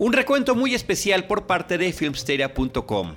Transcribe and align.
Un 0.00 0.12
recuento 0.12 0.54
muy 0.54 0.76
especial 0.76 1.26
por 1.26 1.48
parte 1.48 1.76
de 1.76 1.92
filmsteria.com. 1.92 3.16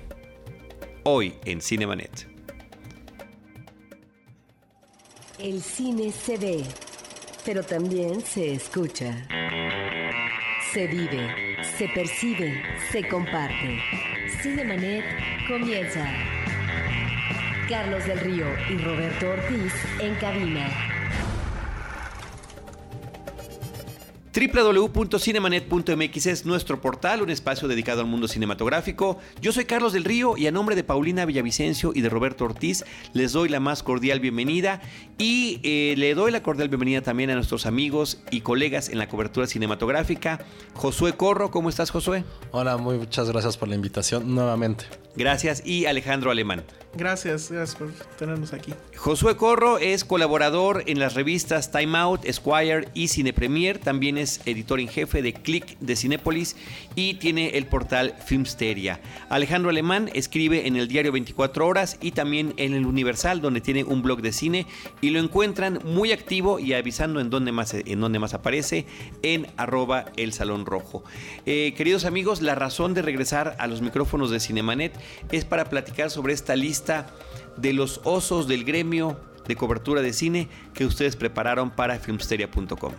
Hoy 1.04 1.36
en 1.46 1.62
Cinemanet. 1.62 2.28
El 5.38 5.62
cine 5.62 6.12
se 6.12 6.40
ve, 6.40 6.64
pero 7.46 7.62
también 7.62 8.22
se 8.22 8.54
escucha. 8.54 9.28
Se 10.74 10.88
vive, 10.88 11.56
se 11.78 11.88
percibe, 11.90 12.64
se 12.92 13.08
comparte. 13.08 13.80
Cinemanet 14.42 15.06
comienza. 15.48 16.12
Carlos 17.70 18.08
del 18.08 18.20
Río 18.22 18.48
y 18.72 18.78
Roberto 18.78 19.30
Ortiz 19.30 19.74
en 20.00 20.16
cabina. 20.16 20.91
www.cinemanet.mx 24.34 26.26
es 26.26 26.46
nuestro 26.46 26.80
portal, 26.80 27.22
un 27.22 27.30
espacio 27.30 27.68
dedicado 27.68 28.00
al 28.00 28.08
mundo 28.08 28.30
cinematográfico. 28.30 29.20
Yo 29.42 29.52
soy 29.52 29.66
Carlos 29.66 29.92
del 29.92 30.06
Río 30.06 30.38
y 30.38 30.48
a 30.48 30.52
nombre 30.52 30.78
de 30.78 30.86
Paulina 30.86 31.26
Villavicencio 31.26 31.92
y 31.94 32.00
de 32.00 32.08
Roberto 32.08 32.46
Ortiz 32.46 32.86
les 33.14 33.34
doy 33.34 33.50
la 33.50 33.60
más 33.60 33.84
cordial 33.84 34.22
bienvenida 34.22 34.82
y 35.18 35.60
eh, 35.64 35.96
le 35.98 36.16
doy 36.16 36.32
la 36.32 36.42
cordial 36.42 36.70
bienvenida 36.70 37.02
también 37.02 37.30
a 37.30 37.36
nuestros 37.36 37.66
amigos 37.66 38.22
y 38.32 38.40
colegas 38.42 38.88
en 38.88 39.00
la 39.00 39.10
cobertura 39.10 39.48
cinematográfica. 39.48 40.40
Josué 40.76 41.14
Corro, 41.14 41.52
¿cómo 41.52 41.68
estás 41.68 41.92
Josué? 41.92 42.24
Hola, 42.52 42.78
muchas 42.78 43.30
gracias 43.30 43.58
por 43.58 43.68
la 43.68 43.76
invitación 43.76 44.34
nuevamente. 44.34 44.86
Gracias 45.16 45.62
y 45.66 45.88
Alejandro 45.88 46.32
Alemán. 46.32 46.64
Gracias, 46.94 47.52
gracias 47.52 47.78
por 47.78 47.92
tenernos 48.18 48.54
aquí. 48.54 48.74
Josué 48.98 49.38
Corro 49.38 49.78
es 49.78 50.04
colaborador 50.04 50.84
en 50.88 51.00
las 51.00 51.14
revistas 51.14 51.72
Time 51.72 51.98
Out, 51.98 52.26
Esquire 52.26 52.88
y 52.94 53.08
Cine 53.08 53.32
Premier. 53.32 53.80
También 53.80 54.18
editor 54.22 54.80
en 54.80 54.88
jefe 54.88 55.22
de 55.22 55.34
Click 55.34 55.78
de 55.80 55.96
Cinépolis 55.96 56.56
y 56.96 57.16
tiene 57.16 57.58
el 57.58 57.66
portal 57.66 58.16
Filmsteria. 58.26 59.02
Alejandro 59.30 59.70
Alemán 59.70 60.10
escribe 60.14 60.68
en 60.68 60.76
el 60.76 60.88
diario 60.88 61.12
24 61.12 61.68
Horas 61.68 61.98
y 62.02 62.12
también 62.12 62.54
en 62.58 62.74
el 62.74 62.86
Universal, 62.86 63.42
donde 63.42 63.62
tiene 63.62 63.84
un 63.84 64.02
blog 64.02 64.22
de 64.22 64.32
cine 64.32 64.68
y 65.02 65.10
lo 65.10 65.20
encuentran 65.20 65.80
muy 65.84 66.12
activo 66.12 66.60
y 66.60 66.74
avisando 66.74 67.20
en 67.20 67.30
dónde 67.30 67.52
más, 67.52 67.74
en 67.74 68.00
dónde 68.00 68.20
más 68.20 68.34
aparece 68.34 68.86
en 69.24 69.48
arroba 69.58 70.06
el 70.18 70.34
Salón 70.34 70.66
Rojo. 70.66 71.04
Eh, 71.46 71.74
queridos 71.76 72.06
amigos, 72.06 72.42
la 72.42 72.56
razón 72.56 72.94
de 72.94 73.02
regresar 73.02 73.56
a 73.60 73.68
los 73.68 73.82
micrófonos 73.82 74.30
de 74.30 74.40
Cinemanet 74.40 74.94
es 75.32 75.46
para 75.46 75.66
platicar 75.66 76.10
sobre 76.10 76.34
esta 76.34 76.56
lista 76.56 77.08
de 77.58 77.74
los 77.74 78.02
osos 78.04 78.48
del 78.48 78.64
gremio 78.64 79.20
de 79.48 79.56
cobertura 79.56 80.02
de 80.02 80.14
cine 80.14 80.48
que 80.74 80.86
ustedes 80.86 81.16
prepararon 81.16 81.72
para 81.72 82.00
filmsteria.com. 82.00 82.94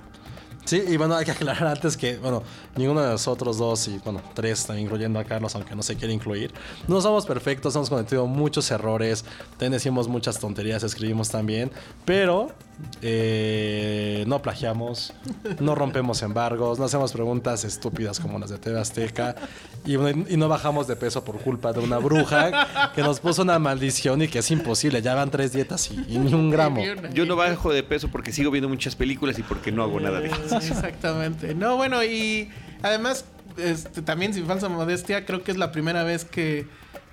Sí, 0.64 0.82
y 0.86 0.96
bueno, 0.96 1.16
hay 1.16 1.24
que 1.24 1.32
aclarar 1.32 1.66
antes 1.66 1.96
que, 1.96 2.18
bueno, 2.18 2.42
ninguno 2.76 3.00
de 3.00 3.08
nosotros 3.08 3.58
dos 3.58 3.88
y, 3.88 3.98
bueno, 3.98 4.22
tres, 4.34 4.68
incluyendo 4.78 5.18
a 5.18 5.24
Carlos, 5.24 5.54
aunque 5.56 5.74
no 5.74 5.82
se 5.82 5.96
quiere 5.96 6.14
incluir, 6.14 6.52
no 6.86 7.00
somos 7.00 7.26
perfectos, 7.26 7.74
hemos 7.74 7.90
cometido 7.90 8.26
muchos 8.26 8.70
errores, 8.70 9.24
también 9.52 9.72
decimos 9.72 10.06
muchas 10.06 10.38
tonterías, 10.38 10.84
escribimos 10.84 11.30
también, 11.30 11.72
pero 12.04 12.52
eh, 13.00 14.24
no 14.26 14.42
plagiamos, 14.42 15.12
no 15.60 15.74
rompemos 15.74 16.22
embargos, 16.22 16.78
no 16.78 16.84
hacemos 16.84 17.12
preguntas 17.12 17.64
estúpidas 17.64 18.20
como 18.20 18.38
las 18.38 18.50
de 18.50 18.58
TV 18.58 18.80
Azteca 18.80 19.34
y, 19.84 19.94
y, 19.94 20.36
no 20.36 20.48
bajamos 20.48 20.86
de 20.86 20.96
peso 20.96 21.24
por 21.24 21.38
culpa 21.40 21.72
de 21.72 21.80
una 21.80 21.98
bruja 21.98 22.92
que 22.94 23.02
nos 23.02 23.20
puso 23.20 23.42
una 23.42 23.58
maldición 23.58 24.22
y 24.22 24.28
que 24.28 24.38
es 24.38 24.50
imposible. 24.50 25.02
Ya 25.02 25.14
van 25.14 25.30
tres 25.30 25.52
dietas 25.52 25.90
y, 25.90 26.18
ni 26.18 26.32
un 26.32 26.50
gramo. 26.50 26.82
Yo 27.12 27.26
no 27.26 27.36
bajo 27.36 27.72
de 27.72 27.82
peso 27.82 28.08
porque 28.08 28.32
sigo 28.32 28.50
viendo 28.50 28.68
muchas 28.68 28.94
películas 28.94 29.38
y 29.38 29.42
porque 29.42 29.72
no 29.72 29.82
hago 29.82 29.98
nada 30.00 30.20
de 30.20 30.28
eso. 30.28 30.56
Exactamente. 30.56 31.54
No, 31.54 31.76
bueno, 31.76 32.02
y 32.04 32.50
además, 32.82 33.24
este, 33.56 34.02
también 34.02 34.32
sin 34.34 34.46
falsa 34.46 34.68
modestia, 34.68 35.24
creo 35.26 35.42
que 35.42 35.50
es 35.50 35.58
la 35.58 35.72
primera 35.72 36.04
vez 36.04 36.24
que 36.24 36.66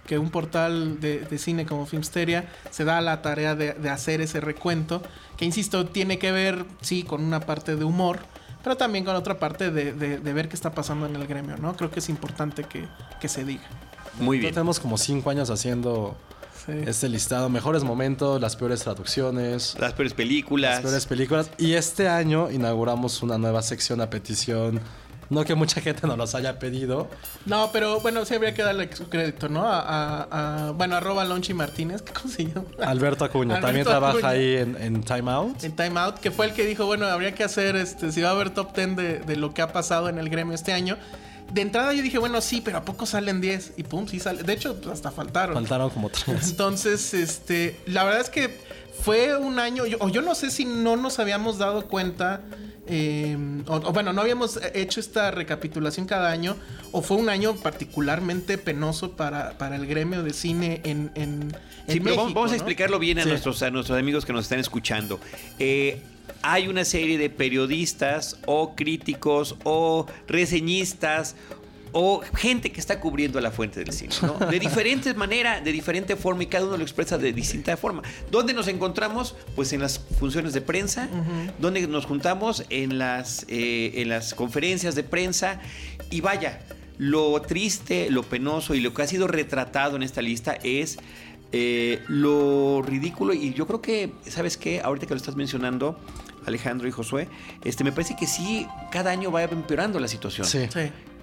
que 0.09 0.17
un 0.17 0.31
portal 0.31 0.99
de, 0.99 1.37
cine 1.37 1.67
como 1.67 1.85
Filmsteria 1.85 2.49
se 2.71 2.83
da 2.83 2.99
la 2.99 3.21
tarea 3.21 3.53
de, 3.53 3.89
hacer 3.91 4.21
ese 4.21 4.41
recuento, 4.41 5.03
que 5.39 5.45
insisto, 5.45 5.85
tiene 5.85 6.19
que 6.19 6.33
ver, 6.33 6.65
sí, 6.81 7.03
con 7.03 7.23
una 7.23 7.39
parte 7.39 7.77
de 7.77 7.85
humor, 7.85 8.19
pero 8.61 8.75
también 8.75 9.05
con 9.05 9.15
otra 9.15 9.39
parte 9.39 9.71
de, 9.71 9.93
ver 10.33 10.49
qué 10.49 10.55
está 10.57 10.73
pasando 10.73 11.05
en 11.05 11.15
el 11.15 11.25
gremio, 11.27 11.55
¿no? 11.55 11.77
Creo 11.77 11.89
que 11.89 11.99
es 11.99 12.09
importante 12.09 12.65
que, 12.65 13.29
se 13.29 13.45
diga. 13.45 13.63
Muy 14.19 14.37
bien. 14.37 14.53
tenemos 14.53 14.81
como 14.81 14.97
cinco 14.97 15.29
años 15.29 15.49
haciendo 15.49 16.17
este 16.67 17.07
listado, 17.07 17.47
mejores 17.47 17.85
momentos, 17.85 18.41
las 18.41 18.57
peores 18.57 18.81
traducciones, 18.81 19.77
las 19.79 19.93
peores 19.93 20.13
películas. 20.13 20.71
Las 20.73 20.81
peores 20.81 21.05
películas. 21.05 21.51
Y 21.57 21.75
este 21.75 22.09
año 22.09 22.51
inauguramos 22.51 23.23
una 23.23 23.37
nueva 23.37 23.61
sección 23.61 24.01
a 24.01 24.09
petición 24.09 24.81
no 25.29 25.43
que 25.45 25.55
mucha 25.55 25.81
gente 25.81 26.07
nos 26.07 26.17
los 26.17 26.35
haya 26.35 26.59
pedido. 26.59 27.09
No, 27.45 27.71
pero 27.71 27.99
bueno, 27.99 28.25
sí 28.25 28.33
habría 28.35 28.53
que 28.53 28.63
darle 28.63 28.89
su 28.95 29.09
crédito, 29.09 29.49
¿no? 29.49 29.63
A, 29.65 30.73
bueno, 30.75 30.95
arroba 30.95 31.23
Lonchi 31.25 31.53
Martínez, 31.53 32.03
¿cómo 32.13 32.33
se 32.33 32.45
llama? 32.45 32.65
Alberto 32.81 33.25
Acuña, 33.25 33.59
también 33.59 33.85
trabaja 33.85 34.29
ahí 34.29 34.55
en, 34.55 35.03
Time 35.03 35.31
Out. 35.31 35.63
En 35.63 35.75
Time 35.75 35.99
Out, 35.99 36.19
que 36.19 36.31
fue 36.31 36.47
el 36.47 36.53
que 36.53 36.65
dijo, 36.65 36.85
bueno, 36.85 37.05
habría 37.07 37.33
que 37.33 37.43
hacer, 37.43 37.75
este, 37.75 38.11
si 38.11 38.21
va 38.21 38.29
a 38.29 38.31
haber 38.31 38.51
top 38.51 38.75
10 38.75 38.95
de, 38.95 39.19
de 39.19 39.35
lo 39.35 39.53
que 39.53 39.61
ha 39.61 39.71
pasado 39.71 40.09
en 40.09 40.17
el 40.17 40.29
gremio 40.29 40.55
este 40.55 40.73
año 40.73 40.97
de 41.51 41.61
entrada 41.61 41.93
yo 41.93 42.03
dije, 42.03 42.17
bueno, 42.17 42.41
sí, 42.41 42.61
pero 42.61 42.77
¿a 42.77 42.85
poco 42.85 43.05
salen 43.05 43.41
10? 43.41 43.73
Y 43.77 43.83
pum, 43.83 44.07
sí 44.07 44.19
sale. 44.19 44.43
De 44.43 44.53
hecho, 44.53 44.75
pues, 44.75 44.93
hasta 44.93 45.11
faltaron. 45.11 45.55
Faltaron 45.55 45.89
como 45.89 46.09
tres. 46.09 46.49
Entonces, 46.49 47.13
este, 47.13 47.79
la 47.87 48.03
verdad 48.03 48.21
es 48.21 48.29
que 48.29 48.57
fue 49.01 49.37
un 49.37 49.59
año, 49.59 49.83
o 49.99 50.09
yo 50.09 50.21
no 50.21 50.35
sé 50.35 50.51
si 50.51 50.65
no 50.65 50.95
nos 50.95 51.19
habíamos 51.19 51.57
dado 51.57 51.87
cuenta 51.87 52.41
Em, 52.91 53.63
o, 53.67 53.79
bueno, 53.93 54.13
no 54.13 54.21
habíamos 54.21 54.59
hecho 54.73 54.99
esta 54.99 55.29
recapitulación 55.29 56.07
cada 56.07 56.31
año, 56.31 56.55
o 56.91 57.03
fue 57.03 57.17
un 57.17 57.29
año 57.29 57.55
particularmente 57.55 58.57
penoso 58.57 59.11
para, 59.11 59.55
el 59.75 59.85
gremio 59.85 60.23
de 60.23 60.33
cine 60.33 60.81
en, 60.83 61.11
en, 61.13 61.55
vamos, 62.03 62.51
a 62.51 62.55
explicarlo 62.55 62.97
bien 62.97 63.19
a, 63.19 63.25
nuestros, 63.25 63.61
a 63.61 63.69
nuestros 63.69 63.99
amigos 63.99 64.25
que 64.25 64.33
nos 64.33 64.45
están 64.45 64.57
escuchando. 64.57 65.19
Eh, 65.59 66.01
hay 66.41 66.67
una 66.67 66.83
serie 66.83 67.19
de 67.19 67.29
periodistas 67.29 68.39
o 68.47 68.75
críticos 68.75 69.55
o 69.65 70.07
reseñistas 70.27 71.35
o 71.91 72.21
gente 72.35 72.71
que 72.71 72.79
está 72.79 72.99
cubriendo 72.99 73.39
la 73.41 73.51
fuente 73.51 73.79
del 73.79 73.93
cine, 73.93 74.13
¿no? 74.21 74.47
De 74.47 74.59
diferentes 74.59 75.15
maneras, 75.15 75.63
de 75.63 75.71
diferente 75.71 76.15
forma 76.15 76.43
y 76.43 76.47
cada 76.47 76.65
uno 76.65 76.77
lo 76.77 76.83
expresa 76.83 77.17
de 77.17 77.33
distinta 77.33 77.77
forma. 77.77 78.03
¿Dónde 78.31 78.53
nos 78.53 78.67
encontramos? 78.67 79.35
Pues 79.55 79.73
en 79.73 79.81
las 79.81 79.99
funciones 80.19 80.53
de 80.53 80.61
prensa, 80.61 81.09
donde 81.59 81.87
nos 81.87 82.05
juntamos 82.05 82.63
en 82.69 82.97
las, 82.97 83.45
eh, 83.47 83.93
en 83.95 84.09
las 84.09 84.33
conferencias 84.33 84.95
de 84.95 85.03
prensa 85.03 85.61
y 86.09 86.21
vaya, 86.21 86.61
lo 86.97 87.41
triste, 87.41 88.09
lo 88.11 88.23
penoso 88.23 88.75
y 88.75 88.81
lo 88.81 88.93
que 88.93 89.01
ha 89.01 89.07
sido 89.07 89.27
retratado 89.27 89.95
en 89.95 90.03
esta 90.03 90.21
lista 90.21 90.57
es 90.63 90.97
eh, 91.51 92.01
lo 92.07 92.83
ridículo 92.83 93.33
y 93.33 93.53
yo 93.53 93.65
creo 93.65 93.81
que, 93.81 94.11
¿sabes 94.27 94.57
qué? 94.57 94.81
Ahorita 94.81 95.07
que 95.07 95.13
lo 95.13 95.17
estás 95.17 95.35
mencionando, 95.35 95.97
Alejandro 96.45 96.87
y 96.87 96.91
Josué, 96.91 97.27
este, 97.63 97.83
me 97.83 97.91
parece 97.91 98.15
que 98.15 98.27
sí, 98.27 98.67
cada 98.91 99.11
año 99.11 99.31
va 99.31 99.43
empeorando 99.43 99.99
la 99.99 100.07
situación. 100.07 100.45
Sí. 100.45 100.67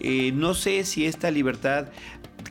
Eh, 0.00 0.32
no 0.32 0.54
sé 0.54 0.84
si 0.84 1.06
esta 1.06 1.30
libertad 1.30 1.86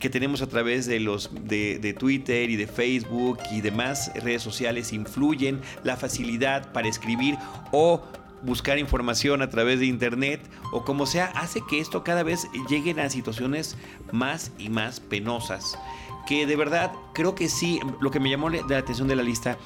que 0.00 0.10
tenemos 0.10 0.42
a 0.42 0.46
través 0.46 0.86
de 0.86 1.00
los 1.00 1.30
de, 1.46 1.96
Twitter 1.98 2.50
y 2.50 2.56
de 2.56 2.66
Facebook 2.66 3.38
y 3.50 3.60
demás 3.60 4.10
redes 4.14 4.42
sociales 4.42 4.92
influyen 4.92 5.60
la 5.84 5.96
facilidad 5.96 6.72
para 6.72 6.88
escribir 6.88 7.36
o 7.72 8.02
buscar 8.42 8.78
información 8.78 9.42
a 9.42 9.48
través 9.48 9.80
de 9.80 9.86
internet 9.86 10.40
o 10.72 10.84
como 10.84 11.06
sea, 11.06 11.26
hace 11.34 11.62
que 11.68 11.80
esto 11.80 12.04
cada 12.04 12.22
vez 12.22 12.46
lleguen 12.68 13.00
a 13.00 13.08
situaciones 13.08 13.76
más 14.12 14.52
y 14.58 14.68
más 14.68 15.00
penosas. 15.00 15.78
Que 16.26 16.44
de 16.44 16.56
verdad 16.56 16.92
creo 17.14 17.34
que 17.34 17.48
sí, 17.48 17.80
lo 18.00 18.10
que 18.10 18.20
me 18.20 18.28
llamó 18.28 18.50
la 18.50 18.78
atención 18.78 19.08
de 19.08 19.16
la 19.16 19.22
lista 19.22 19.56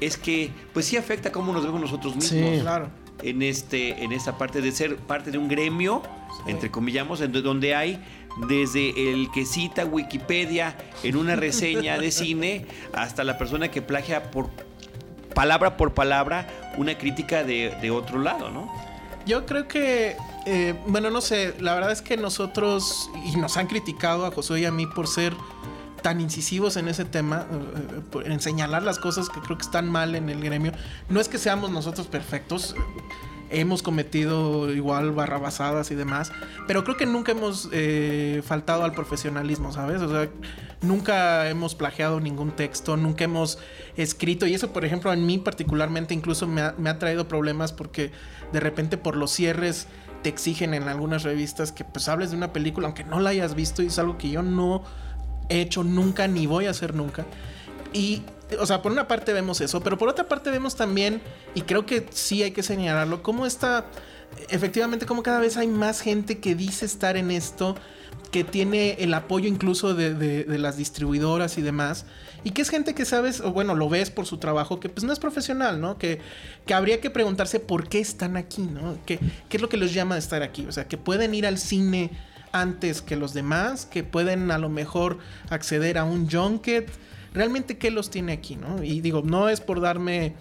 es 0.00 0.16
que 0.16 0.50
pues 0.72 0.86
sí 0.86 0.96
afecta 0.96 1.32
cómo 1.32 1.52
nos 1.52 1.64
vemos 1.64 1.80
nosotros 1.80 2.14
mismos. 2.14 2.60
claro. 2.60 3.01
En, 3.22 3.42
este, 3.42 4.02
en 4.02 4.12
esta 4.12 4.36
parte 4.36 4.60
de 4.60 4.72
ser 4.72 4.96
parte 4.96 5.30
de 5.30 5.38
un 5.38 5.48
gremio, 5.48 6.02
entre 6.46 6.70
comillamos, 6.70 7.20
donde 7.42 7.74
hay 7.74 8.02
desde 8.48 9.12
el 9.12 9.30
que 9.30 9.44
cita 9.44 9.84
Wikipedia 9.84 10.76
en 11.02 11.16
una 11.16 11.36
reseña 11.36 11.98
de 11.98 12.10
cine 12.10 12.66
hasta 12.94 13.24
la 13.24 13.38
persona 13.38 13.70
que 13.70 13.82
plagia 13.82 14.30
por 14.30 14.50
palabra 15.34 15.76
por 15.76 15.94
palabra 15.94 16.48
una 16.76 16.96
crítica 16.96 17.44
de, 17.44 17.90
otro 17.90 18.18
lado, 18.18 18.50
¿no? 18.50 18.70
Yo 19.24 19.46
creo 19.46 19.68
que, 19.68 20.16
eh, 20.46 20.74
bueno, 20.86 21.10
no 21.10 21.20
sé, 21.20 21.54
la 21.60 21.74
verdad 21.74 21.92
es 21.92 22.02
que 22.02 22.16
nosotros, 22.16 23.08
y 23.24 23.36
nos 23.36 23.56
han 23.56 23.68
criticado 23.68 24.26
a 24.26 24.32
Josué 24.32 24.62
y 24.62 24.64
a 24.64 24.72
mí 24.72 24.86
por 24.86 25.06
ser 25.06 25.32
tan 26.02 26.20
incisivos 26.20 26.76
en 26.76 26.88
ese 26.88 27.04
tema, 27.04 27.46
eh, 27.50 28.20
eh, 28.20 28.22
en 28.26 28.40
señalar 28.40 28.82
las 28.82 28.98
cosas 28.98 29.28
que 29.28 29.40
creo 29.40 29.56
que 29.56 29.62
están 29.64 29.88
mal 29.88 30.14
en 30.14 30.28
el 30.28 30.42
gremio. 30.42 30.72
No 31.08 31.20
es 31.20 31.28
que 31.28 31.38
seamos 31.38 31.70
nosotros 31.70 32.06
perfectos, 32.08 32.74
hemos 33.50 33.82
cometido 33.82 34.72
igual 34.72 35.12
barrabasadas 35.12 35.90
y 35.90 35.94
demás, 35.94 36.32
pero 36.66 36.84
creo 36.84 36.96
que 36.96 37.06
nunca 37.06 37.32
hemos 37.32 37.68
eh, 37.72 38.42
faltado 38.44 38.84
al 38.84 38.92
profesionalismo, 38.92 39.72
¿sabes? 39.72 40.00
O 40.00 40.08
sea, 40.08 40.28
nunca 40.80 41.48
hemos 41.48 41.74
plagiado 41.74 42.18
ningún 42.18 42.52
texto, 42.52 42.96
nunca 42.96 43.24
hemos 43.24 43.58
escrito, 43.96 44.46
y 44.46 44.54
eso, 44.54 44.72
por 44.72 44.84
ejemplo, 44.84 45.12
en 45.12 45.26
mí 45.26 45.38
particularmente 45.38 46.14
incluso 46.14 46.46
me 46.48 46.62
ha, 46.62 46.74
me 46.78 46.90
ha 46.90 46.98
traído 46.98 47.28
problemas 47.28 47.72
porque 47.72 48.10
de 48.52 48.60
repente 48.60 48.96
por 48.96 49.16
los 49.16 49.30
cierres 49.30 49.86
te 50.22 50.28
exigen 50.28 50.72
en 50.72 50.84
algunas 50.84 51.24
revistas 51.24 51.72
que 51.72 51.84
pues 51.84 52.08
hables 52.08 52.30
de 52.30 52.36
una 52.36 52.52
película 52.52 52.86
aunque 52.86 53.04
no 53.04 53.18
la 53.20 53.30
hayas 53.30 53.54
visto 53.54 53.82
y 53.82 53.86
es 53.86 53.98
algo 53.98 54.18
que 54.18 54.30
yo 54.30 54.42
no 54.42 54.84
he 55.52 55.60
hecho 55.60 55.84
nunca 55.84 56.26
ni 56.26 56.46
voy 56.46 56.66
a 56.66 56.70
hacer 56.70 56.94
nunca. 56.94 57.26
Y, 57.92 58.22
o 58.58 58.66
sea, 58.66 58.82
por 58.82 58.92
una 58.92 59.06
parte 59.06 59.32
vemos 59.32 59.60
eso, 59.60 59.82
pero 59.82 59.98
por 59.98 60.08
otra 60.08 60.28
parte 60.28 60.50
vemos 60.50 60.76
también, 60.76 61.20
y 61.54 61.62
creo 61.62 61.86
que 61.86 62.06
sí 62.10 62.42
hay 62.42 62.52
que 62.52 62.62
señalarlo, 62.62 63.22
cómo 63.22 63.46
está, 63.46 63.86
efectivamente, 64.48 65.06
como 65.06 65.22
cada 65.22 65.40
vez 65.40 65.56
hay 65.56 65.68
más 65.68 66.00
gente 66.00 66.38
que 66.38 66.54
dice 66.54 66.86
estar 66.86 67.16
en 67.16 67.30
esto, 67.30 67.76
que 68.30 68.44
tiene 68.44 68.96
el 68.98 69.12
apoyo 69.12 69.46
incluso 69.46 69.94
de, 69.94 70.14
de 70.14 70.58
las 70.58 70.78
distribuidoras 70.78 71.58
y 71.58 71.62
demás. 71.62 72.06
Y 72.44 72.50
que 72.50 72.62
es 72.62 72.70
gente 72.70 72.94
que 72.94 73.04
sabes, 73.04 73.40
o 73.40 73.52
bueno, 73.52 73.74
lo 73.74 73.88
ves 73.88 74.10
por 74.10 74.26
su 74.26 74.38
trabajo, 74.38 74.80
que 74.80 74.88
pues 74.88 75.04
no 75.04 75.12
es 75.12 75.20
profesional, 75.20 75.80
¿no? 75.80 75.96
Que, 75.96 76.20
que 76.66 76.74
habría 76.74 77.00
que 77.00 77.10
preguntarse 77.10 77.60
por 77.60 77.88
qué 77.88 78.00
están 78.00 78.36
aquí, 78.36 78.62
¿no? 78.62 78.98
¿Qué, 79.06 79.20
¿Qué 79.48 79.58
es 79.58 79.60
lo 79.60 79.68
que 79.68 79.76
los 79.76 79.94
llama 79.94 80.16
a 80.16 80.18
estar 80.18 80.42
aquí? 80.42 80.66
O 80.66 80.72
sea, 80.72 80.88
que 80.88 80.96
pueden 80.96 81.34
ir 81.34 81.46
al 81.46 81.58
cine 81.58 82.10
antes 82.52 83.02
que 83.02 83.16
los 83.16 83.34
demás, 83.34 83.86
que 83.86 84.04
pueden 84.04 84.50
a 84.50 84.58
lo 84.58 84.68
mejor 84.68 85.18
acceder 85.50 85.98
a 85.98 86.04
un 86.04 86.30
junket. 86.30 86.90
Realmente, 87.34 87.78
¿qué 87.78 87.90
los 87.90 88.10
tiene 88.10 88.32
aquí, 88.32 88.56
no? 88.56 88.82
Y 88.82 89.00
digo, 89.00 89.22
no 89.22 89.48
es 89.48 89.60
por 89.60 89.80
darme 89.80 90.34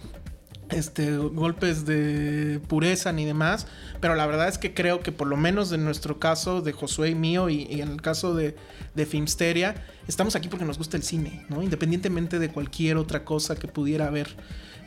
este, 0.72 1.18
golpes 1.18 1.86
de 1.86 2.60
pureza 2.68 3.12
ni 3.12 3.26
demás, 3.26 3.68
pero 4.00 4.16
la 4.16 4.26
verdad 4.26 4.48
es 4.48 4.58
que 4.58 4.74
creo 4.74 5.02
que 5.02 5.12
por 5.12 5.28
lo 5.28 5.38
menos 5.38 5.72
en 5.72 5.84
nuestro 5.84 6.20
caso 6.20 6.62
de 6.62 6.72
Josué 6.72 7.10
y 7.10 7.16
mío 7.16 7.50
y, 7.50 7.64
y 7.70 7.82
en 7.82 7.90
el 7.90 8.02
caso 8.02 8.36
de, 8.36 8.56
de, 8.96 9.06
Filmsteria, 9.06 9.76
estamos 10.08 10.36
aquí 10.36 10.48
porque 10.48 10.66
nos 10.66 10.78
gusta 10.78 10.98
el 10.98 11.04
cine, 11.04 11.46
¿no? 11.50 11.62
Independientemente 11.62 12.40
de 12.40 12.50
cualquier 12.50 12.98
otra 12.98 13.26
cosa 13.26 13.56
que 13.56 13.68
pudiera 13.68 14.08
haber. 14.08 14.36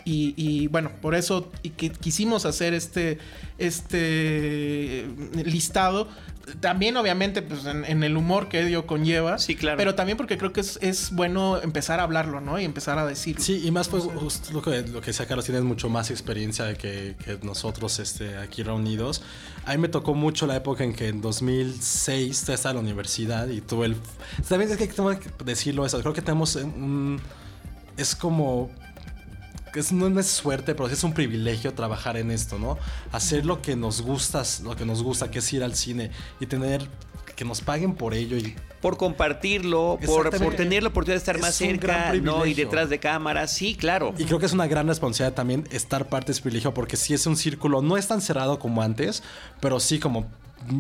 Y, 0.05 0.35
y, 0.37 0.67
bueno, 0.67 0.91
por 1.01 1.15
eso 1.15 1.51
y 1.63 1.71
que 1.71 1.91
quisimos 1.91 2.45
hacer 2.45 2.75
este, 2.75 3.19
este 3.59 5.07
listado. 5.45 6.09
También, 6.61 6.95
obviamente, 6.99 7.41
pues 7.41 7.65
en, 7.65 7.87
en, 7.87 8.05
el 8.05 8.19
humor 8.19 8.51
que 8.51 8.67
ello 8.67 8.87
conlleva. 8.87 9.39
Sí, 9.39 9.57
claro. 9.57 9.79
Pero 9.79 9.95
también 9.95 10.19
porque 10.19 10.37
creo 10.37 10.53
que 10.53 10.61
es, 10.61 10.79
es 10.83 11.11
bueno 11.11 11.59
empezar 11.63 12.01
a 12.01 12.03
hablarlo, 12.03 12.43
¿no? 12.43 12.61
Y 12.61 12.65
empezar 12.65 12.99
a 12.99 13.07
decirlo. 13.07 13.43
Sí, 13.43 13.63
y 13.65 13.71
más, 13.71 13.89
pues, 13.89 14.05
justo 14.05 14.53
lo 14.53 14.61
que, 14.61 14.83
lo 14.83 15.01
que 15.01 15.07
decía 15.07 15.27
Carlos, 15.27 15.47
tienes 15.47 15.65
mucho 15.65 15.89
más 15.89 16.11
experiencia 16.11 16.75
que, 16.75 17.17
que 17.25 17.39
nosotros 17.43 17.99
este, 17.99 18.37
aquí 18.37 18.63
reunidos. 18.63 19.23
A 19.65 19.73
mí 19.73 19.79
me 19.79 19.89
tocó 19.89 20.13
mucho 20.13 20.47
la 20.47 20.57
época 20.57 20.85
en 20.85 20.93
que 20.93 21.09
en 21.09 21.23
2006 21.23 22.49
estaba 22.51 22.71
en 22.73 22.77
la 22.77 22.83
universidad 22.83 23.49
y 23.49 23.63
tuve 23.63 23.87
el. 23.87 23.97
También 24.47 24.71
es 24.71 24.77
que 24.77 24.87
tengo 24.87 25.19
que 25.19 25.31
decirlo 25.47 25.87
eso. 25.87 25.99
Creo 26.01 26.13
que 26.13 26.21
tenemos 26.21 26.57
un. 26.57 27.21
Es 27.97 28.15
como 28.15 28.71
es, 29.81 29.93
no 29.93 30.21
es 30.21 30.27
suerte, 30.27 30.75
pero 30.75 30.89
sí 30.89 30.95
es 30.95 31.05
un 31.05 31.13
privilegio 31.13 31.75
trabajar 31.75 32.17
en 32.17 32.31
esto, 32.31 32.59
¿no? 32.59 32.79
Hacer 33.13 33.45
lo 33.47 33.63
que 33.63 33.77
nos 33.77 34.03
gusta, 34.03 34.43
lo 34.63 34.77
que 34.77 34.85
nos 34.85 35.03
gusta, 35.03 35.31
que 35.31 35.41
es 35.41 35.53
ir 35.53 35.63
al 35.63 35.75
cine 35.75 36.11
y 36.41 36.47
tener 36.47 36.89
que 37.35 37.45
nos 37.45 37.61
paguen 37.61 37.95
por 37.95 38.15
ello 38.15 38.37
y 38.37 38.55
por 38.81 38.97
compartirlo, 38.97 39.99
por, 40.05 40.31
por, 40.39 40.55
tener 40.55 40.83
la 40.83 40.91
oportunidad 40.91 41.15
de 41.15 41.19
estar 41.19 41.37
es 41.37 41.43
más 41.43 41.55
cerca, 41.55 42.13
¿no? 42.15 42.47
Y 42.47 42.55
detrás 42.55 42.91
de 42.91 43.01
cámara, 43.01 43.47
sí, 43.47 43.75
claro. 43.75 44.15
Y 44.19 44.25
creo 44.25 44.39
que 44.39 44.47
es 44.47 44.53
una 44.53 44.67
gran 44.67 44.87
responsabilidad 44.87 45.35
también 45.35 45.67
estar 45.71 46.07
parte 46.09 46.27
de 46.27 46.33
ese 46.33 46.43
privilegio, 46.43 46.75
porque 46.75 46.97
sí 46.97 47.15
es 47.15 47.27
un 47.27 47.37
círculo, 47.37 47.83
no 47.83 47.97
es 47.97 48.07
tan 48.07 48.21
cerrado 48.21 48.59
como 48.59 48.83
antes, 48.83 49.23
pero 49.61 49.81
sí 49.81 49.99
como 49.99 50.29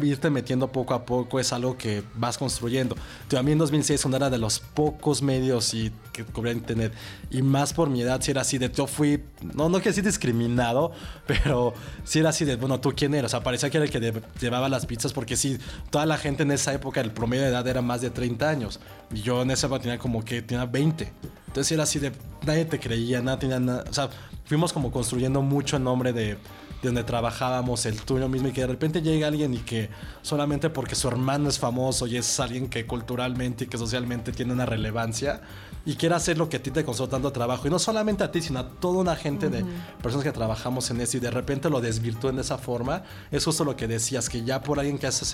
irte 0.02 0.30
metiendo 0.30 0.68
poco 0.72 0.94
a 0.94 1.04
poco 1.04 1.40
es 1.40 1.52
algo 1.52 1.76
que 1.76 2.02
vas 2.14 2.38
construyendo. 2.38 2.96
Mí 3.42 3.52
en 3.52 3.58
2006 3.58 4.04
era 4.14 4.30
de 4.30 4.38
los 4.38 4.60
pocos 4.60 5.22
medios 5.22 5.74
y 5.74 5.92
que 6.12 6.24
cubría 6.24 6.52
internet 6.52 6.92
y 7.30 7.42
más 7.42 7.72
por 7.72 7.90
mi 7.90 8.00
edad 8.00 8.20
si 8.22 8.30
era 8.30 8.42
así 8.42 8.56
de 8.56 8.70
yo 8.70 8.86
fui 8.86 9.22
no 9.42 9.68
no 9.68 9.78
quiero 9.78 9.90
decir 9.90 10.04
discriminado 10.04 10.92
pero 11.26 11.74
si 12.04 12.20
era 12.20 12.30
así 12.30 12.44
de 12.44 12.56
bueno 12.56 12.80
tú 12.80 12.92
quién 12.96 13.14
eres 13.14 13.26
o 13.26 13.28
sea 13.30 13.42
parecía 13.42 13.68
que 13.68 13.78
era 13.78 13.86
el 13.86 13.90
que 13.90 14.00
de, 14.00 14.22
llevaba 14.40 14.68
las 14.68 14.86
pizzas 14.86 15.12
porque 15.12 15.36
sí 15.36 15.58
toda 15.90 16.06
la 16.06 16.16
gente 16.16 16.44
en 16.44 16.52
esa 16.52 16.72
época 16.72 17.00
el 17.00 17.10
promedio 17.10 17.42
de 17.42 17.48
edad 17.50 17.66
era 17.66 17.82
más 17.82 18.00
de 18.00 18.10
30 18.10 18.48
años 18.48 18.80
y 19.12 19.22
yo 19.22 19.42
en 19.42 19.50
esa 19.50 19.66
época 19.66 19.82
tenía 19.82 19.98
como 19.98 20.24
que 20.24 20.40
tenía 20.40 20.66
20 20.66 21.12
entonces 21.48 21.72
era 21.72 21.82
así 21.82 21.98
de 21.98 22.12
nadie 22.46 22.64
te 22.64 22.78
creía 22.78 23.20
nada 23.20 23.38
tenía 23.38 23.58
nada 23.58 23.84
o 23.90 23.92
sea 23.92 24.08
fuimos 24.44 24.72
como 24.72 24.92
construyendo 24.92 25.42
mucho 25.42 25.76
en 25.76 25.84
nombre 25.84 26.12
de 26.12 26.38
de 26.84 26.88
donde 26.90 27.04
trabajábamos, 27.04 27.86
el 27.86 28.00
tuyo 28.02 28.28
mismo, 28.28 28.48
y 28.48 28.52
que 28.52 28.60
de 28.60 28.66
repente 28.66 29.02
llega 29.02 29.26
alguien 29.26 29.54
y 29.54 29.58
que 29.58 29.88
solamente 30.22 30.70
porque 30.70 30.94
su 30.94 31.08
hermano 31.08 31.48
es 31.48 31.58
famoso 31.58 32.06
y 32.06 32.16
es 32.16 32.40
alguien 32.40 32.68
que 32.68 32.86
culturalmente 32.86 33.64
y 33.64 33.66
que 33.66 33.78
socialmente 33.78 34.32
tiene 34.32 34.52
una 34.52 34.66
relevancia 34.66 35.40
y 35.86 35.96
quiere 35.96 36.14
hacer 36.14 36.38
lo 36.38 36.48
que 36.48 36.56
a 36.56 36.62
ti 36.62 36.70
te 36.70 36.84
costó 36.84 37.08
tanto 37.08 37.32
trabajo, 37.32 37.66
y 37.66 37.70
no 37.70 37.78
solamente 37.78 38.24
a 38.24 38.32
ti, 38.32 38.40
sino 38.40 38.60
a 38.60 38.68
toda 38.68 39.00
una 39.00 39.16
gente 39.16 39.46
uh 39.46 39.50
-huh. 39.50 39.52
de 39.52 39.64
personas 40.02 40.24
que 40.24 40.32
trabajamos 40.32 40.90
en 40.90 41.00
eso 41.00 41.16
y 41.16 41.20
de 41.20 41.30
repente 41.30 41.68
lo 41.68 41.80
desvirtúen 41.80 42.36
de 42.36 42.42
esa 42.42 42.58
forma, 42.58 43.02
es 43.30 43.44
justo 43.44 43.64
lo 43.64 43.76
que 43.76 43.86
decías, 43.86 44.28
que 44.28 44.44
ya 44.44 44.62
por 44.62 44.78
alguien 44.78 44.98
que 44.98 45.06
hace 45.06 45.24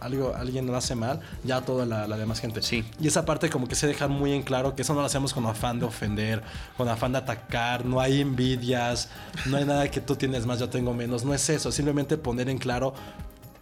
algo, 0.00 0.34
alguien 0.34 0.66
lo 0.66 0.76
hace 0.76 0.94
mal, 0.94 1.20
ya 1.44 1.60
toda 1.60 1.86
la, 1.86 2.06
la, 2.06 2.16
demás 2.16 2.40
gente. 2.40 2.62
Sí. 2.62 2.84
Y 3.00 3.08
esa 3.08 3.24
parte 3.24 3.50
como 3.50 3.66
que 3.68 3.74
se 3.74 3.86
deja 3.86 4.08
muy 4.08 4.32
en 4.32 4.42
claro 4.42 4.74
que 4.74 4.82
eso 4.82 4.94
no 4.94 5.00
lo 5.00 5.06
hacemos 5.06 5.32
con 5.32 5.46
afán 5.46 5.78
de 5.78 5.86
ofender, 5.86 6.42
con 6.76 6.88
afán 6.88 7.12
de 7.12 7.18
atacar, 7.18 7.84
no 7.84 8.00
hay 8.00 8.20
envidias, 8.20 9.08
no 9.46 9.56
hay 9.56 9.64
nada 9.64 9.90
que 9.90 10.00
tú 10.00 10.16
tienes 10.16 10.46
más, 10.46 10.58
yo 10.58 10.68
tengo 10.68 10.92
menos, 10.92 11.24
no 11.24 11.34
es 11.34 11.48
eso, 11.48 11.72
simplemente 11.72 12.16
poner 12.16 12.48
en 12.48 12.58
claro 12.58 12.94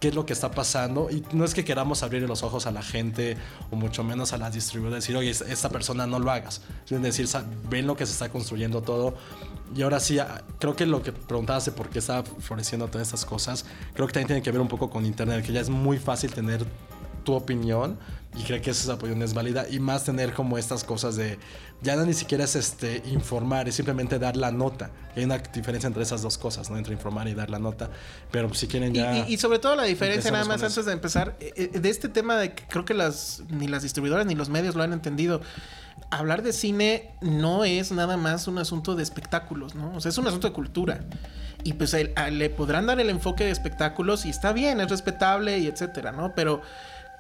qué 0.03 0.09
es 0.09 0.17
lo 0.17 0.27
que 0.27 0.33
está 0.33 0.51
pasando. 0.51 1.09
Y 1.11 1.25
no 1.33 1.45
es 1.45 1.55
que 1.55 1.65
queramos 1.65 2.03
abrir 2.03 2.23
los 2.23 2.43
ojos 2.43 2.67
a 2.67 2.73
la 2.73 2.83
gente 2.83 3.37
o 3.71 3.77
mucho 3.77 4.03
menos 4.03 4.33
a 4.33 4.37
las 4.37 4.53
distribuidoras 4.53 5.05
decir 5.05 5.17
oye 5.17 5.31
esta 5.31 5.69
persona 5.69 6.09
no 6.09 6.19
lo 6.19 6.29
hagas 6.33 6.61
es 6.91 7.01
decir 7.01 7.29
ven 7.71 7.87
lo 7.87 7.97
que 7.97 8.05
se 8.05 8.13
está 8.13 8.29
construyendo 8.29 8.83
todo. 8.83 9.15
Y 9.77 9.83
ahora 9.83 10.01
sí 10.01 10.19
creo 10.59 10.75
que 10.75 10.87
lo 10.87 11.03
que 11.05 11.13
preguntabas 11.13 11.67
de 11.67 11.73
por 11.73 11.89
qué 11.89 12.01
está 12.01 12.25
floreciendo 12.25 12.89
todas 12.89 13.07
estas 13.07 13.25
cosas 13.25 13.65
creo 13.95 14.09
que 14.09 14.13
también 14.13 14.27
tiene 14.27 14.43
que 14.43 14.51
ver 14.51 14.61
un 14.61 14.69
poco 14.69 14.91
con 14.91 15.07
internet 15.07 15.47
que 15.47 15.53
ya 15.53 15.61
es 15.61 15.71
muy 15.71 15.99
fácil 15.99 16.33
tener 16.33 16.67
tu 17.23 17.35
opinión 17.35 17.97
y 18.35 18.45
creo 18.45 18.63
que 18.63 18.71
esa 18.71 18.95
opinión 18.95 19.21
es 19.23 19.35
válida 19.35 19.67
y 19.71 19.79
más 19.79 20.05
tener 20.05 20.33
como 20.33 20.57
estas 20.57 20.85
cosas 20.85 21.17
de 21.17 21.39
ya 21.83 21.97
no 21.97 22.07
ni 22.07 22.15
siquiera 22.15 22.45
es 22.45 22.57
este 22.57 23.03
informar 23.13 23.69
es 23.69 23.75
simplemente 23.75 24.19
dar 24.19 24.37
la 24.37 24.51
nota. 24.51 24.91
Hay 25.15 25.25
una 25.25 25.37
diferencia 25.39 25.87
entre 25.87 26.03
esas 26.03 26.23
dos 26.23 26.39
cosas 26.39 26.71
no 26.71 26.79
entre 26.79 26.95
informar 26.95 27.29
y 27.29 27.35
dar 27.35 27.51
la 27.51 27.59
nota. 27.59 27.91
Pero 28.31 28.53
si 28.55 28.69
quieren 28.69 28.95
ya 28.95 29.19
y, 29.19 29.33
y, 29.33 29.35
y 29.35 29.37
sobre 29.37 29.59
todo 29.59 29.77
la 29.77 29.83
diferencia 29.83 30.31
nada 30.31 30.47
más 30.47 30.63
antes 30.63 30.85
de 30.87 30.93
empezar 30.93 31.37
de 31.39 31.91
este 31.91 32.09
tema 32.09 32.37
de 32.37 32.55
que 32.55 32.65
creo 32.69 32.87
que 32.87 32.95
las 32.95 33.43
ni 33.51 33.69
las 33.69 33.83
distribuidoras 33.83 34.25
ni 34.25 34.35
los 34.35 34.49
medios 34.49 34.77
lo 34.77 34.83
han 34.83 34.95
entendido 34.95 35.43
hablar 36.11 36.43
de 36.43 36.55
cine 36.55 37.11
no 37.21 37.65
es 37.65 37.93
nada 37.93 38.17
más 38.17 38.49
un 38.49 38.59
asunto 38.59 38.95
de 38.95 39.03
espectáculos 39.03 39.75
no 39.75 39.95
o 39.95 40.01
sea 40.01 40.09
es 40.09 40.19
un 40.19 40.27
asunto 40.27 40.49
de 40.49 40.55
cultura. 40.55 41.05
Y 41.65 41.75
pues 41.75 41.95
el, 41.95 42.13
a, 42.17 42.31
le 42.31 42.51
podrán 42.51 42.87
dar 42.87 42.99
el 42.99 43.09
enfoque 43.11 43.45
de 43.45 43.51
espectáculos 43.51 44.25
y 44.25 44.31
está 44.31 44.53
bien 44.53 44.81
es 44.81 44.89
respetable 44.89 45.59
y 45.59 45.67
etcétera 45.67 46.13
no 46.13 46.33
pero 46.35 46.63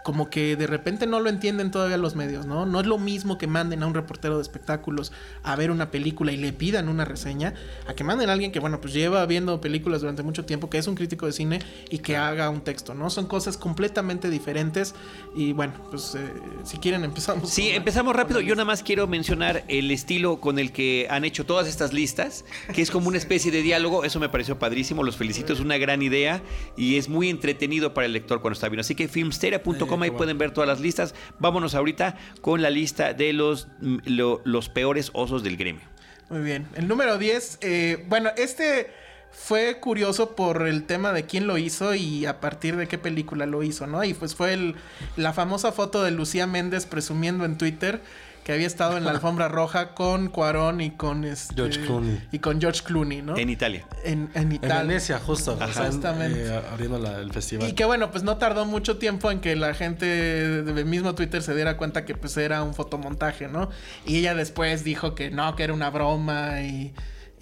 como 0.03 0.31
que 0.31 0.57
de 0.57 0.67
repente 0.67 1.07
no 1.07 1.21
lo 1.21 1.31
entienden 1.31 1.71
todavía 1.71 1.97
los 1.97 2.17
medios, 2.17 2.47
¿no? 2.47 2.67
No 2.67 2.81
es 2.81 2.87
lo 2.87 2.99
mismo 2.99 3.39
que 3.39 3.47
manden 3.47 3.83
a 3.83 3.87
un 3.87 3.95
reportero 3.95 4.37
de 4.37 4.43
espectáculos 4.43 5.13
a 5.43 5.55
ver 5.57 5.71
una 5.71 5.91
película 5.91 6.33
y 6.33 6.37
le 6.37 6.53
pidan 6.53 6.89
una 6.89 7.05
reseña, 7.05 7.55
a 7.87 7.95
que 7.95 8.05
manden 8.05 8.29
a 8.29 8.33
alguien 8.33 8.53
que, 8.53 8.61
bueno, 8.61 8.81
pues 8.81 8.93
lleva 8.93 9.25
viendo 9.27 9.61
películas 9.61 10.01
durante 10.01 10.23
mucho 10.23 10.45
tiempo, 10.45 10.69
que 10.69 10.79
es 10.79 10.87
un 10.87 10.95
crítico 10.95 11.27
de 11.27 11.33
cine 11.33 11.61
y 11.91 11.99
que 11.99 12.17
haga 12.17 12.51
un 12.51 12.63
texto, 12.63 12.95
¿no? 12.95 13.11
Son 13.11 13.27
cosas 13.27 13.57
completamente 13.57 14.29
diferentes 14.31 14.95
y 15.35 15.53
bueno, 15.53 15.75
pues 15.91 16.15
eh, 16.15 16.33
si 16.65 16.79
quieren 16.79 17.05
empezamos. 17.05 17.51
Sí, 17.51 17.69
con 17.69 17.77
empezamos 17.77 18.17
rápido. 18.17 18.41
Yo 18.41 18.55
nada 18.55 18.65
más 18.65 18.83
quiero 18.83 19.07
mencionar 19.07 19.65
el 19.69 19.91
estilo 19.91 20.41
con 20.41 20.59
el 20.59 20.73
que 20.73 21.07
han 21.11 21.25
hecho 21.25 21.47
todas 21.47 21.69
estas 21.69 21.93
listas, 21.93 22.45
que 22.75 22.83
es 22.83 22.91
como 22.91 23.09
una 23.09 23.19
especie 23.19 23.53
de 23.53 23.63
diálogo, 23.63 24.05
eso 24.05 24.19
me 24.19 24.29
pareció 24.29 24.59
padrísimo, 24.59 25.05
los 25.05 25.17
felicito, 25.17 25.53
es 25.53 25.61
una 25.61 25.79
gran 25.79 26.03
idea 26.03 26.43
y 26.77 26.97
es 26.97 27.09
muy 27.09 27.29
entretenido 27.29 27.95
para 27.95 28.07
el 28.07 28.13
lector 28.13 28.41
cuando 28.41 28.55
está 28.55 28.69
viendo. 28.69 28.81
Así 28.81 28.95
que 28.95 29.07
filmsteria.com 29.07 29.92
ahí 30.01 30.11
pueden 30.11 30.39
ver 30.39 30.53
todas 30.53 30.69
las 30.69 30.81
listas. 30.81 31.15
Vámonos 31.39 31.75
ahorita 31.75 32.17
con 32.41 32.63
la 32.63 32.71
lista 32.71 33.13
de 33.13 33.33
los, 33.33 33.69
lo, 33.81 34.41
los 34.45 34.69
peores 34.69 35.11
osos 35.13 35.43
del 35.43 35.57
gremio. 35.57 35.83
Muy 36.31 36.41
bien. 36.41 36.67
El 36.75 36.89
número 36.89 37.19
10, 37.19 37.59
eh, 37.61 38.05
bueno, 38.09 38.31
este 38.37 38.91
fue 39.33 39.81
curioso 39.81 40.37
por 40.37 40.67
el 40.67 40.85
tema 40.85 41.13
de 41.13 41.27
quién 41.27 41.47
lo 41.47 41.59
hizo 41.59 41.95
y 41.95 42.27
a 42.27 42.41
partir 42.41 42.77
de 42.77 42.87
qué 42.87 42.99
película 42.99 43.47
lo 43.47 43.63
hizo, 43.63 43.87
¿no? 43.87 44.05
Y 44.05 44.15
pues 44.15 44.35
fue 44.35 44.53
el, 44.53 44.77
la 45.17 45.33
famosa 45.33 45.73
foto 45.73 46.03
de 46.03 46.11
Lucía 46.11 46.47
Méndez 46.47 46.87
presumiendo 46.87 47.45
en 47.45 47.59
Twitter 47.59 48.01
que 48.45 48.53
había 48.53 48.67
estado 48.67 48.97
en 48.97 49.05
la 49.05 49.11
alfombra 49.13 49.49
roja 49.49 49.95
con 49.95 50.29
Cuarón 50.29 50.81
y 50.81 50.91
con 50.91 51.25
este 51.25 51.55
George 51.55 51.81
Clooney. 51.81 52.29
y 52.33 52.39
con 52.41 52.61
George 52.61 52.83
Clooney, 52.83 53.23
¿no? 53.23 53.37
En 53.37 53.49
Italia. 53.51 53.87
En, 54.05 54.31
en 54.35 54.53
Italia. 54.53 54.81
En 54.81 54.89
Venecia, 54.89 55.19
justo. 55.19 55.57
Exactamente. 55.63 56.47
Eh, 56.47 56.61
abriendo 56.73 56.99
la, 56.99 57.21
el 57.21 57.33
festival. 57.33 57.69
Y 57.69 57.73
que 57.75 57.85
bueno, 57.85 58.11
pues 58.11 58.25
no 58.25 58.39
tardó 58.39 58.65
mucho 58.65 58.99
tiempo 58.99 59.31
en 59.31 59.41
que 59.41 59.55
la 59.55 59.75
gente 59.75 60.07
del 60.07 60.85
mismo 60.85 61.15
Twitter 61.15 61.43
se 61.43 61.55
diera 61.55 61.77
cuenta 61.77 62.05
que 62.05 62.15
pues 62.15 62.37
era 62.37 62.63
un 62.63 62.75
fotomontaje, 62.75 63.49
¿no? 63.49 63.71
Y 64.07 64.19
ella 64.19 64.35
después 64.35 64.83
dijo 64.83 65.15
que 65.15 65.31
no, 65.31 65.55
que 65.55 65.63
era 65.63 65.73
una 65.73 65.91
broma 65.91 66.63
y 66.63 66.93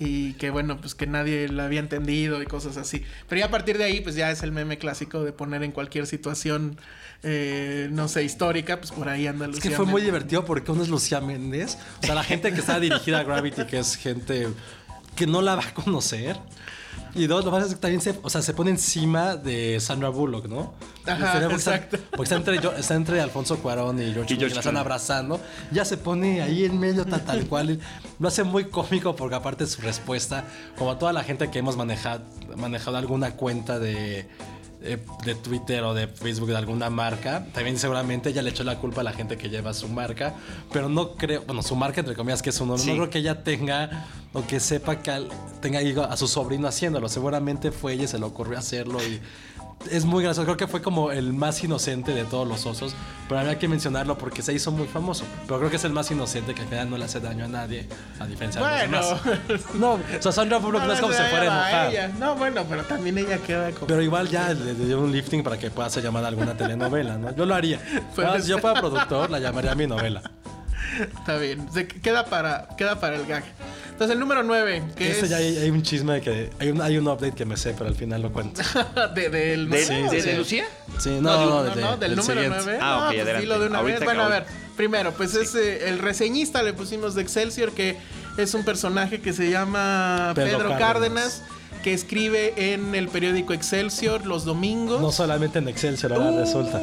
y 0.00 0.32
que 0.34 0.50
bueno, 0.50 0.80
pues 0.80 0.94
que 0.94 1.06
nadie 1.06 1.48
la 1.48 1.66
había 1.66 1.78
entendido 1.78 2.42
y 2.42 2.46
cosas 2.46 2.78
así. 2.78 3.04
Pero 3.28 3.40
ya 3.40 3.46
a 3.46 3.50
partir 3.50 3.76
de 3.76 3.84
ahí, 3.84 4.00
pues 4.00 4.14
ya 4.14 4.30
es 4.30 4.42
el 4.42 4.50
meme 4.50 4.78
clásico 4.78 5.22
de 5.22 5.32
poner 5.32 5.62
en 5.62 5.72
cualquier 5.72 6.06
situación, 6.06 6.78
eh, 7.22 7.88
no 7.92 8.08
sé, 8.08 8.24
histórica, 8.24 8.78
pues 8.78 8.92
por 8.92 9.08
ahí 9.08 9.26
anda 9.26 9.46
Lucía 9.46 9.62
Es 9.62 9.68
que 9.68 9.76
fue 9.76 9.86
muy 9.86 10.02
divertido 10.02 10.44
porque 10.44 10.70
uno 10.72 10.82
es 10.82 10.88
Lucía 10.88 11.20
Méndez, 11.20 11.76
o 12.02 12.06
sea, 12.06 12.14
la 12.14 12.24
gente 12.24 12.52
que 12.52 12.60
está 12.60 12.80
dirigida 12.80 13.20
a 13.20 13.22
Gravity, 13.24 13.64
que 13.66 13.78
es 13.78 13.96
gente 13.96 14.48
que 15.16 15.26
no 15.26 15.42
la 15.42 15.54
va 15.56 15.62
a 15.64 15.74
conocer. 15.74 16.38
Y 17.12 17.26
dos, 17.26 17.44
lo 17.44 17.50
más 17.50 17.64
es 17.66 17.74
que 17.74 17.80
también 17.80 18.00
se, 18.00 18.14
o 18.22 18.30
sea, 18.30 18.40
se 18.40 18.54
pone 18.54 18.70
encima 18.70 19.34
de 19.36 19.80
Sandra 19.80 20.08
Bullock, 20.10 20.46
¿no? 20.46 20.74
Ajá, 21.06 21.40
porque 21.40 21.56
está- 21.56 21.74
exacto. 21.74 21.98
porque 22.10 22.22
está 22.22 22.36
entre, 22.36 22.58
yo- 22.60 22.72
está 22.72 22.94
entre 22.94 23.20
Alfonso 23.20 23.58
Cuarón 23.58 24.00
y 24.00 24.12
George 24.12 24.34
Y 24.34 24.36
la 24.38 24.46
están 24.46 24.76
abrazando. 24.76 25.40
Ya 25.72 25.84
se 25.84 25.96
pone 25.96 26.40
ahí 26.40 26.64
en 26.64 26.78
medio 26.78 27.04
tal, 27.06 27.24
tal 27.24 27.46
cual. 27.46 27.80
Lo 28.20 28.28
hace 28.28 28.44
muy 28.44 28.66
cómico 28.66 29.16
porque 29.16 29.34
aparte 29.34 29.66
su 29.66 29.82
respuesta, 29.82 30.44
como 30.78 30.92
a 30.92 30.98
toda 31.00 31.12
la 31.12 31.24
gente 31.24 31.50
que 31.50 31.58
hemos 31.58 31.76
manejado, 31.76 32.22
manejado 32.56 32.96
alguna 32.96 33.32
cuenta 33.32 33.80
de, 33.80 34.28
de 34.80 35.34
Twitter 35.34 35.82
o 35.84 35.92
de 35.92 36.08
Facebook 36.08 36.48
de 36.48 36.56
alguna 36.56 36.88
marca, 36.88 37.46
también 37.52 37.78
seguramente 37.78 38.30
ella 38.30 38.40
le 38.40 38.50
echó 38.50 38.64
la 38.64 38.78
culpa 38.78 39.02
a 39.02 39.04
la 39.04 39.12
gente 39.12 39.36
que 39.36 39.50
lleva 39.50 39.74
su 39.74 39.88
marca, 39.88 40.34
pero 40.72 40.88
no 40.88 41.16
creo, 41.16 41.42
bueno, 41.46 41.62
su 41.62 41.76
marca 41.76 42.00
entre 42.00 42.14
comillas 42.16 42.40
que 42.40 42.48
es 42.50 42.56
su 42.56 42.64
nombre, 42.64 42.82
Sí. 42.84 42.90
no 42.90 42.96
creo 42.96 43.10
que 43.10 43.18
ella 43.18 43.44
tenga 43.44 44.06
o 44.32 44.46
que 44.46 44.58
sepa 44.58 45.02
que 45.02 45.28
tenga 45.60 45.80
a 46.06 46.16
su 46.16 46.26
sobrino 46.28 46.66
haciéndolo, 46.66 47.08
seguramente 47.08 47.72
fue 47.72 47.92
ella 47.92 48.04
y 48.04 48.08
se 48.08 48.18
le 48.18 48.24
ocurrió 48.24 48.58
hacerlo 48.58 48.98
y 49.04 49.20
es 49.90 50.04
muy 50.04 50.22
gracioso, 50.22 50.44
creo 50.44 50.56
que 50.56 50.66
fue 50.66 50.82
como 50.82 51.10
el 51.10 51.32
más 51.32 51.62
inocente 51.64 52.12
de 52.12 52.24
todos 52.24 52.46
los 52.46 52.66
osos, 52.66 52.94
pero 53.28 53.40
había 53.40 53.58
que 53.58 53.66
mencionarlo 53.68 54.18
porque 54.18 54.42
se 54.42 54.52
hizo 54.52 54.70
muy 54.70 54.86
famoso, 54.86 55.24
pero 55.46 55.58
creo 55.58 55.70
que 55.70 55.76
es 55.76 55.84
el 55.84 55.92
más 55.92 56.10
inocente 56.10 56.54
que 56.54 56.62
al 56.62 56.68
final 56.68 56.90
no 56.90 56.98
le 56.98 57.04
hace 57.06 57.20
daño 57.20 57.46
a 57.46 57.48
nadie, 57.48 57.88
a 58.18 58.26
diferencia 58.26 58.60
de 58.60 58.66
Bueno. 58.88 59.00
los 59.00 59.24
demás. 59.24 59.74
No, 59.74 59.92
o 59.94 60.00
sea, 60.22 60.32
Sandra 60.32 60.58
Bullock 60.58 60.82
no 60.84 60.92
es 60.92 61.00
como 61.00 61.12
se 61.12 61.24
fuera 61.24 61.42
a 61.42 61.70
enojar. 61.70 61.90
ella. 61.92 62.08
No, 62.18 62.34
bueno, 62.36 62.64
pero 62.68 62.82
también 62.84 63.16
ella 63.18 63.38
queda 63.38 63.70
como. 63.70 63.86
Pero 63.86 64.02
igual 64.02 64.28
ya 64.28 64.52
le 64.52 64.74
le 64.74 64.84
dio 64.86 65.00
un 65.00 65.12
lifting 65.12 65.42
para 65.42 65.58
que 65.58 65.70
pueda 65.70 65.88
ser 65.88 66.02
llamada 66.02 66.28
alguna 66.28 66.54
telenovela, 66.56 67.16
¿no? 67.16 67.34
Yo 67.34 67.46
lo 67.46 67.54
haría. 67.54 67.80
Si 68.42 68.48
yo 68.48 68.58
fuera 68.58 68.80
productor, 68.80 69.30
la 69.30 69.38
llamaría 69.38 69.74
mi 69.74 69.86
novela. 69.86 70.22
Está 71.18 71.36
bien. 71.38 71.68
Se 71.72 71.86
queda 71.86 72.26
para, 72.26 72.68
queda 72.76 72.98
para 73.00 73.16
el 73.16 73.26
gag. 73.26 73.44
Entonces, 73.90 74.14
el 74.14 74.20
número 74.20 74.42
9, 74.42 74.82
que 74.96 75.10
Este 75.10 75.24
es. 75.26 75.30
ya 75.30 75.36
hay, 75.36 75.58
hay 75.58 75.70
un 75.70 75.82
chisme 75.82 76.14
de 76.14 76.20
que 76.22 76.50
hay 76.58 76.70
un, 76.70 76.80
hay 76.80 76.96
un 76.96 77.06
update 77.06 77.32
que 77.34 77.44
me 77.44 77.56
sé, 77.58 77.74
pero 77.76 77.88
al 77.90 77.94
final 77.94 78.22
lo 78.22 78.32
cuento. 78.32 78.62
de, 79.14 79.28
del 79.28 79.68
¿De, 79.68 79.82
número- 79.84 80.10
de- 80.10 80.16
de 80.22 80.22
de- 80.32 80.38
Lucía? 80.38 80.64
Sí, 80.98 81.10
no, 81.10 81.20
No, 81.20 81.36
no, 81.36 81.64
no, 81.64 81.74
de- 81.74 81.80
no, 81.82 81.96
del, 81.98 82.16
número 82.16 82.40
siguiente. 82.40 82.60
9. 82.64 82.78
Ah, 82.80 82.96
ok, 82.96 83.02
pues 83.08 83.20
adelante. 83.20 83.40
dilo 83.42 83.58
de 83.60 83.66
una 83.66 83.78
Ahorita 83.80 83.98
vez. 83.98 84.04
Bueno, 84.06 84.22
a 84.24 84.28
ver, 84.28 84.46
primero, 84.76 85.12
pues 85.12 85.34
es 85.34 85.54
eh, 85.54 85.88
el 85.88 85.98
reseñista, 85.98 86.62
le 86.62 86.72
pusimos 86.72 87.14
de 87.14 87.22
Excelsior, 87.22 87.72
que 87.72 87.98
es 88.38 88.54
un 88.54 88.64
personaje 88.64 89.20
que 89.20 89.32
se 89.34 89.50
llama 89.50 90.32
Pedro 90.34 90.58
Pedro, 90.58 90.78
Cárdenas. 90.78 90.80
Cárdenas. 90.80 91.42
Que 91.82 91.92
escribe 91.92 92.72
en 92.72 92.94
el 92.94 93.08
periódico 93.08 93.52
Excelsior 93.52 94.26
los 94.26 94.44
domingos. 94.44 95.00
No 95.00 95.12
solamente 95.12 95.58
en 95.58 95.68
Excelsior, 95.68 96.12
ahora 96.12 96.30
Uh, 96.30 96.38
resulta. 96.38 96.80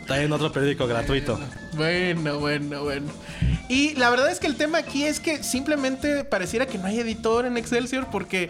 Está 0.00 0.22
en 0.22 0.32
otro 0.32 0.52
periódico 0.52 0.86
gratuito. 0.86 1.38
Bueno, 1.74 2.38
bueno, 2.38 2.82
bueno. 2.82 3.10
Y 3.68 3.94
la 3.94 4.10
verdad 4.10 4.30
es 4.30 4.40
que 4.40 4.48
el 4.48 4.56
tema 4.56 4.78
aquí 4.78 5.04
es 5.04 5.20
que 5.20 5.42
simplemente 5.44 6.24
pareciera 6.24 6.66
que 6.66 6.78
no 6.78 6.86
hay 6.86 6.98
editor 6.98 7.46
en 7.46 7.56
Excelsior 7.56 8.08
porque 8.10 8.48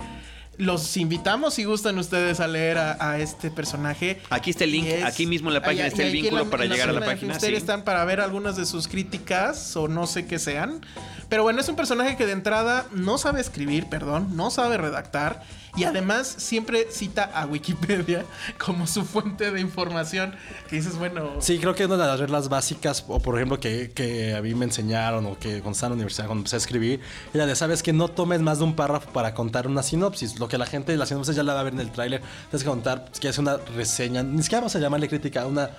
los 0.61 0.97
invitamos 0.97 1.55
si 1.55 1.64
gustan 1.64 1.99
ustedes 1.99 2.38
a 2.40 2.47
leer 2.47 2.79
a, 2.79 2.97
a 3.11 3.19
este 3.19 3.50
personaje. 3.50 4.21
Aquí 4.31 4.50
está 4.50 4.64
el 4.64 4.73
link, 4.73 4.87
es- 4.87 5.05
aquí 5.05 5.26
mismo 5.26 5.49
en 5.50 5.55
la 5.55 5.62
página 5.62 5.87
está 5.87 6.02
el 6.02 6.12
vínculo 6.12 6.45
la- 6.45 6.50
para 6.50 6.64
llegar 6.67 6.88
a 6.88 6.93
la 6.93 7.00
página. 7.00 7.17
Filmsteria 7.35 7.59
sí. 7.59 7.62
están 7.62 7.83
para 7.85 8.05
ver 8.05 8.21
algunas 8.21 8.57
de 8.57 8.67
sus 8.67 8.87
críticas 8.88 9.76
o 9.76 9.88
no 9.88 10.07
sé 10.07 10.26
qué 10.26 10.38
sean. 10.38 10.81
Pero 11.29 11.43
bueno, 11.45 11.61
es 11.61 11.69
un 11.69 11.76
personaje 11.76 12.17
que 12.17 12.26
de 12.26 12.33
entrada 12.33 12.87
no 12.93 13.17
sabe 13.19 13.40
escribir, 13.40 13.87
perdón, 13.87 14.37
no 14.37 14.50
sabe 14.50 14.76
redactar 14.79 15.43
y 15.77 15.85
además 15.85 16.27
siempre 16.39 16.89
cita 16.91 17.31
a 17.35 17.47
Wikipedia 17.47 18.25
como 18.59 18.87
su 18.87 19.05
fuente 19.05 19.50
de 19.50 19.61
información. 19.61 20.35
Que 20.69 20.77
dices, 20.77 20.97
bueno, 20.97 21.31
Sí, 21.41 21.59
creo 21.59 21.75
que 21.75 21.87
una 21.87 21.97
de 21.97 22.05
las 22.05 22.21
reglas 22.21 22.49
básicas, 22.49 23.05
o 23.09 23.21
por 23.21 23.37
ejemplo, 23.37 23.61
que, 23.61 23.91
que 23.91 24.35
a 24.35 24.43
mí 24.43 24.55
me 24.55 24.65
enseñaron, 24.65 25.27
o 25.27 25.39
que 25.39 25.61
cuando 25.61 25.73
estaba 25.73 25.89
en 25.89 25.93
la 25.93 25.95
universidad, 25.95 26.27
cuando 26.27 26.41
empecé 26.41 26.57
a 26.57 26.59
escribir, 26.59 27.00
era 27.33 27.47
de, 27.47 27.55
sabes 27.55 27.83
que 27.83 27.93
no 27.93 28.09
tomes 28.09 28.41
más 28.41 28.59
de 28.59 28.65
un 28.65 28.75
párrafo 28.75 29.11
para 29.12 29.35
contar 29.35 29.67
una 29.67 29.83
sinopsis. 29.83 30.39
Lo 30.39 30.49
que 30.49 30.59
la 30.59 30.67
gente, 30.67 30.97
la 30.97 31.07
sinopsis 31.07 31.37
ya 31.37 31.43
la 31.43 31.55
va 31.55 31.61
a 31.61 31.65
ver 31.65 31.75
en 31.75 31.81
el 31.81 31.91
tráiler. 31.91 32.21
Tienes 32.50 32.65
que 32.65 32.69
contar, 32.69 33.09
si 33.12 33.21
quieres 33.21 33.39
una 33.39 33.57
reseña, 33.57 34.23
ni 34.23 34.43
siquiera 34.43 34.61
vamos 34.61 34.77
a 34.77 34.79
llamarle 34.79 35.09
crítica, 35.09 35.47
una 35.47 35.71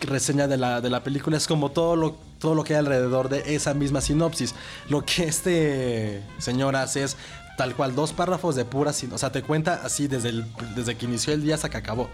reseña 0.00 0.46
de 0.46 0.56
la, 0.56 0.80
de 0.80 0.90
la 0.90 1.02
película 1.02 1.36
es 1.36 1.46
como 1.46 1.70
todo 1.70 1.96
lo, 1.96 2.16
todo 2.38 2.54
lo 2.54 2.64
que 2.64 2.74
hay 2.74 2.80
alrededor 2.80 3.28
de 3.28 3.54
esa 3.54 3.74
misma 3.74 4.00
sinopsis. 4.00 4.54
Lo 4.88 5.04
que 5.04 5.24
este 5.24 6.22
señor 6.38 6.76
hace 6.76 7.04
es 7.04 7.16
tal 7.56 7.74
cual 7.74 7.94
dos 7.94 8.12
párrafos 8.12 8.54
de 8.56 8.64
pura 8.64 8.92
sin, 8.92 9.12
o 9.12 9.18
sea, 9.18 9.30
te 9.32 9.42
cuenta 9.42 9.80
así 9.84 10.06
desde, 10.08 10.30
el, 10.30 10.44
desde 10.74 10.96
que 10.96 11.06
inició 11.06 11.32
el 11.34 11.42
día 11.42 11.54
hasta 11.54 11.68
que 11.70 11.76
acabó. 11.76 12.08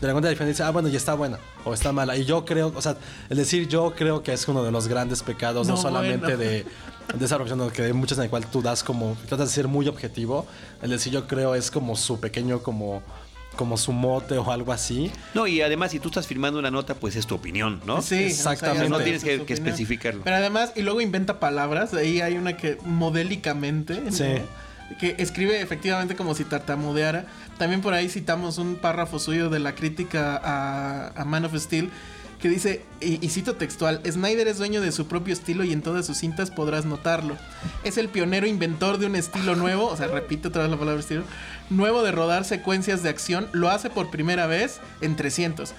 De 0.00 0.08
la 0.08 0.12
cuenta 0.12 0.28
diferente 0.28 0.52
dice, 0.52 0.62
ah, 0.64 0.70
bueno, 0.70 0.88
ya 0.88 0.96
está 0.98 1.14
buena 1.14 1.38
o 1.64 1.72
está 1.72 1.92
mala. 1.92 2.16
Y 2.16 2.24
yo 2.24 2.44
creo, 2.44 2.72
o 2.74 2.82
sea, 2.82 2.96
el 3.30 3.36
decir 3.36 3.68
yo 3.68 3.94
creo 3.96 4.22
que 4.22 4.32
es 4.32 4.46
uno 4.48 4.62
de 4.62 4.70
los 4.70 4.86
grandes 4.88 5.22
pecados, 5.22 5.66
no, 5.66 5.74
No, 5.76 5.80
solamente 5.80 6.26
bueno. 6.34 6.38
de, 6.38 6.66
de 7.16 7.24
esa 7.24 7.36
profesión, 7.36 7.60
sino 7.60 7.72
que 7.72 7.82
de 7.82 7.92
muchas 7.92 8.18
en 8.18 8.24
el 8.24 8.30
cual 8.30 8.44
tú 8.46 8.60
das 8.60 8.82
como, 8.84 9.16
tratas 9.28 9.48
de 9.48 9.54
ser 9.54 9.68
muy 9.68 9.86
objetivo. 9.88 10.46
El 10.82 10.90
decir 10.90 11.12
yo 11.12 11.26
creo 11.26 11.54
es 11.54 11.70
como 11.70 11.96
su 11.96 12.20
pequeño, 12.20 12.60
como, 12.62 13.02
como 13.56 13.78
su 13.78 13.92
mote 13.92 14.36
o 14.36 14.50
algo 14.50 14.72
así. 14.72 15.10
No, 15.32 15.46
y 15.46 15.62
además, 15.62 15.92
si 15.92 16.00
tú 16.00 16.08
estás 16.08 16.26
firmando 16.26 16.58
una 16.58 16.70
nota, 16.72 16.94
pues 16.94 17.16
es 17.16 17.26
tu 17.26 17.36
opinión, 17.36 17.80
¿no? 17.86 18.02
Sí, 18.02 18.16
Exactamente. 18.24 18.66
o 18.66 18.74
sea, 18.74 18.82
ya 18.84 18.98
No 18.98 19.02
tienes 19.02 19.24
que- 19.24 19.54
especificarlo. 19.54 20.22
Pero 20.24 20.36
además, 20.36 20.72
y 20.76 20.82
luego 20.82 21.00
inventa 21.00 21.38
palabras. 21.40 21.94
Ahí 21.94 22.20
hay 22.20 22.36
una 22.36 22.56
que 22.58 22.76
modélicamente. 22.84 24.00
¿no? 24.04 24.12
Sí. 24.12 24.24
Que 24.98 25.16
escribe 25.18 25.60
efectivamente 25.60 26.16
como 26.16 26.34
si 26.34 26.44
tartamudeara. 26.44 27.26
También 27.58 27.80
por 27.80 27.94
ahí 27.94 28.08
citamos 28.08 28.58
un 28.58 28.76
párrafo 28.76 29.18
suyo 29.18 29.50
de 29.50 29.58
la 29.58 29.74
crítica 29.74 30.40
a, 30.42 31.12
a 31.20 31.24
Man 31.24 31.44
of 31.44 31.56
Steel. 31.56 31.90
Que 32.40 32.48
dice, 32.50 32.84
y, 33.00 33.24
y 33.24 33.30
cito 33.30 33.56
textual, 33.56 34.02
Snyder 34.04 34.48
es 34.48 34.58
dueño 34.58 34.82
de 34.82 34.92
su 34.92 35.06
propio 35.06 35.32
estilo 35.32 35.64
y 35.64 35.72
en 35.72 35.80
todas 35.80 36.04
sus 36.04 36.18
cintas 36.18 36.50
podrás 36.50 36.84
notarlo. 36.84 37.38
Es 37.84 37.96
el 37.96 38.10
pionero 38.10 38.46
inventor 38.46 38.98
de 38.98 39.06
un 39.06 39.16
estilo 39.16 39.54
nuevo, 39.56 39.86
o 39.86 39.96
sea, 39.96 40.08
repite 40.08 40.48
otra 40.48 40.62
vez 40.62 40.70
la 40.70 40.76
palabra 40.76 41.00
estilo, 41.00 41.24
nuevo 41.70 42.02
de 42.02 42.12
rodar 42.12 42.44
secuencias 42.44 43.02
de 43.02 43.08
acción, 43.08 43.48
lo 43.52 43.70
hace 43.70 43.88
por 43.88 44.10
primera 44.10 44.46
vez 44.46 44.80
en 45.00 45.16
300. 45.16 45.72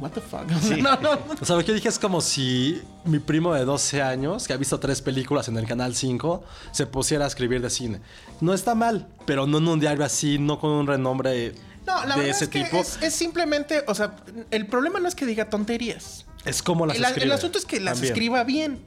What 0.00 0.10
the 0.10 0.20
fuck? 0.20 0.46
No, 0.82 0.96
no. 1.00 1.18
O 1.40 1.44
sea, 1.44 1.56
lo 1.56 1.64
que 1.64 1.72
dije 1.72 1.88
es 1.88 1.98
como 1.98 2.20
si 2.20 2.82
mi 3.04 3.18
primo 3.18 3.54
de 3.54 3.64
12 3.64 4.02
años, 4.02 4.46
que 4.46 4.52
ha 4.52 4.56
visto 4.56 4.78
tres 4.80 5.00
películas 5.02 5.48
en 5.48 5.56
el 5.56 5.66
canal 5.66 5.94
5, 5.94 6.44
se 6.72 6.86
pusiera 6.86 7.24
a 7.24 7.28
escribir 7.28 7.60
de 7.62 7.70
cine. 7.70 8.00
No 8.40 8.52
está 8.54 8.74
mal, 8.74 9.06
pero 9.24 9.46
no 9.46 9.58
en 9.58 9.68
un 9.68 9.80
diario 9.80 10.04
así, 10.04 10.38
no 10.38 10.58
con 10.58 10.70
un 10.70 10.86
renombre 10.86 11.54
No, 11.86 12.04
la 12.04 12.16
de 12.16 12.30
ese 12.30 12.44
es 12.44 12.50
que 12.50 12.64
tipo. 12.64 12.78
es, 12.78 12.98
es 13.02 13.14
simplemente, 13.14 13.84
o 13.86 13.94
sea, 13.94 14.16
el 14.50 14.66
problema 14.66 15.00
no 15.00 15.08
es 15.08 15.14
que 15.14 15.24
diga 15.26 15.48
tonterías. 15.48 16.26
Es 16.44 16.62
como 16.62 16.86
las 16.86 16.96
El, 16.96 17.04
escribe. 17.04 17.26
el 17.26 17.32
asunto 17.32 17.58
es 17.58 17.64
que 17.64 17.80
las 17.80 17.94
también. 17.94 18.12
escriba 18.12 18.44
bien. 18.44 18.78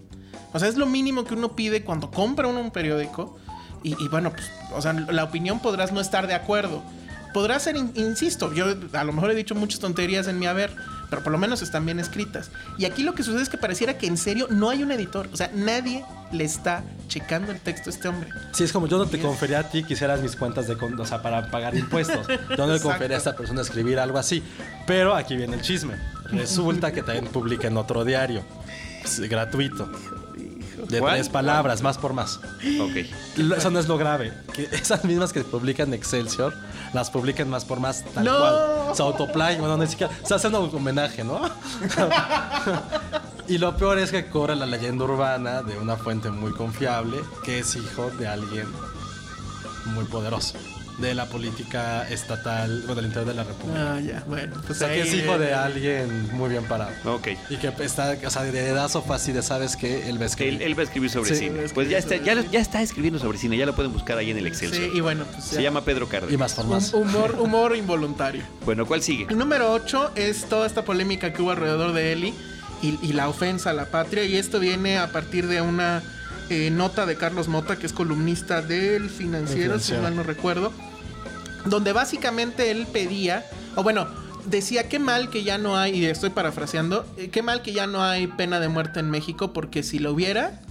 O 0.54 0.60
sea, 0.60 0.68
es 0.68 0.78
lo 0.78 0.86
mínimo 0.86 1.26
que 1.26 1.34
uno 1.34 1.56
pide 1.56 1.84
cuando 1.84 2.10
compra 2.12 2.48
uno 2.48 2.60
un 2.62 2.72
periódico. 2.72 3.38
Y, 3.84 3.92
y 4.04 4.08
bueno, 4.10 4.32
pues, 4.32 4.50
o 4.74 4.82
sea, 4.82 4.94
la 4.94 5.24
opinión 5.24 5.60
podrás 5.60 5.92
no 5.92 6.02
estar 6.02 6.28
de 6.28 6.34
acuerdo. 6.34 6.82
Podrá 7.34 7.60
ser, 7.60 7.76
in- 7.78 7.92
insisto, 7.96 8.52
yo 8.54 8.66
a 8.94 9.04
lo 9.04 9.14
mejor 9.14 9.30
he 9.32 9.36
dicho 9.36 9.54
muchas 9.56 9.80
tonterías 9.80 10.28
en 10.28 10.40
mi 10.40 10.48
haber, 10.48 10.76
pero 11.10 11.24
por 11.24 11.32
lo 11.32 11.38
menos 11.38 11.62
están 11.62 11.86
bien 11.86 12.00
escritas. 12.00 12.52
Y 12.78 12.86
aquí 12.86 13.04
lo 13.04 13.14
que 13.14 13.24
sucede 13.24 13.42
es 13.42 13.50
que 13.50 13.58
pareciera 13.58 13.98
que 13.98 14.08
en 14.08 14.18
serio 14.18 14.48
no 14.50 14.70
hay 14.70 14.84
un 14.84 14.92
editor. 14.92 15.30
O 15.34 15.38
sea, 15.38 15.52
nadie 15.54 16.06
le 16.32 16.44
está 16.44 16.84
checando 17.08 17.52
el 17.52 17.60
texto 17.60 17.90
a 17.90 17.94
este 17.94 18.08
hombre. 18.08 18.30
Sí, 18.52 18.64
es 18.64 18.72
como 18.72 18.88
yo 18.88 18.98
no 18.98 19.06
te 19.08 19.20
confería 19.20 19.60
a 19.60 19.64
ti, 19.64 19.84
quisieras 19.84 20.22
mis 20.22 20.36
cuentas 20.36 20.68
de 20.68 20.74
o 20.76 21.06
sea, 21.06 21.22
para 21.22 21.50
pagar 21.50 21.76
impuestos. 21.76 22.28
Yo 22.58 22.68
no 22.68 22.74
le 22.74 22.80
confería 22.80 23.18
a 23.18 23.20
esta 23.20 23.36
persona 23.36 23.60
a 23.62 23.64
escribir 23.64 24.00
algo 24.00 24.18
así. 24.18 24.44
Pero 24.86 25.16
aquí 25.16 25.36
viene 25.36 25.56
el 25.56 25.62
chisme. 25.62 25.96
Resulta 26.32 26.92
que 26.92 27.02
también 27.02 27.28
publica 27.28 27.68
en 27.68 27.78
otro 27.78 28.06
diario. 28.06 28.44
pues, 29.02 29.20
gratuito. 29.30 29.92
De 30.90 31.00
¿Cuál? 31.00 31.16
tres 31.16 31.30
palabras, 31.30 31.82
más 31.84 31.98
por 31.98 32.14
más. 32.14 32.38
Ok. 32.82 33.06
Lo- 33.38 33.56
Eso 33.56 33.70
no 33.70 33.80
es 33.80 33.88
lo 33.88 33.98
grave. 33.98 34.34
Que 34.54 34.64
esas 34.72 35.06
mismas 35.06 35.32
que 35.32 35.42
publican 35.42 35.90
en 35.90 35.94
Excelsior, 35.94 36.54
las 36.94 37.12
publican 37.12 37.50
más 37.50 37.64
por 37.64 37.80
más 37.80 38.04
tal 38.14 38.26
¡No! 38.26 38.38
cual. 38.40 38.96
Se 38.96 39.02
autoplay, 39.04 39.58
bueno, 39.60 39.78
ni 39.78 39.88
siquiera. 39.88 40.12
Se 40.26 40.34
hace 40.34 40.48
un 40.48 40.56
homenaje, 40.56 41.24
¿no? 41.24 41.42
y 43.48 43.58
lo 43.60 43.78
peor 43.78 44.00
es 44.00 44.10
que 44.12 44.26
corre 44.28 44.56
la 44.56 44.66
leyenda 44.66 45.06
urbana 45.06 45.62
de 45.62 45.78
una 45.78 45.96
fuente 45.96 46.32
muy 46.32 46.52
confiable 46.54 47.20
que 47.44 47.60
es 47.60 47.76
hijo 47.76 48.10
de 48.18 48.28
alguien 48.28 48.68
muy 49.86 50.06
poderoso. 50.06 50.56
De 51.00 51.14
la 51.16 51.28
política 51.28 52.08
estatal, 52.10 52.80
bueno, 52.82 52.96
del 52.96 53.06
interior 53.06 53.28
de 53.28 53.34
la 53.34 53.44
República. 53.46 53.94
Ah, 53.96 54.00
ya, 54.02 54.24
bueno. 54.28 54.56
O 54.58 54.62
Pues 54.64 54.80
sea, 54.80 54.90
que 54.90 55.02
es 55.02 55.14
hijo 55.14 55.38
de 55.38 55.54
alguien 55.54 56.30
muy 56.36 56.50
bien 56.50 56.66
parado. 56.66 56.92
Ok. 57.06 57.30
Y 57.50 57.56
que 57.58 57.72
está, 57.80 58.18
o 58.26 58.30
sea, 58.30 58.44
de 58.44 58.68
edad 58.68 58.90
fácil 58.90 59.34
de 59.36 59.42
sabes 59.42 59.76
que 59.78 60.10
él 60.10 60.20
va 60.20 60.24
a 60.24 60.28
escribir. 60.28 60.56
Él, 60.56 60.62
él 60.62 60.78
va 60.78 60.82
a 60.82 60.86
escribir 60.86 61.10
sobre 61.10 61.30
Sí. 61.30 61.36
cine. 61.46 61.62
Pues 61.74 61.88
ya 61.90 61.98
está, 61.98 62.18
ya, 62.18 62.34
ya 62.52 62.60
está 62.60 62.82
escribiendo 62.82 63.20
sobre 63.20 63.38
cine, 63.38 63.56
ya 63.58 63.66
lo 63.66 63.76
pueden 63.76 63.94
buscar 63.94 64.18
ahí 64.18 64.32
en 64.32 64.38
el 64.38 64.48
Excel. 64.48 64.74
Sí, 64.74 64.90
y 64.94 65.00
bueno, 65.00 65.24
pues 65.32 65.46
Se 65.46 65.64
llama 65.64 65.86
Pedro 65.86 66.10
Cárdenas. 66.10 66.34
Y 66.34 66.38
más 66.38 66.54
por 66.54 66.66
más. 66.68 66.94
Hum- 66.94 67.00
Humor, 67.10 67.36
humor 67.40 67.76
involuntario. 67.78 68.44
Bueno, 68.66 68.86
¿cuál 68.86 69.02
sigue? 69.02 69.26
El 69.30 69.38
número 69.38 69.72
8 69.72 70.12
es 70.16 70.46
toda 70.50 70.68
esta 70.68 70.84
polémica 70.84 71.34
que 71.34 71.42
hubo 71.42 71.52
alrededor 71.52 71.94
de 71.94 72.12
Eli 72.12 72.34
y, 72.84 73.00
y 73.02 73.14
la 73.14 73.28
ofensa 73.30 73.72
a 73.72 73.74
la 73.74 73.86
patria. 73.86 74.24
Y 74.26 74.36
esto 74.36 74.60
viene 74.60 74.98
a 75.00 75.12
partir 75.12 75.48
de 75.48 75.62
una 75.62 76.04
eh, 76.50 76.70
nota 76.72 77.06
de 77.06 77.16
Carlos 77.16 77.48
Mota, 77.48 77.78
que 77.78 77.86
es 77.88 77.94
columnista 77.94 78.62
del 78.62 79.10
financiero, 79.10 79.80
si 79.80 79.94
mal 79.94 80.16
no 80.16 80.24
recuerdo. 80.24 80.72
Donde 81.66 81.94
básicamente 81.94 82.72
él 82.72 82.88
pedía, 82.92 83.46
o 83.76 83.84
bueno, 83.84 84.08
decía 84.46 84.88
qué 84.90 85.00
mal 85.00 85.30
que 85.30 85.44
ya 85.44 85.58
no 85.58 85.78
hay, 85.78 85.96
y 85.96 86.06
estoy 86.06 86.30
parafraseando, 86.30 87.06
eh, 87.18 87.30
qué 87.30 87.42
mal 87.44 87.62
que 87.62 87.74
ya 87.74 87.88
no 87.88 88.04
hay 88.04 88.28
pena 88.28 88.60
de 88.60 88.70
muerte 88.70 89.00
en 89.00 89.10
México, 89.10 89.54
porque 89.54 89.84
si 89.84 90.00
lo 90.00 90.12
hubiera, 90.14 90.62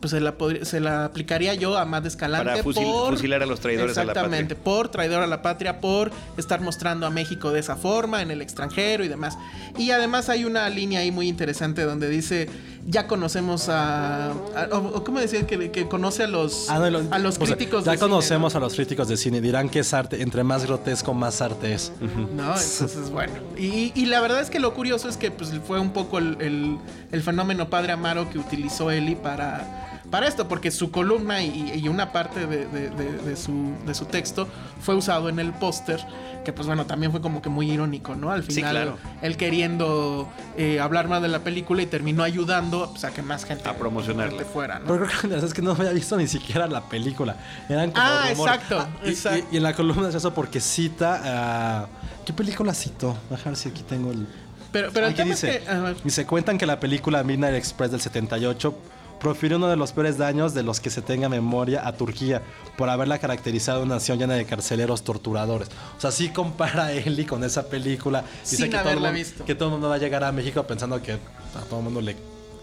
pues 0.00 0.12
se 0.12 0.20
la, 0.20 0.34
se 0.62 0.80
la 0.80 1.04
aplicaría 1.04 1.52
yo 1.54 1.76
a 1.76 1.84
Matt 1.84 2.06
Escalante 2.06 2.46
Para 2.46 2.62
fusil- 2.62 2.90
por... 2.90 3.14
fusilar 3.14 3.42
a 3.42 3.46
los 3.46 3.60
traidores 3.60 3.98
a 3.98 4.04
la 4.04 4.14
patria. 4.14 4.22
Exactamente, 4.22 4.54
por 4.54 4.88
traidor 4.90 5.22
a 5.22 5.26
la 5.26 5.42
patria, 5.42 5.80
por 5.80 6.10
estar 6.38 6.60
mostrando 6.60 7.06
a 7.06 7.10
México 7.10 7.50
de 7.52 7.60
esa 7.60 7.76
forma 7.76 8.22
en 8.22 8.30
el 8.30 8.40
extranjero 8.40 9.04
y 9.04 9.08
demás. 9.08 9.36
Y 9.76 9.90
además 9.90 10.28
hay 10.28 10.44
una 10.44 10.68
línea 10.70 11.00
ahí 11.00 11.10
muy 11.10 11.28
interesante 11.28 11.82
donde 11.82 12.08
dice, 12.08 12.48
ya 12.86 13.06
conocemos 13.06 13.68
a... 13.68 14.30
a- 14.30 14.34
o, 14.72 15.04
¿Cómo 15.04 15.20
decir? 15.20 15.46
Que, 15.46 15.70
que 15.70 15.88
conoce 15.88 16.24
a 16.24 16.26
los, 16.26 16.68
Ah, 16.70 16.78
no, 16.78 16.84
a 17.10 17.18
los 17.18 17.36
o 17.38 17.46
sea, 17.46 17.56
críticos 17.56 17.84
ya 17.84 17.92
de 17.92 17.98
cine, 17.98 18.08
conocemos 18.10 18.54
¿no? 18.54 18.58
a 18.58 18.60
los 18.60 18.74
críticos 18.74 19.08
de 19.08 19.16
cine. 19.16 19.40
Dirán 19.40 19.68
que 19.68 19.80
es 19.80 19.92
arte. 19.94 20.22
Entre 20.22 20.42
más 20.44 20.64
grotesco, 20.66 21.14
más 21.14 21.40
arte 21.40 21.74
es. 21.74 21.92
¿no? 22.00 22.54
Entonces, 22.54 23.10
bueno. 23.10 23.32
Y, 23.56 23.92
y 23.94 24.06
la 24.06 24.20
verdad 24.20 24.40
es 24.40 24.50
que 24.50 24.58
lo 24.60 24.74
curioso 24.74 25.08
es 25.08 25.16
que 25.16 25.30
pues, 25.30 25.50
fue 25.66 25.78
un 25.80 25.90
poco 25.92 26.18
el, 26.18 26.36
el- 26.40 26.78
el 27.12 27.22
fenómeno 27.22 27.68
Padre 27.68 27.92
Amaro 27.92 28.30
que 28.30 28.38
utilizó 28.38 28.90
Eli 28.90 29.14
para, 29.16 29.89
para 30.10 30.26
esto, 30.26 30.48
porque 30.48 30.70
su 30.70 30.90
columna 30.90 31.42
y, 31.42 31.72
y 31.82 31.88
una 31.88 32.12
parte 32.12 32.46
de, 32.46 32.66
de- 32.66 32.90
de- 32.90 33.12
de 33.18 33.36
su, 33.36 33.74
de 33.86 33.94
su 33.94 34.06
texto 34.06 34.48
fue 34.80 34.94
usado 34.96 35.28
en 35.28 35.38
el 35.38 35.52
póster, 35.52 36.04
que 36.44 36.52
pues 36.52 36.66
bueno, 36.66 36.86
también 36.86 37.12
fue 37.12 37.20
como 37.20 37.40
que 37.42 37.48
muy 37.48 37.70
irónico, 37.70 38.14
¿no? 38.16 38.30
Al 38.32 38.44
Sí, 38.44 38.54
final, 38.54 38.72
claro. 38.72 38.98
él 39.22 39.36
queriendo 39.36 40.28
eh, 40.56 40.80
hablar 40.80 41.06
más 41.08 41.22
de 41.22 41.28
la 41.28 41.40
película 41.40 41.82
y 41.82 41.86
terminó 41.86 42.22
ayudando 42.22 42.90
pues, 42.90 43.04
a 43.04 43.10
que 43.12 43.22
más 43.22 43.44
gente 43.44 43.68
A 43.68 43.74
promocionarla. 43.76 44.30
gente 44.38 44.44
fuera, 44.44 44.78
¿no? 44.80 44.86
Pero 44.86 45.06
creo 45.06 45.20
que 45.20 45.26
la 45.28 45.34
verdad 45.34 45.48
es 45.48 45.54
que 45.54 45.62
no 45.62 45.72
había 45.72 45.92
visto 45.92 46.16
ni 46.16 46.26
siquiera 46.26 46.66
la 46.66 46.82
película. 46.88 47.36
Eran 47.68 47.90
como 47.92 48.02
Ah, 48.04 48.26
rumores. 48.30 48.54
exacto, 48.56 48.88
y, 49.04 49.08
exacto. 49.10 49.46
y- 49.50 49.54
y 49.54 49.56
en 49.58 49.62
la 49.62 49.74
columna 49.74 50.08
es 50.08 50.14
eso 50.14 50.34
porque 50.34 50.60
cita 50.60 51.20
a... 51.82 51.86
¿Qué 52.24 52.32
película 52.32 52.74
citó? 52.74 53.16
Dejar 53.28 53.46
ver 53.52 53.56
si 53.56 53.68
aquí 53.68 53.82
tengo 53.82 54.10
el... 54.10 54.26
Pero, 54.72 54.90
pero 54.92 55.08
es 55.08 55.16
dice, 55.24 55.62
que... 55.66 55.94
y 56.08 56.10
se 56.10 56.26
cuentan 56.26 56.56
que 56.56 56.64
la 56.64 56.78
película 56.78 57.22
Midnight 57.24 57.56
Express 57.56 57.90
del 57.90 58.00
78 58.00 58.76
profirió 59.20 59.58
uno 59.58 59.68
de 59.68 59.76
los 59.76 59.92
peores 59.92 60.18
daños 60.18 60.54
de 60.54 60.62
los 60.62 60.80
que 60.80 60.90
se 60.90 61.02
tenga 61.02 61.28
memoria 61.28 61.86
a 61.86 61.92
Turquía 61.92 62.42
por 62.76 62.88
haberla 62.88 63.18
caracterizado 63.18 63.82
una 63.82 63.94
nación 63.96 64.18
llena 64.18 64.34
de 64.34 64.44
carceleros 64.46 65.04
torturadores. 65.04 65.68
O 65.96 66.00
sea, 66.00 66.10
sí 66.10 66.30
compara 66.30 66.92
Eli 66.92 67.24
con 67.26 67.44
esa 67.44 67.68
película. 67.68 68.24
Dice 68.42 68.56
Sin 68.56 68.64
que 68.66 68.70
todo, 68.72 68.80
haberla 68.80 69.08
mundo, 69.10 69.18
visto. 69.18 69.44
que 69.44 69.54
todo 69.54 69.68
el 69.68 69.72
mundo 69.74 69.88
va 69.88 69.94
a 69.94 69.98
llegar 69.98 70.24
a 70.24 70.32
México 70.32 70.62
pensando 70.66 71.00
que 71.02 71.12
a 71.12 71.60
todo 71.68 71.78
el 71.80 71.84
mundo 71.84 72.00
le 72.00 72.16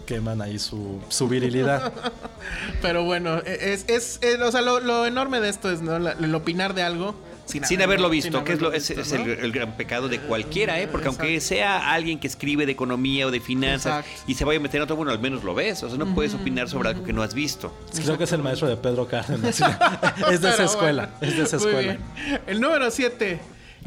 queman 0.06 0.40
ahí 0.42 0.58
su, 0.58 1.00
su 1.08 1.28
virilidad. 1.28 1.92
Pero 2.82 3.04
bueno, 3.04 3.38
e, 3.44 3.72
es, 3.74 3.84
es, 3.88 4.18
es- 4.22 4.40
o 4.40 4.50
sea, 4.50 4.62
lo, 4.62 4.80
lo 4.80 5.06
enorme 5.06 5.40
de 5.40 5.48
esto 5.50 5.70
es 5.70 5.80
¿no? 5.82 5.98
La- 5.98 6.12
el 6.12 6.34
opinar 6.34 6.74
de 6.74 6.82
algo 6.82 7.14
sin, 7.48 7.64
Sin 7.64 7.82
haberlo 7.82 8.10
visto, 8.10 8.36
sin 8.38 8.44
que 8.44 8.52
es, 8.52 8.60
lo, 8.60 8.72
es, 8.72 8.88
visto, 8.88 9.00
es 9.02 9.12
el, 9.12 9.28
el 9.28 9.52
gran 9.52 9.76
pecado 9.76 10.08
de 10.08 10.20
cualquiera, 10.20 10.80
¿eh? 10.80 10.86
Porque 10.86 11.08
aunque 11.08 11.40
sea 11.40 11.92
alguien 11.92 12.20
que 12.20 12.26
escribe 12.26 12.66
de 12.66 12.72
economía 12.72 13.26
o 13.26 13.30
de 13.30 13.40
finanzas 13.40 14.04
Exacto. 14.06 14.30
y 14.30 14.34
se 14.34 14.44
vaya 14.44 14.58
a 14.58 14.62
meter 14.62 14.76
en 14.78 14.82
otro, 14.82 14.96
bueno, 14.96 15.10
al 15.12 15.18
menos 15.18 15.42
lo 15.44 15.54
ves. 15.54 15.82
O 15.82 15.88
sea, 15.88 15.98
no 15.98 16.14
puedes 16.14 16.34
opinar 16.34 16.68
sobre 16.68 16.90
algo 16.90 17.02
que 17.04 17.12
no 17.12 17.22
has 17.22 17.34
visto. 17.34 17.74
Creo 17.94 18.18
que 18.18 18.24
es 18.24 18.32
el 18.32 18.42
maestro 18.42 18.68
de 18.68 18.76
Pedro 18.76 19.08
Cárdenas. 19.08 19.60
es 20.30 20.40
de 20.40 20.48
esa 20.50 20.64
escuela. 20.64 21.10
bueno, 21.18 21.32
Es 21.32 21.36
de 21.38 21.42
esa 21.44 21.56
escuela. 21.56 21.98
El 22.46 22.60
número 22.60 22.90
7, 22.90 23.40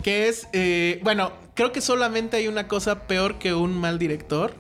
que 0.04 0.28
es, 0.28 0.48
eh, 0.54 1.00
bueno, 1.04 1.32
creo 1.54 1.72
que 1.72 1.82
solamente 1.82 2.38
hay 2.38 2.48
una 2.48 2.68
cosa 2.68 3.08
peor 3.08 3.36
que 3.38 3.54
un 3.54 3.78
mal 3.80 4.00
director, 4.00 4.54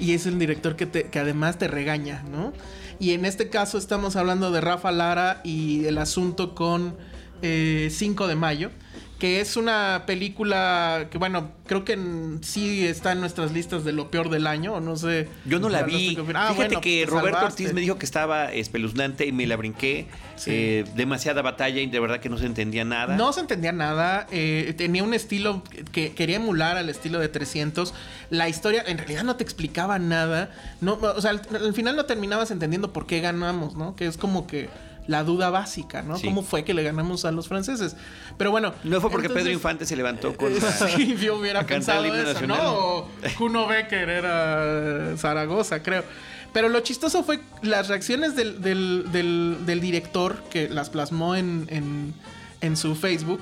y 0.00 0.14
es 0.14 0.26
el 0.26 0.38
director 0.38 0.76
que, 0.76 0.86
te- 0.86 1.04
que 1.04 1.18
además 1.18 1.58
te 1.58 1.68
regaña, 1.68 2.22
¿no? 2.30 2.52
Y 3.00 3.12
en 3.12 3.24
este 3.24 3.48
caso 3.48 3.78
estamos 3.78 4.16
hablando 4.16 4.50
de 4.50 4.60
Rafa 4.60 4.90
Lara 4.92 5.40
y 5.44 5.84
el 5.86 5.98
asunto 5.98 6.54
con 6.54 6.96
eh, 7.42 7.88
5 7.90 8.26
de 8.28 8.34
mayo. 8.36 8.70
Que 9.18 9.40
es 9.40 9.56
una 9.56 10.04
película 10.06 11.08
que, 11.10 11.18
bueno, 11.18 11.50
creo 11.66 11.84
que 11.84 11.94
en- 11.94 12.38
sí 12.44 12.86
está 12.86 13.10
en 13.10 13.18
nuestras 13.20 13.50
listas 13.50 13.84
de 13.84 13.90
lo 13.92 14.12
peor 14.12 14.30
del 14.30 14.46
año, 14.46 14.74
o 14.74 14.80
no 14.80 14.96
sé. 14.96 15.28
Yo 15.44 15.58
no 15.58 15.68
la 15.68 15.82
vi. 15.82 16.16
Ah, 16.34 16.50
Fíjate 16.52 16.54
bueno, 16.54 16.80
que 16.80 17.00
pues 17.04 17.10
Roberto 17.10 17.38
salvaste. 17.40 17.62
Ortiz 17.64 17.74
me 17.74 17.80
dijo 17.80 17.98
que 17.98 18.06
estaba 18.06 18.52
espeluznante 18.52 19.26
y 19.26 19.32
me 19.32 19.48
la 19.48 19.56
brinqué. 19.56 20.06
Sí. 20.36 20.50
Eh, 20.54 20.84
demasiada 20.94 21.42
batalla 21.42 21.80
y 21.80 21.88
de 21.88 21.98
verdad 21.98 22.20
que 22.20 22.28
no 22.28 22.38
se 22.38 22.46
entendía 22.46 22.84
nada. 22.84 23.16
No 23.16 23.32
se 23.32 23.40
entendía 23.40 23.72
nada. 23.72 24.28
eh, 24.30 24.72
tenía 24.78 25.02
un 25.02 25.12
estilo 25.14 25.64
que 25.90 26.12
quería 26.12 26.36
emular 26.36 26.76
al 26.76 26.88
estilo 26.88 27.18
de 27.18 27.26
300. 27.28 27.94
La 28.30 28.48
historia 28.48 28.84
en 28.86 28.98
realidad 28.98 29.24
no 29.24 29.34
te 29.34 29.42
explicaba 29.42 29.98
nada. 29.98 30.50
No, 30.80 30.92
o 30.94 31.20
sea, 31.20 31.32
al, 31.32 31.42
al 31.56 31.74
final 31.74 31.96
no 31.96 32.04
terminabas 32.04 32.52
entendiendo 32.52 32.92
por 32.92 33.08
qué 33.08 33.18
ganamos, 33.18 33.74
¿no? 33.74 33.96
Que 33.96 34.06
es 34.06 34.16
como 34.16 34.46
que 34.46 34.68
la 35.08 35.24
duda 35.24 35.50
básica, 35.50 36.02
¿no? 36.02 36.16
Sí. 36.18 36.26
¿Cómo 36.28 36.42
fue 36.42 36.62
que 36.64 36.72
le 36.74 36.84
ganamos 36.84 37.24
a 37.24 37.32
los 37.32 37.48
franceses? 37.48 37.96
Pero 38.36 38.52
bueno. 38.52 38.72
No 38.84 39.00
fue 39.00 39.10
porque 39.10 39.26
entonces- 39.26 39.42
Pedro 39.44 39.54
Infante 39.54 39.84
se 39.86 39.96
levantó 39.96 40.36
con. 40.36 40.52
eh, 40.52 40.58
sí, 40.96 41.16
yo 41.20 41.36
hubiera 41.36 41.66
pensado 41.66 42.04
el 42.04 42.14
eso, 42.14 42.32
nacional. 42.34 42.58
¿no? 42.58 42.72
O 42.74 43.08
Kuno 43.36 43.66
Becker 43.66 44.08
era 44.08 45.16
Zaragoza, 45.16 45.82
creo. 45.82 46.04
Pero 46.52 46.68
lo 46.68 46.80
chistoso 46.80 47.24
fue 47.24 47.40
las 47.62 47.88
reacciones 47.88 48.36
del, 48.36 48.62
del- 48.62 49.06
del- 49.12 49.56
del 49.66 49.80
director 49.80 50.42
que 50.50 50.68
las 50.68 50.88
plasmó 50.90 51.34
en, 51.36 51.66
en- 51.70 52.14
en 52.60 52.76
su 52.76 52.94
Facebook, 52.94 53.40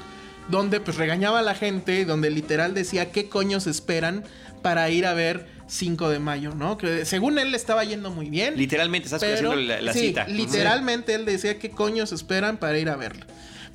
donde 0.49 0.81
pues 0.81 0.97
regañaba 0.97 1.41
a 1.41 1.43
la 1.43 1.55
gente, 1.55 2.05
donde 2.05 2.31
literal 2.31 2.75
decía 2.75 3.11
qué 3.13 3.29
coños 3.29 3.67
esperan 3.67 4.25
para 4.63 4.89
ir 4.91 5.07
a 5.07 5.15
ver 5.15 5.47
5 5.69 6.09
de 6.09 6.19
mayo, 6.19 6.55
¿no? 6.55 6.79
Que 6.79 7.05
según 7.05 7.39
él 7.39 7.51
le 7.51 7.57
estaba 7.57 7.85
yendo 7.85 8.11
muy 8.11 8.31
bien. 8.31 8.57
Literalmente 8.57 9.07
estás 9.07 9.21
Pero, 9.21 9.35
haciendo 9.35 9.57
la, 9.57 9.81
la 9.81 9.93
sí, 9.93 10.09
cita. 10.09 10.27
Literalmente 10.29 11.15
él 11.15 11.25
decía 11.25 11.59
qué 11.59 11.71
coños 11.71 12.13
esperan 12.13 12.59
para 12.59 12.79
ir 12.79 12.89
a 12.89 12.97
verla. 12.97 13.27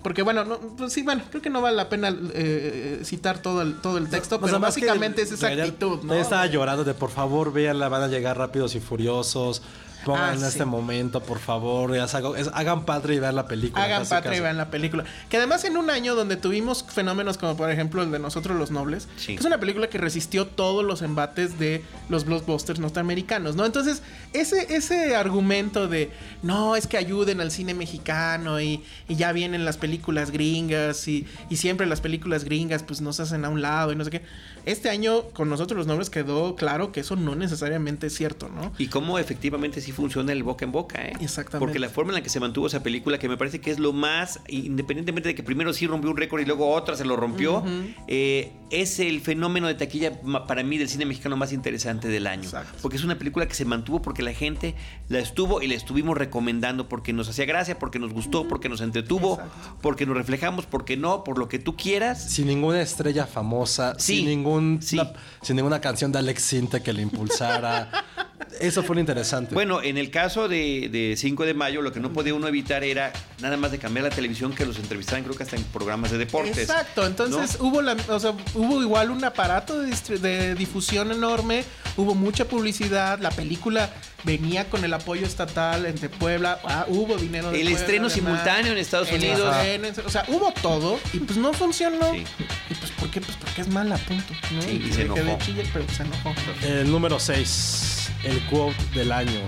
Porque 0.03 0.23
bueno, 0.23 0.43
no, 0.43 0.59
pues 0.77 0.93
sí, 0.93 1.03
bueno, 1.03 1.21
creo 1.29 1.41
que 1.41 1.49
no 1.49 1.61
vale 1.61 1.77
la 1.77 1.87
pena 1.89 2.15
eh, 2.33 3.01
citar 3.03 3.39
todo 3.39 3.61
el, 3.61 3.79
todo 3.81 3.97
el 3.99 4.09
texto, 4.09 4.41
pero 4.41 4.59
básicamente 4.59 5.21
es 5.21 5.31
esa 5.31 5.49
actitud, 5.49 6.01
¿no? 6.03 6.15
estaba 6.15 6.47
llorando 6.47 6.83
de 6.83 6.93
por 6.95 7.11
favor, 7.11 7.53
véanla, 7.53 7.87
van 7.87 8.03
a 8.03 8.07
llegar 8.07 8.37
rápidos 8.37 8.73
y 8.75 8.79
furiosos. 8.79 9.61
Pongan 10.05 10.23
Ah, 10.23 10.33
en 10.33 10.39
sí. 10.39 10.45
este 10.45 10.65
momento, 10.65 11.21
por 11.21 11.39
favor. 11.39 11.93
ya 11.95 12.03
hagan, 12.05 12.35
es- 12.37 12.49
hagan 12.53 12.85
patria 12.85 13.15
y 13.17 13.19
vean 13.19 13.35
la 13.35 13.45
película. 13.47 13.83
Hagan 13.83 14.05
patria 14.07 14.37
y 14.37 14.39
vean 14.41 14.57
la 14.57 14.69
película. 14.71 15.03
Que 15.29 15.37
además 15.37 15.63
en 15.65 15.77
un 15.77 15.89
año 15.89 16.15
donde 16.15 16.37
tuvimos 16.37 16.83
fenómenos 16.87 17.37
como 17.37 17.55
por 17.55 17.69
ejemplo 17.69 18.01
el 18.01 18.11
de 18.11 18.19
Nosotros 18.19 18.57
los 18.57 18.71
Nobles, 18.71 19.07
Sí. 19.17 19.33
que 19.33 19.39
es 19.39 19.45
una 19.45 19.59
película 19.59 19.87
que 19.87 19.97
resistió 19.97 20.47
todos 20.47 20.83
los 20.83 21.01
embates 21.01 21.59
de 21.59 21.83
los 22.09 22.25
blockbusters 22.25 22.79
norteamericanos, 22.79 23.55
¿no? 23.55 23.65
Entonces, 23.65 24.01
ese, 24.33 24.75
ese 24.75 25.15
argumento 25.15 25.87
de 25.87 26.09
no, 26.41 26.75
es 26.75 26.87
que 26.87 26.97
ayuden 26.97 27.39
al 27.41 27.51
cine 27.51 27.73
mexicano 27.73 28.59
y, 28.59 28.83
y 29.07 29.15
ya 29.15 29.31
vienen 29.31 29.65
las 29.65 29.77
películas 29.77 30.31
gringas 30.31 31.07
y, 31.07 31.27
y 31.49 31.57
siempre 31.57 31.85
las 31.85 32.01
películas 32.01 32.43
gringas 32.43 32.83
pues 32.83 33.01
nos 33.01 33.19
hacen 33.19 33.45
a 33.45 33.49
un 33.49 33.61
lado 33.61 33.91
y 33.91 33.95
no 33.95 34.03
sé 34.03 34.09
qué. 34.11 34.21
Este 34.65 34.89
año 34.89 35.23
con 35.33 35.49
Nosotros 35.49 35.77
los 35.77 35.87
Nobles 35.87 36.09
quedó 36.09 36.55
claro 36.55 36.91
que 36.91 36.99
eso 37.01 37.15
no 37.15 37.35
necesariamente 37.35 38.07
es 38.07 38.13
cierto, 38.15 38.49
¿no? 38.49 38.71
Y 38.77 38.87
cómo 38.87 39.19
efectivamente 39.19 39.81
sí 39.81 39.91
funciona 39.91 40.31
el 40.31 40.43
boca 40.43 40.65
en 40.65 40.71
boca, 40.71 41.01
¿eh? 41.01 41.13
Exactamente. 41.21 41.59
Porque 41.59 41.79
la 41.79 41.89
forma 41.89 42.11
en 42.11 42.15
la 42.15 42.21
que 42.23 42.29
se 42.29 42.39
mantuvo 42.39 42.67
esa 42.67 42.83
película, 42.83 43.17
que 43.19 43.27
me 43.29 43.37
parece 43.37 43.59
que 43.61 43.71
es 43.71 43.79
lo 43.79 43.93
más, 43.93 44.39
independientemente 44.47 45.29
de 45.29 45.35
que 45.35 45.43
primero 45.43 45.73
sí 45.73 45.87
rompió 45.87 46.11
un 46.11 46.17
récord 46.17 46.41
y 46.41 46.45
luego 46.45 46.69
otra 46.69 46.95
se 46.95 47.05
lo 47.05 47.15
rompió, 47.15 47.63
eh, 48.07 48.51
es 48.69 48.99
el 48.99 49.21
fenómeno 49.21 49.67
de 49.67 49.75
taquilla 49.75 50.19
para 50.47 50.63
mí 50.63 50.77
del 50.77 50.89
cine 50.89 51.05
mexicano 51.05 51.37
más 51.37 51.53
interesante 51.53 52.07
del 52.07 52.27
año. 52.27 52.43
Exacto. 52.43 52.77
Porque 52.81 52.97
es 52.97 53.03
una 53.03 53.17
película 53.17 53.47
que 53.47 53.53
se 53.53 53.65
mantuvo 53.65 54.01
porque 54.01 54.21
la 54.23 54.33
gente 54.33 54.75
la 55.09 55.19
estuvo 55.19 55.61
y 55.61 55.67
la 55.67 55.75
estuvimos 55.75 56.17
recomendando 56.17 56.87
porque 56.87 57.13
nos 57.13 57.29
hacía 57.29 57.45
gracia, 57.45 57.79
porque 57.79 57.99
nos 57.99 58.13
gustó, 58.13 58.47
porque 58.47 58.69
nos 58.69 58.81
entretuvo, 58.81 59.33
Exacto. 59.33 59.77
porque 59.81 60.05
nos 60.05 60.15
reflejamos, 60.15 60.65
porque 60.65 60.97
no, 60.97 61.23
por 61.23 61.37
lo 61.37 61.47
que 61.47 61.59
tú 61.59 61.75
quieras. 61.75 62.31
Sin 62.31 62.47
ninguna 62.47 62.81
estrella 62.81 63.25
famosa, 63.25 63.95
Sí, 63.97 64.17
sin, 64.17 64.27
ningún, 64.27 64.50
sí. 64.81 64.95
la- 64.97 65.13
sin 65.41 65.55
ninguna 65.55 65.79
canción 65.81 66.11
de 66.11 66.19
Alex 66.19 66.41
Sinte 66.43 66.81
que 66.81 66.93
le 66.93 67.01
impulsara. 67.01 67.89
Eso 68.59 68.83
fue 68.83 68.95
lo 68.95 68.99
interesante. 68.99 69.53
Bueno, 69.53 69.81
en 69.81 69.97
el 69.97 70.11
caso 70.11 70.47
de, 70.47 70.89
de 70.91 71.15
5 71.17 71.45
de 71.45 71.53
mayo, 71.53 71.81
lo 71.81 71.91
que 71.91 71.99
no 71.99 72.11
podía 72.13 72.33
uno 72.33 72.47
evitar 72.47 72.83
era 72.83 73.11
nada 73.41 73.57
más 73.57 73.71
de 73.71 73.79
cambiar 73.79 74.05
la 74.05 74.11
televisión 74.11 74.53
que 74.53 74.65
los 74.65 74.77
entrevistaran, 74.77 75.23
creo 75.23 75.35
que 75.35 75.43
hasta 75.43 75.55
en 75.55 75.63
programas 75.65 76.11
de 76.11 76.17
deportes. 76.17 76.57
Exacto, 76.57 77.05
entonces 77.05 77.59
¿no? 77.59 77.67
hubo 77.67 77.81
la, 77.81 77.97
o 78.07 78.19
sea, 78.19 78.33
hubo 78.53 78.81
igual 78.81 79.11
un 79.11 79.23
aparato 79.23 79.79
de, 79.79 80.55
difusión 80.55 81.11
enorme, 81.11 81.63
hubo 81.97 82.15
mucha 82.15 82.45
publicidad, 82.45 83.19
la 83.19 83.31
película 83.31 83.89
venía 84.23 84.69
con 84.69 84.83
el 84.85 84.93
apoyo 84.93 85.25
estatal 85.25 85.85
entre 85.85 86.09
Puebla, 86.09 86.59
ah, 86.63 86.85
hubo 86.87 87.17
dinero 87.17 87.51
de 87.51 87.57
El 87.57 87.63
Puebla, 87.63 87.79
estreno 87.79 88.07
además, 88.07 88.13
simultáneo 88.13 88.71
en 88.73 88.77
Estados 88.77 89.09
el 89.09 89.15
Unidos. 89.15 89.55
estreno, 89.55 89.87
o 90.05 90.09
sea, 90.09 90.25
hubo 90.27 90.53
todo 90.61 90.99
y 91.13 91.19
pues 91.19 91.37
no 91.37 91.53
funcionó. 91.53 92.11
Sí. 92.13 92.23
Y 92.69 92.73
pues 92.75 92.91
¿por 92.91 93.09
qué? 93.09 93.21
Pues 93.21 93.37
porque 93.37 93.61
es 93.61 93.67
mala, 93.67 93.97
punto. 93.97 94.33
¿no? 94.51 94.61
Sí, 94.61 94.83
y 94.87 94.93
se 94.93 95.03
enojó. 95.03 95.37
chille, 95.39 95.63
pero 95.73 95.85
se 95.89 96.03
enojó. 96.03 96.33
El 96.63 96.91
número 96.91 97.19
6, 97.19 98.00
el 98.23 98.39
quote 98.45 98.75
del 98.93 99.11
año. 99.11 99.41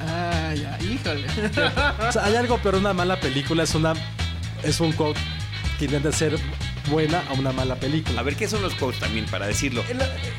Ah, 0.00 0.54
ya, 0.54 0.78
híjole. 0.82 1.26
O 2.08 2.12
sea, 2.12 2.24
hay 2.24 2.36
algo, 2.36 2.58
pero 2.62 2.78
una 2.78 2.92
mala 2.92 3.20
película 3.20 3.62
es 3.62 3.74
una 3.74 3.94
es 4.62 4.80
un 4.80 4.92
quote 4.92 5.20
que 5.78 5.86
intenta 5.86 6.12
ser 6.12 6.38
buena 6.90 7.22
a 7.28 7.32
una 7.34 7.52
mala 7.52 7.76
película. 7.76 8.20
A 8.20 8.22
ver, 8.22 8.36
¿qué 8.36 8.48
son 8.48 8.62
los 8.62 8.74
quotes 8.74 9.00
también 9.00 9.26
para 9.26 9.46
decirlo? 9.46 9.84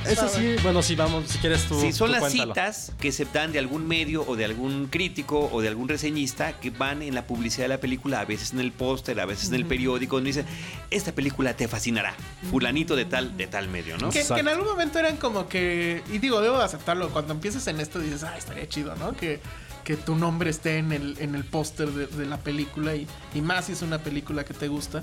Eso 0.06 0.28
sí, 0.28 0.56
bueno, 0.64 0.82
sí, 0.82 0.96
vamos, 0.96 1.26
si 1.28 1.38
quieres 1.38 1.64
tú. 1.68 1.80
Sí, 1.80 1.92
son 1.92 2.08
tú 2.08 2.14
las 2.14 2.22
cuéntalo. 2.22 2.54
citas 2.54 2.92
que 3.00 3.12
se 3.12 3.26
dan 3.26 3.52
de 3.52 3.60
algún 3.60 3.88
medio 3.88 4.24
o 4.28 4.36
de 4.36 4.46
algún 4.46 4.88
crítico 4.88 5.50
o 5.52 5.62
de 5.62 5.68
algún 5.68 5.90
reseñista 5.90 6.60
que 6.60 6.70
van 6.70 7.02
en 7.02 7.16
la 7.16 7.28
publicidad 7.28 7.66
de 7.66 7.70
la 7.70 7.80
película, 7.80 8.20
a 8.20 8.26
veces 8.26 8.54
en 8.54 8.60
el 8.60 8.72
póster, 8.72 9.20
a 9.20 9.26
veces 9.26 9.50
en 9.50 9.56
el 9.56 9.66
periódico, 9.66 10.18
donde 10.18 10.30
dicen, 10.30 10.46
esta 10.90 11.14
película 11.14 11.56
te 11.56 11.68
fascinará, 11.68 12.16
fulanito 12.50 12.96
de 12.96 13.06
tal, 13.06 13.38
de 13.38 13.48
tal 13.48 13.68
medio, 13.70 13.98
¿no? 13.98 14.10
Que, 14.10 14.24
que 14.26 14.40
en 14.40 14.48
algún 14.48 14.68
momento 14.68 15.00
eran 15.00 15.18
como 15.18 15.48
que, 15.48 16.04
y 16.12 16.18
digo, 16.18 16.42
debo 16.42 16.58
aceptarlo, 16.58 17.10
cuando 17.10 17.34
empiezas 17.34 17.66
en 17.68 17.80
esto 17.80 18.00
dices, 18.00 18.24
ah, 18.24 18.38
estaría 18.38 18.68
chido, 18.68 18.96
¿no? 18.96 19.14
Que, 19.14 19.40
que 19.84 19.98
tu 19.98 20.16
nombre 20.16 20.50
esté 20.50 20.78
en 20.78 20.92
el, 20.92 21.18
en 21.20 21.36
el 21.36 21.44
póster 21.44 21.90
de, 21.90 22.08
de 22.08 22.26
la 22.26 22.38
película 22.38 22.96
y, 22.96 23.08
y 23.34 23.42
más 23.42 23.66
si 23.66 23.74
es 23.74 23.82
una 23.82 24.00
película 24.00 24.44
que 24.46 24.54
te 24.54 24.68
gusta. 24.68 25.02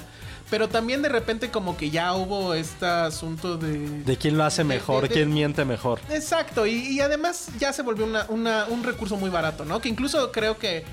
Pero 0.49 0.69
también 0.69 1.03
de 1.03 1.09
repente 1.09 1.51
como 1.51 1.77
que 1.77 1.91
ya 1.91 2.13
hubo 2.15 2.55
este 2.55 2.87
asunto 2.87 3.57
de... 3.57 4.03
De 4.03 4.17
quién 4.17 4.37
lo 4.37 4.45
hace 4.45 4.63
de- 4.63 4.69
mejor, 4.69 5.09
de- 5.09 5.15
quién 5.15 5.33
miente 5.33 5.65
mejor. 5.65 6.01
Exacto, 6.11 6.67
y, 6.67 6.73
y 6.73 7.01
además 7.01 7.49
ya 7.59 7.73
se 7.73 7.83
volvió 7.83 8.05
una- 8.07 8.27
una- 8.29 8.65
un 8.69 8.83
recurso 8.83 9.17
muy 9.17 9.31
barato, 9.31 9.65
¿no? 9.65 9.81
Que 9.81 9.89
incluso 9.89 10.33
creo 10.33 10.59
que 10.59 10.85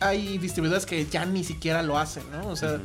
hay 0.00 0.36
distribuidores 0.38 0.84
que 0.84 1.06
ya 1.06 1.24
ni 1.24 1.44
siquiera 1.44 1.82
lo 1.82 1.96
hacen, 1.96 2.24
¿no? 2.32 2.48
O 2.48 2.56
sea, 2.56 2.80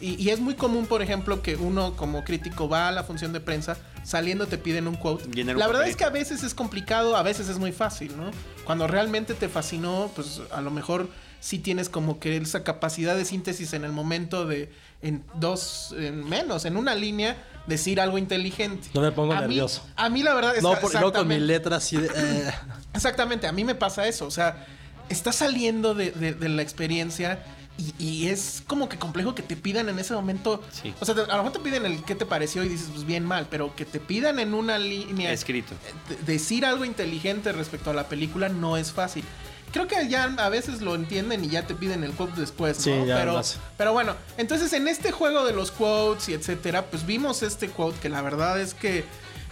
y, 0.00 0.14
y 0.22 0.30
es 0.30 0.40
muy 0.40 0.54
común, 0.54 0.86
por 0.86 1.02
ejemplo, 1.02 1.42
que 1.42 1.56
uno 1.56 1.96
como 1.96 2.24
crítico 2.24 2.68
va 2.68 2.88
a 2.88 2.92
la 2.92 3.02
función 3.04 3.32
de 3.32 3.40
prensa, 3.40 3.76
saliendo 4.04 4.46
te 4.46 4.58
piden 4.58 4.86
un 4.88 4.96
quote. 4.96 5.24
Un 5.40 5.58
La 5.58 5.66
verdad 5.66 5.86
es 5.88 5.96
que 5.96 6.04
a 6.04 6.10
veces 6.10 6.42
es 6.42 6.54
complicado, 6.54 7.16
a 7.16 7.22
veces 7.22 7.48
es 7.48 7.58
muy 7.58 7.72
fácil, 7.72 8.16
¿no? 8.16 8.30
Cuando 8.64 8.86
realmente 8.86 9.34
te 9.34 9.48
fascinó, 9.48 10.10
pues 10.14 10.40
a 10.52 10.60
lo 10.60 10.70
mejor 10.70 11.08
sí 11.40 11.58
tienes 11.58 11.88
como 11.88 12.18
que 12.18 12.36
esa 12.36 12.64
capacidad 12.64 13.14
de 13.16 13.24
síntesis 13.24 13.72
en 13.72 13.84
el 13.84 13.92
momento 13.92 14.46
de 14.46 14.70
en 15.02 15.22
dos, 15.34 15.94
en 15.96 16.24
menos, 16.28 16.64
en 16.64 16.76
una 16.76 16.94
línea, 16.94 17.36
decir 17.66 18.00
algo 18.00 18.18
inteligente. 18.18 18.88
No 18.94 19.00
me 19.02 19.12
pongo 19.12 19.32
A 19.32 19.36
mí- 19.36 19.40
nervioso. 19.42 19.82
a 19.96 20.08
mí 20.08 20.22
la 20.22 20.34
verdad 20.34 20.56
es 20.56 20.62
No, 20.62 20.78
por, 20.80 20.92
luego 20.92 21.12
con 21.12 21.28
mi 21.28 21.38
letra 21.38 21.76
así 21.76 21.96
de... 21.96 22.08
eh. 22.14 22.52
Exactamente, 22.94 23.46
a 23.46 23.52
mí 23.52 23.64
me 23.64 23.74
pasa 23.74 24.06
eso. 24.08 24.26
O 24.26 24.30
sea, 24.30 24.66
estás 25.08 25.36
saliendo 25.36 25.94
de, 25.94 26.10
de- 26.12 26.32
de 26.34 26.48
la 26.48 26.62
experiencia 26.62 27.38
y, 27.78 27.94
y 28.02 28.28
es 28.28 28.62
como 28.66 28.88
que 28.88 28.98
complejo 28.98 29.34
que 29.34 29.42
te 29.42 29.56
pidan 29.56 29.88
en 29.88 29.98
ese 29.98 30.14
momento. 30.14 30.62
Sí. 30.72 30.94
O 31.00 31.04
sea, 31.04 31.14
te- 31.14 31.20
a 31.22 31.26
lo 31.36 31.36
mejor 31.44 31.52
te 31.52 31.58
piden 31.60 31.84
el 31.86 32.02
qué 32.04 32.14
te 32.14 32.24
pareció 32.26 32.64
y 32.64 32.68
dices, 32.68 32.88
pues 32.92 33.04
bien 33.06 33.24
mal, 33.24 33.46
pero 33.50 33.74
que 33.76 33.84
te 33.84 34.00
pidan 34.00 34.38
en 34.38 34.54
una 34.54 34.78
línea. 34.78 35.32
Escrito. 35.32 35.74
de- 36.08 36.32
decir 36.32 36.64
algo 36.64 36.84
inteligente 36.84 37.52
respecto 37.52 37.90
a 37.90 37.94
la 37.94 38.08
película 38.08 38.48
no 38.48 38.76
es 38.76 38.92
fácil. 38.92 39.24
Creo 39.72 39.88
que 39.88 40.08
ya 40.08 40.24
a 40.38 40.48
veces 40.48 40.80
lo 40.80 40.94
entienden 40.94 41.44
y 41.44 41.48
ya 41.48 41.66
te 41.66 41.74
piden 41.74 42.02
el 42.04 42.12
quote 42.12 42.40
después, 42.40 42.78
¿no? 42.78 42.82
Sí, 42.84 42.90
ya 43.06 43.18
pero, 43.18 43.42
pero 43.76 43.92
bueno, 43.92 44.14
entonces 44.38 44.72
en 44.72 44.88
este 44.88 45.10
juego 45.12 45.44
de 45.44 45.52
los 45.52 45.70
quotes 45.70 46.28
y 46.30 46.34
etcétera, 46.34 46.86
pues 46.86 47.04
vimos 47.04 47.42
este 47.42 47.68
quote 47.68 47.98
que 48.00 48.08
la 48.08 48.22
verdad 48.22 48.58
es 48.60 48.72
que, 48.72 49.04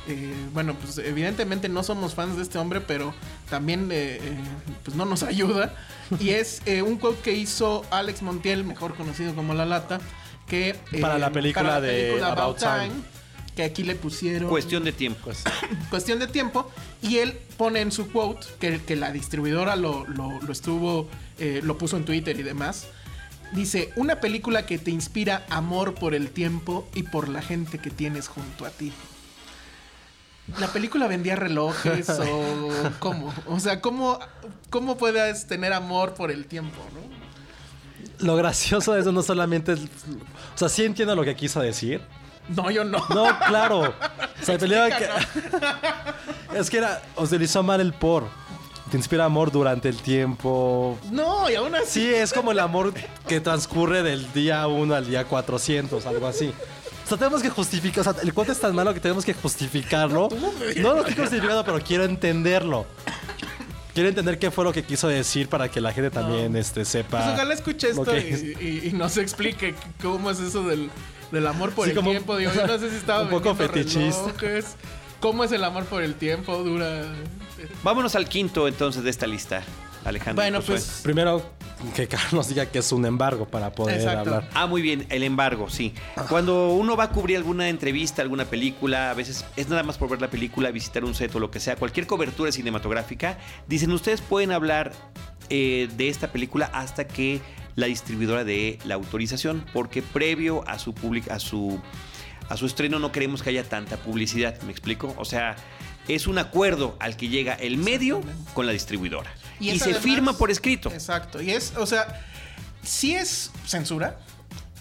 eh, 0.09 0.35
bueno, 0.53 0.75
pues 0.75 0.99
evidentemente 0.99 1.69
no 1.69 1.83
somos 1.83 2.15
fans 2.15 2.37
de 2.37 2.43
este 2.43 2.59
hombre, 2.59 2.81
pero 2.81 3.15
también 3.51 3.91
eh, 3.93 4.19
eh, 4.23 4.37
pues 4.85 4.97
no 4.97 5.05
nos 5.05 5.23
ayuda. 5.25 5.75
Y 6.21 6.31
es 6.31 6.63
eh, 6.67 6.83
un 6.83 6.97
quote 6.99 7.21
que 7.23 7.33
hizo 7.33 7.85
Alex 7.91 8.23
Montiel, 8.23 8.65
mejor 8.65 8.95
conocido 8.97 9.35
como 9.35 9.55
La 9.55 9.65
Lata, 9.65 10.01
que... 10.47 10.71
eh, 10.93 11.01
Para 11.01 11.19
la 11.19 11.31
película 11.31 11.81
de 11.81 12.23
About 12.23 12.59
Time. 12.59 12.91
que 13.57 13.63
aquí 13.65 13.83
le 13.85 13.95
pusieron 13.95 14.49
Cuestión 14.51 14.85
de 14.85 14.93
tiempo. 14.93 15.31
Cuestión 15.91 16.19
de 16.19 16.27
tiempo. 16.27 16.71
Y 17.03 17.19
él 17.19 17.39
pone 17.57 17.81
en 17.81 17.93
su 17.93 18.11
quote, 18.11 18.47
que, 18.61 18.81
que 18.83 18.97
la 18.97 19.13
distribuidora 19.13 19.77
lo, 19.77 20.07
lo- 20.07 20.41
lo 20.41 20.53
estuvo, 20.53 21.09
eh, 21.39 21.61
lo 21.63 21.79
puso 21.79 21.97
en 21.97 22.05
Twitter 22.05 22.39
y 22.39 22.43
demás. 22.43 22.87
Dice, 23.53 23.91
una 23.97 24.21
película 24.21 24.67
que 24.67 24.79
te 24.79 24.91
inspira 24.91 25.47
amor 25.49 25.95
por 25.95 26.15
el 26.15 26.31
tiempo 26.31 26.89
y 26.95 27.05
por 27.05 27.29
la 27.29 27.41
gente 27.41 27.79
que 27.79 27.91
tienes 27.91 28.27
junto 28.27 28.67
a 28.67 28.71
ti. 28.71 28.93
¿La 30.59 30.69
película 30.69 31.07
vendía 31.07 31.37
relojes 31.37 32.09
o 32.11 32.71
cómo? 32.99 33.33
O 33.47 33.59
sea, 33.61 33.81
¿cómo, 33.81 34.19
cómo 34.71 34.97
puedes 34.97 35.47
tener 35.47 35.73
amor 35.73 36.15
por 36.15 36.31
el 36.31 36.47
tiempo, 36.47 36.79
no? 36.95 37.15
lo 38.19 38.37
gracioso 38.37 38.93
de 38.93 39.01
eso 39.01 39.13
no 39.13 39.23
solamente 39.23 39.73
es... 39.73 39.81
O 39.81 40.59
sea, 40.59 40.69
sí 40.69 40.85
entiendo 40.85 41.15
lo 41.15 41.25
que 41.25 41.35
quiso 41.37 41.61
decir. 41.61 42.01
No, 42.49 42.71
yo 42.71 42.85
no. 42.85 43.05
No, 43.11 43.39
claro. 43.47 43.95
O 44.43 44.45
sea, 44.45 44.59
que... 44.59 45.09
es 46.59 46.69
que 46.69 46.77
era... 46.77 47.01
Utilizó 47.17 47.63
mal 47.63 47.81
el 47.81 47.95
por. 47.95 48.29
Te 48.91 48.99
inspira 48.99 49.25
amor 49.25 49.51
durante 49.51 49.89
el 49.89 49.97
tiempo. 49.97 50.99
No, 51.11 51.49
y 51.49 51.55
aún 51.55 51.75
así. 51.75 52.01
Sí, 52.01 52.15
es 52.15 52.35
como 52.35 52.53
el 52.53 52.59
amor 52.59 52.93
que 53.27 53.41
transcurre 53.41 54.03
del 54.03 54.31
día 54.35 54.67
1 54.67 54.95
al 54.95 55.07
día 55.07 55.25
400, 55.25 56.05
algo 56.05 56.27
así. 56.27 56.53
O 57.05 57.07
sea, 57.09 57.19
tenemos 57.19 57.43
que 57.43 57.51
justificar. 57.51 58.01
O 58.01 58.13
sea, 58.13 58.23
el 58.23 58.33
cuento 58.33 58.53
es 58.53 58.61
tan 58.61 58.75
malo 58.75 58.95
que 58.95 59.01
tenemos 59.01 59.25
que 59.25 59.35
justificarlo. 59.35 60.29
No 60.77 60.95
lo 60.95 61.01
estoy 61.07 61.15
justificando, 61.15 61.65
pero 61.65 61.81
quiero 61.81 62.05
entenderlo. 62.05 62.87
Quiero 63.93 64.09
entender 64.09 64.39
qué 64.39 64.51
fue 64.51 64.65
lo 64.65 64.73
que 64.73 64.83
quiso 64.83 65.07
decir 65.07 65.49
para 65.49 65.69
que 65.71 65.81
la 65.81 65.93
gente 65.93 66.11
también 66.11 66.57
este, 66.57 66.85
sepa. 66.85 67.23
Pues 67.23 67.35
ojalá 67.35 67.55
escuche 67.55 67.91
esto 67.91 68.05
que 68.05 68.29
y, 68.29 68.33
es. 68.33 68.43
y- 68.85 68.89
y 68.89 68.93
nos 68.93 69.17
explique 69.19 69.75
cómo 70.03 70.31
es 70.33 70.41
eso 70.41 70.65
del, 70.65 70.91
del 71.31 71.47
amor 71.47 71.71
por 71.73 71.85
Sí, 71.85 71.91
el 71.91 71.97
como- 71.97 72.11
tiempo. 72.11 72.37
Digo, 72.37 72.51
yo 72.53 72.67
no 72.67 72.77
sé 72.79 72.91
si 72.91 72.97
estaba 73.05 73.23
un 73.23 73.29
poco 73.31 73.55
fetichista. 73.55 74.25
relojes. 74.27 74.67
¿Cómo 75.21 75.45
es 75.45 75.53
el 75.53 75.63
amor 75.63 75.85
por 75.85 76.03
el 76.03 76.15
tiempo? 76.17 76.57
Dura. 76.65 77.03
Vámonos 77.85 78.17
al 78.17 78.29
quinto 78.29 78.67
entonces 78.67 79.05
de 79.05 79.11
esta 79.11 79.27
lista, 79.29 79.63
Alejandro. 80.05 80.43
Bueno, 80.43 80.59
Josué. 80.61 80.77
pues. 80.77 81.01
Primero, 81.03 81.43
que 81.95 82.07
Carlos 82.09 82.49
diga 82.49 82.67
que 82.67 82.79
es 82.79 82.93
un 82.93 83.05
embargo 83.07 83.47
para 83.47 83.73
poder 83.73 83.97
Exacto. 83.99 84.21
hablar. 84.35 84.49
Ah, 84.55 84.67
muy 84.67 84.83
bien, 84.83 85.07
el 85.11 85.23
embargo, 85.23 85.69
sí. 85.71 85.93
Cuando 86.29 86.71
uno 86.71 86.97
va 86.97 87.05
a 87.05 87.11
cubrir 87.11 87.37
alguna 87.37 87.69
entrevista, 87.69 88.23
alguna 88.23 88.45
película, 88.45 89.11
a 89.11 89.15
veces 89.15 89.45
es 89.57 89.69
nada 89.69 89.83
más 89.83 89.99
por 89.99 90.09
ver 90.09 90.21
la 90.21 90.29
película, 90.31 90.71
visitar 90.71 91.05
un 91.05 91.15
set 91.15 91.35
o 91.35 91.41
lo 91.41 91.51
que 91.51 91.61
sea, 91.61 91.77
cualquier 91.77 92.07
cobertura 92.07 92.53
cinematográfica, 92.53 93.39
dicen 93.67 93.91
ustedes 93.93 94.21
pueden 94.21 94.53
hablar 94.53 94.93
eh, 95.51 95.89
de 95.97 96.09
esta 96.09 96.33
película 96.33 96.71
hasta 96.73 97.07
que 97.07 97.41
la 97.77 97.87
distribuidora 97.87 98.45
dé 98.45 98.79
la 98.85 98.95
autorización, 98.95 99.65
porque 99.73 100.01
previo 100.01 100.63
a 100.69 100.79
su 100.79 100.95
public- 100.95 101.29
a 101.31 101.39
su 101.39 101.81
a 102.49 102.57
su 102.59 102.67
estreno 102.67 102.99
no 102.99 103.11
queremos 103.11 103.43
que 103.43 103.49
haya 103.51 103.65
tanta 103.65 103.97
publicidad, 103.97 104.61
¿me 104.63 104.71
explico? 104.71 105.15
O 105.17 105.25
sea, 105.25 105.57
es 106.09 106.27
un 106.27 106.37
acuerdo 106.39 106.95
al 107.01 107.17
que 107.17 107.29
llega 107.29 107.55
el 107.55 107.79
medio 107.79 108.21
con 108.53 108.67
la 108.67 108.73
distribuidora. 108.73 109.33
Y, 109.61 109.79
se 109.79 109.85
además- 109.85 110.03
firma 110.03 110.33
por 110.39 110.51
escrito. 110.51 110.91
Exacto. 110.93 111.41
Y 111.41 111.51
es, 111.51 111.73
o 111.77 111.87
sea, 111.87 112.21
sí 112.83 113.15
es 113.15 113.51
censura, 113.67 114.19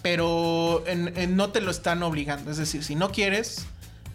pero 0.01 0.83
en- 0.87 1.15
en- 1.17 1.35
no 1.35 1.49
te 1.51 1.61
lo 1.61 1.71
están 1.71 2.03
obligando. 2.03 2.51
Es 2.51 2.57
decir, 2.57 2.83
si 2.83 2.95
no 2.95 3.11
quieres, 3.11 3.65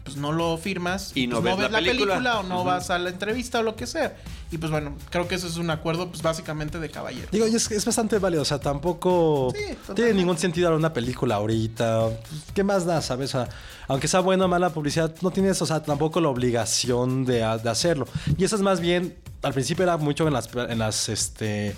pues 0.04 0.16
no 0.16 0.32
lo 0.32 0.56
firmas. 0.58 1.12
Y 1.14 1.26
no 1.26 1.40
pues 1.42 1.56
ves 1.56 1.70
la 1.70 1.78
película. 1.78 2.40
o 2.40 2.42
no 2.42 2.64
vas 2.64 2.90
a 2.90 2.98
la 2.98 3.10
entrevista 3.10 3.60
o 3.60 3.62
lo 3.62 3.76
que 3.76 3.86
sea. 3.86 4.16
Y 4.50 4.56
pues 4.56 4.70
bueno, 4.72 4.96
creo 5.10 5.28
que 5.28 5.34
eso 5.34 5.46
es 5.46 5.56
un 5.58 5.68
acuerdo, 5.70 6.08
pues 6.10 6.22
básicamente 6.22 6.78
de 6.78 6.88
caballero. 6.90 7.28
Digo, 7.30 7.46
y 7.46 7.54
es, 7.54 7.70
es 7.70 7.84
bastante 7.84 8.18
válido. 8.18 8.40
O 8.42 8.46
sea, 8.46 8.58
tampoco 8.58 9.52
Sí, 9.54 9.76
tiene 9.94 10.14
ningún 10.14 10.38
sentido 10.38 10.70
dar 10.70 10.78
una 10.78 10.92
película 10.94 11.34
ahorita. 11.36 12.08
¿Qué 12.54 12.64
más 12.64 12.86
da, 12.86 13.02
sabes? 13.02 13.34
O 13.34 13.44
sea, 13.44 13.48
aunque 13.86 14.08
sea 14.08 14.20
buena 14.20 14.46
o 14.46 14.48
mala 14.48 14.70
publicidad, 14.70 15.14
no 15.20 15.30
tienes, 15.30 15.60
o 15.60 15.66
sea, 15.66 15.82
tampoco 15.82 16.20
la 16.22 16.28
obligación 16.28 17.26
de, 17.26 17.38
de 17.62 17.70
hacerlo. 17.70 18.06
Y 18.38 18.44
eso 18.44 18.56
es 18.56 18.62
más 18.62 18.80
bien, 18.80 19.14
al 19.42 19.52
principio 19.52 19.84
era 19.84 19.96
mucho 19.96 20.26
en 20.26 20.32
las, 20.32 20.48
en 20.54 20.78
las, 20.78 21.08
este, 21.08 21.74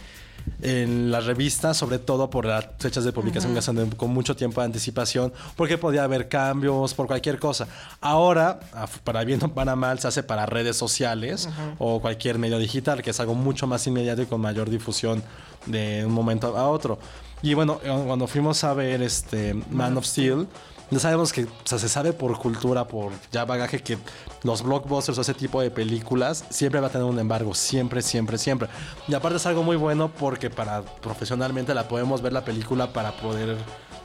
en 0.62 1.10
las 1.10 1.26
revistas, 1.26 1.76
sobre 1.76 1.98
todo 1.98 2.30
por 2.30 2.44
las 2.44 2.66
fechas 2.78 3.04
de 3.04 3.12
publicación 3.12 3.54
que 3.54 3.96
con 3.96 4.10
mucho 4.10 4.36
tiempo 4.36 4.60
de 4.60 4.66
anticipación, 4.66 5.32
porque 5.56 5.78
podía 5.78 6.04
haber 6.04 6.28
cambios, 6.28 6.94
por 6.94 7.06
cualquier 7.06 7.38
cosa. 7.38 7.68
Ahora, 8.00 8.60
para 9.04 9.24
bien 9.24 9.42
o 9.42 9.52
para 9.52 9.76
mal, 9.76 9.98
se 9.98 10.08
hace 10.08 10.22
para 10.22 10.46
redes 10.46 10.76
sociales 10.76 11.48
o 11.78 12.00
cualquier 12.00 12.38
medio 12.38 12.58
digital, 12.58 13.02
que 13.02 13.10
es 13.10 13.20
algo 13.20 13.34
mucho 13.34 13.66
más 13.66 13.86
inmediato 13.86 14.22
y 14.22 14.26
con 14.26 14.40
mayor 14.40 14.70
difusión 14.70 15.22
de 15.66 16.04
un 16.04 16.12
momento 16.12 16.56
a 16.56 16.68
otro. 16.68 16.98
Y 17.42 17.54
bueno, 17.54 17.80
eh, 17.82 18.02
cuando 18.06 18.26
fuimos 18.26 18.62
a 18.64 18.74
ver 18.74 19.02
este 19.02 19.54
Man 19.70 19.96
of 19.96 20.04
Steel, 20.04 20.46
ya 20.90 20.98
sabemos 20.98 21.32
que 21.32 21.44
o 21.44 21.48
sea, 21.64 21.78
se 21.78 21.88
sabe 21.88 22.12
por 22.12 22.36
cultura, 22.38 22.86
por 22.86 23.12
ya 23.30 23.44
bagaje, 23.44 23.80
que 23.80 23.98
los 24.42 24.62
blockbusters 24.62 25.18
o 25.18 25.20
ese 25.20 25.34
tipo 25.34 25.60
de 25.60 25.70
películas 25.70 26.44
siempre 26.50 26.80
va 26.80 26.88
a 26.88 26.90
tener 26.90 27.06
un 27.06 27.18
embargo, 27.18 27.54
siempre, 27.54 28.02
siempre, 28.02 28.38
siempre. 28.38 28.68
Y 29.06 29.14
aparte 29.14 29.36
es 29.36 29.46
algo 29.46 29.62
muy 29.62 29.76
bueno 29.76 30.10
porque 30.10 30.50
para 30.50 30.82
profesionalmente 30.82 31.74
la 31.74 31.86
podemos 31.86 32.22
ver 32.22 32.32
la 32.32 32.44
película 32.44 32.92
para 32.92 33.12
poder, 33.12 33.56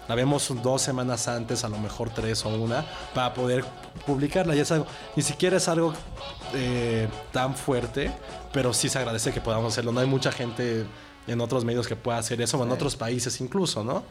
la 0.08 0.16
vemos 0.16 0.54
dos 0.62 0.82
semanas 0.82 1.28
antes, 1.28 1.64
a 1.64 1.70
lo 1.70 1.80
mejor 1.80 2.12
tres 2.12 2.46
o 2.46 2.50
una, 2.50 2.86
para 3.16 3.34
poder 3.34 3.66
publicarla. 4.06 4.56
Y 4.56 4.60
es 4.60 4.72
algo, 4.72 4.86
ni 5.16 5.24
siquiera 5.24 5.58
es 5.58 5.68
algo 5.68 5.94
eh, 6.54 7.08
tan 7.32 7.56
fuerte, 7.56 8.12
pero 8.54 8.74
sí 8.74 8.90
se 8.90 9.00
agradece 9.00 9.32
que 9.32 9.42
podamos 9.42 9.74
hacerlo. 9.74 9.92
No 9.92 10.02
hay 10.02 10.08
mucha 10.08 10.32
gente 10.32 10.86
en 11.28 11.42
otros 11.42 11.66
medios 11.66 11.88
que 11.88 11.96
pueda 11.96 12.20
hacer 12.20 12.40
eso, 12.42 12.60
o 12.60 12.64
en 12.64 12.72
otros 12.72 12.96
países 12.96 13.42
incluso, 13.42 13.84
¿no? 13.84 14.04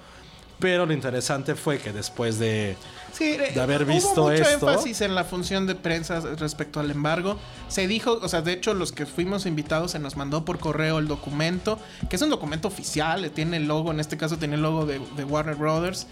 Pero 0.65 0.87
lo 0.87 0.95
interesante 0.95 1.57
fue 1.57 1.79
que 1.79 1.93
después 1.93 2.39
de... 2.39 2.75
Sí, 3.13 3.33
eh, 3.33 3.53
de 3.55 3.61
haber 3.61 3.83
hubo 3.83 3.93
visto 3.93 4.23
mucho 4.23 4.33
esto. 4.33 4.71
énfasis 4.71 5.03
en 5.03 5.15
la 5.15 5.23
función 5.25 5.67
de 5.67 5.75
prensa 5.75 6.21
respecto 6.39 6.81
al 6.81 6.91
embargo. 6.91 7.37
Se 7.69 7.87
dijo, 7.87 8.19
o 8.23 8.29
sea, 8.29 8.41
de 8.41 8.55
hecho, 8.55 8.73
los 8.73 8.91
que 8.91 9.05
fuimos 9.05 9.45
invitados 9.45 9.91
se 9.91 9.99
nos 9.99 10.17
mandó 10.17 10.47
por 10.47 10.59
correo 10.59 10.99
el 10.99 11.07
documento, 11.07 11.79
que 12.09 12.17
es 12.17 12.23
un 12.23 12.31
documento 12.31 12.67
oficial, 12.67 13.31
tiene 13.33 13.59
el 13.59 13.69
logo, 13.69 13.91
en 13.91 14.01
este 14.01 14.17
caso 14.17 14.39
tiene 14.39 14.55
el 14.55 14.63
logo 14.63 14.87
de, 14.87 15.03
de 15.17 15.25
Warner 15.25 15.57
Brothers. 15.57 16.07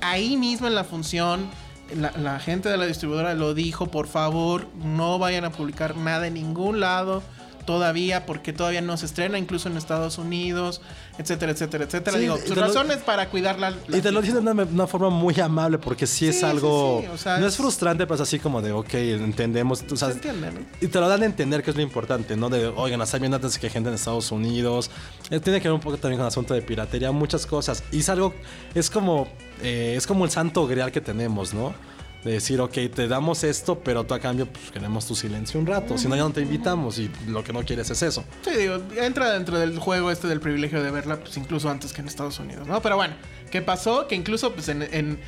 Ahí 0.00 0.36
mismo 0.36 0.68
en 0.68 0.76
la 0.76 0.84
función, 0.84 1.50
la, 1.92 2.12
la 2.12 2.38
gente 2.38 2.68
de 2.68 2.76
la 2.76 2.86
distribuidora 2.86 3.34
lo 3.34 3.54
dijo, 3.54 3.86
por 3.88 4.06
favor, 4.06 4.68
no 4.84 5.18
vayan 5.18 5.44
a 5.44 5.50
publicar 5.50 5.96
nada 5.96 6.28
en 6.28 6.34
ningún 6.34 6.78
lado 6.78 7.24
todavía 7.66 8.24
porque 8.24 8.52
todavía 8.54 8.80
no 8.80 8.96
se 8.96 9.04
estrena, 9.06 9.38
incluso 9.38 9.68
en 9.68 9.76
Estados 9.76 10.16
Unidos, 10.18 10.80
etcétera, 11.18 11.52
etcétera, 11.52 11.84
etcétera. 11.84 12.16
Sí, 12.16 12.22
Digo, 12.22 12.38
sus 12.38 12.56
lo- 12.56 12.62
razones 12.62 12.98
para 12.98 13.28
cuidar 13.28 13.58
la... 13.58 13.70
la- 13.88 13.98
Y 13.98 14.00
te 14.00 14.10
lo 14.12 14.22
dicen 14.22 14.42
de 14.44 14.50
una, 14.50 14.62
una 14.62 14.86
forma 14.86 15.10
muy 15.10 15.38
amable 15.40 15.78
porque 15.78 16.06
sí, 16.06 16.28
es 16.28 16.36
Sí, 16.36 16.40
sí, 16.40 16.46
algo... 16.46 17.00
sí, 17.02 17.08
o 17.08 17.18
sea, 17.18 17.38
no 17.38 17.46
es- 17.46 17.52
es 17.52 17.56
frustrante, 17.58 18.06
pero 18.06 18.14
es 18.14 18.20
así 18.22 18.38
como 18.38 18.62
de, 18.62 18.72
ok, 18.72 18.94
entendemos. 18.94 19.84
o 19.90 19.96
sea, 19.96 20.08
Se 20.08 20.14
entiende, 20.14 20.52
¿no? 20.52 20.60
Y 20.80 20.88
te 20.88 21.00
lo 21.00 21.08
dan 21.08 21.22
a 21.22 21.26
entender 21.26 21.62
que 21.62 21.70
es 21.70 21.76
lo 21.76 21.82
importante, 21.82 22.36
¿no? 22.36 22.48
De, 22.48 22.66
oigan, 22.68 23.00
está 23.02 23.18
bien 23.18 23.34
antes 23.34 23.58
que 23.58 23.68
gente 23.68 23.88
en 23.88 23.94
Estados 23.96 24.30
Unidos. 24.32 24.90
Eh, 25.30 25.40
tiene 25.40 25.60
que 25.60 25.68
ver 25.68 25.74
un 25.74 25.80
poco 25.80 25.96
también 25.98 26.18
con 26.18 26.24
el 26.26 26.28
asunto 26.28 26.54
de 26.54 26.62
piratería, 26.62 27.10
muchas 27.12 27.46
cosas. 27.46 27.82
Y 27.90 27.98
es 27.98 28.08
algo, 28.08 28.34
es 28.74 28.88
como, 28.90 29.26
eh, 29.62 29.94
es 29.96 30.06
como 30.06 30.24
el 30.24 30.30
santo 30.30 30.66
grial 30.66 30.92
que 30.92 31.00
tenemos, 31.00 31.52
¿no? 31.52 31.74
De 32.26 32.32
decir, 32.32 32.60
ok, 32.60 32.72
te 32.92 33.06
damos 33.06 33.44
esto, 33.44 33.78
pero 33.78 34.02
tú 34.02 34.12
a 34.12 34.18
cambio 34.18 34.46
pues, 34.46 34.72
queremos 34.72 35.06
tu 35.06 35.14
silencio 35.14 35.60
un 35.60 35.66
rato. 35.66 35.96
Si 35.96 36.08
no, 36.08 36.16
ya 36.16 36.22
no 36.22 36.32
te 36.32 36.40
invitamos 36.40 36.98
y 36.98 37.08
lo 37.28 37.44
que 37.44 37.52
no 37.52 37.62
quieres 37.64 37.88
es 37.88 38.02
eso. 38.02 38.24
Sí, 38.42 38.50
digo, 38.58 38.82
entra 38.96 39.30
dentro 39.30 39.60
del 39.60 39.78
juego 39.78 40.10
este 40.10 40.26
del 40.26 40.40
privilegio 40.40 40.82
de 40.82 40.90
verla, 40.90 41.20
pues 41.20 41.36
incluso 41.36 41.70
antes 41.70 41.92
que 41.92 42.00
en 42.00 42.08
Estados 42.08 42.40
Unidos, 42.40 42.66
¿no? 42.66 42.82
Pero 42.82 42.96
bueno, 42.96 43.14
¿qué 43.52 43.62
pasó? 43.62 44.08
Que 44.08 44.16
incluso, 44.16 44.52
pues 44.52 44.68
en. 44.68 44.82
en, 44.82 45.20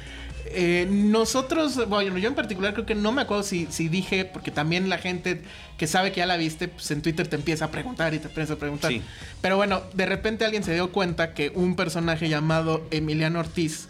eh, 0.47 0.89
nosotros, 0.91 1.89
bueno, 1.89 2.19
yo 2.19 2.29
en 2.29 2.35
particular 2.35 2.75
creo 2.75 2.85
que 2.85 2.97
no 2.97 3.13
me 3.13 3.23
acuerdo 3.23 3.45
si, 3.45 3.69
si 3.71 3.89
dije, 3.89 4.25
porque 4.25 4.51
también 4.51 4.89
la 4.89 4.99
gente 4.99 5.43
que 5.77 5.87
sabe 5.87 6.11
que 6.11 6.19
ya 6.19 6.27
la 6.27 6.37
viste, 6.37 6.67
pues 6.67 6.91
en 6.91 7.01
Twitter 7.01 7.29
te 7.29 7.37
empieza 7.37 7.67
a 7.67 7.71
preguntar 7.71 8.13
y 8.13 8.19
te 8.19 8.27
empieza 8.27 8.55
a 8.55 8.57
preguntar. 8.57 8.91
Sí. 8.91 9.03
Pero 9.41 9.57
bueno, 9.57 9.83
de 9.95 10.07
repente 10.07 10.45
alguien 10.45 10.65
se 10.65 10.75
dio 10.75 10.91
cuenta 10.91 11.33
que 11.33 11.53
un 11.55 11.77
personaje 11.77 12.29
llamado 12.29 12.85
Emiliano 12.91 13.39
Ortiz, 13.39 13.87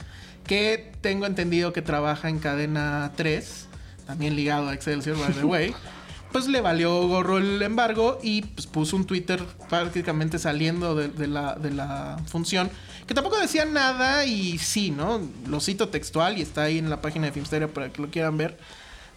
que 0.48 0.92
tengo 1.00 1.26
entendido 1.26 1.72
que 1.72 1.82
trabaja 1.82 2.28
en 2.28 2.40
cadena 2.40 3.12
3, 3.14 3.68
también 4.06 4.34
ligado 4.34 4.68
a 4.68 4.74
Excelsior, 4.74 5.16
by 5.16 5.32
the 5.34 5.44
way, 5.44 5.74
pues 6.32 6.48
le 6.48 6.60
valió 6.60 7.06
gorro 7.06 7.38
el 7.38 7.62
embargo 7.62 8.18
y 8.22 8.42
pues 8.42 8.66
puso 8.66 8.96
un 8.96 9.04
Twitter 9.04 9.40
prácticamente 9.68 10.40
saliendo 10.40 10.96
de, 10.96 11.08
de 11.08 11.28
la, 11.28 11.54
de 11.54 11.70
la 11.70 12.16
función, 12.26 12.70
que 13.06 13.14
tampoco 13.14 13.38
decía 13.38 13.64
nada 13.66 14.24
y 14.24 14.58
sí, 14.58 14.90
¿no? 14.90 15.20
Lo 15.46 15.60
cito 15.60 15.90
textual 15.90 16.38
y 16.38 16.42
está 16.42 16.64
ahí 16.64 16.78
en 16.78 16.90
la 16.90 17.00
página 17.00 17.26
de 17.26 17.32
Filmsteria 17.32 17.68
para 17.68 17.92
que 17.92 18.02
lo 18.02 18.10
quieran 18.10 18.36
ver. 18.36 18.58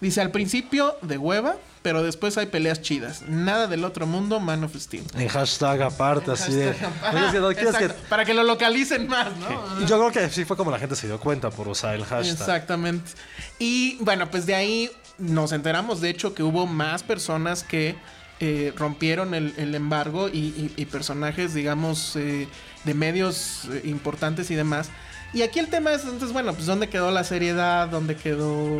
Dice, 0.02 0.20
al 0.20 0.32
principio 0.32 0.96
de 1.04 1.18
hueva, 1.18 1.56
pero 1.84 2.02
después 2.04 2.38
hay 2.38 2.48
peleas 2.48 2.82
chidas. 2.82 3.22
Nada 3.28 3.68
del 3.68 3.86
otro 3.86 4.08
mundo, 4.08 4.40
Man 4.40 4.64
of 4.64 4.76
Steel. 4.76 5.04
En 5.16 5.28
hashtag 5.28 5.82
aparte, 5.84 6.32
así 6.32 6.52
de. 6.54 6.74
Hashtag- 6.74 7.14
Oye, 7.16 7.26
es 7.28 7.32
que 7.32 7.40
no 7.40 7.48
quieres 7.50 7.76
que- 7.76 7.84
Exacto, 7.86 8.06
Para 8.10 8.26
que 8.26 8.34
lo 8.34 8.44
localicen 8.44 9.08
más, 9.08 9.28
¿no? 9.38 9.86
Yo 9.86 9.98
creo 10.00 10.12
que 10.12 10.30
sí 10.34 10.44
fue 10.44 10.58
como 10.58 10.72
la 10.72 10.80
gente 10.80 10.96
se 10.96 11.08
dio 11.08 11.20
cuenta 11.20 11.50
por 11.52 11.68
usar 11.68 11.94
el 11.96 12.04
hashtag. 12.04 12.32
Exactamente. 12.40 13.12
Y 13.60 13.98
bueno, 14.02 14.30
pues 14.32 14.46
de 14.48 14.56
ahí 14.56 14.92
nos 15.20 15.52
enteramos, 15.52 16.02
de 16.02 16.10
hecho, 16.10 16.34
que 16.34 16.42
hubo 16.44 16.66
más 16.66 17.04
personas 17.04 17.64
que 17.64 17.96
eh, 18.40 18.74
rompieron 18.76 19.36
el, 19.36 19.54
el 19.58 19.76
embargo 19.76 20.28
y, 20.30 20.38
y- 20.40 20.74
y 20.76 20.86
personajes, 20.86 21.54
digamos, 21.54 22.16
eh, 22.16 22.48
de 22.86 22.94
medios 22.96 23.66
eh, 23.72 23.82
importantes 23.86 24.50
y 24.50 24.56
demás. 24.56 24.90
Y 25.32 25.44
aquí 25.44 25.60
el 25.60 25.68
tema 25.68 25.94
es, 25.94 26.02
entonces, 26.06 26.34
bueno, 26.34 26.52
pues 26.54 26.66
dónde 26.66 26.90
quedó 26.90 27.12
la 27.12 27.24
seriedad, 27.24 27.88
dónde 27.88 28.16
quedó 28.16 28.80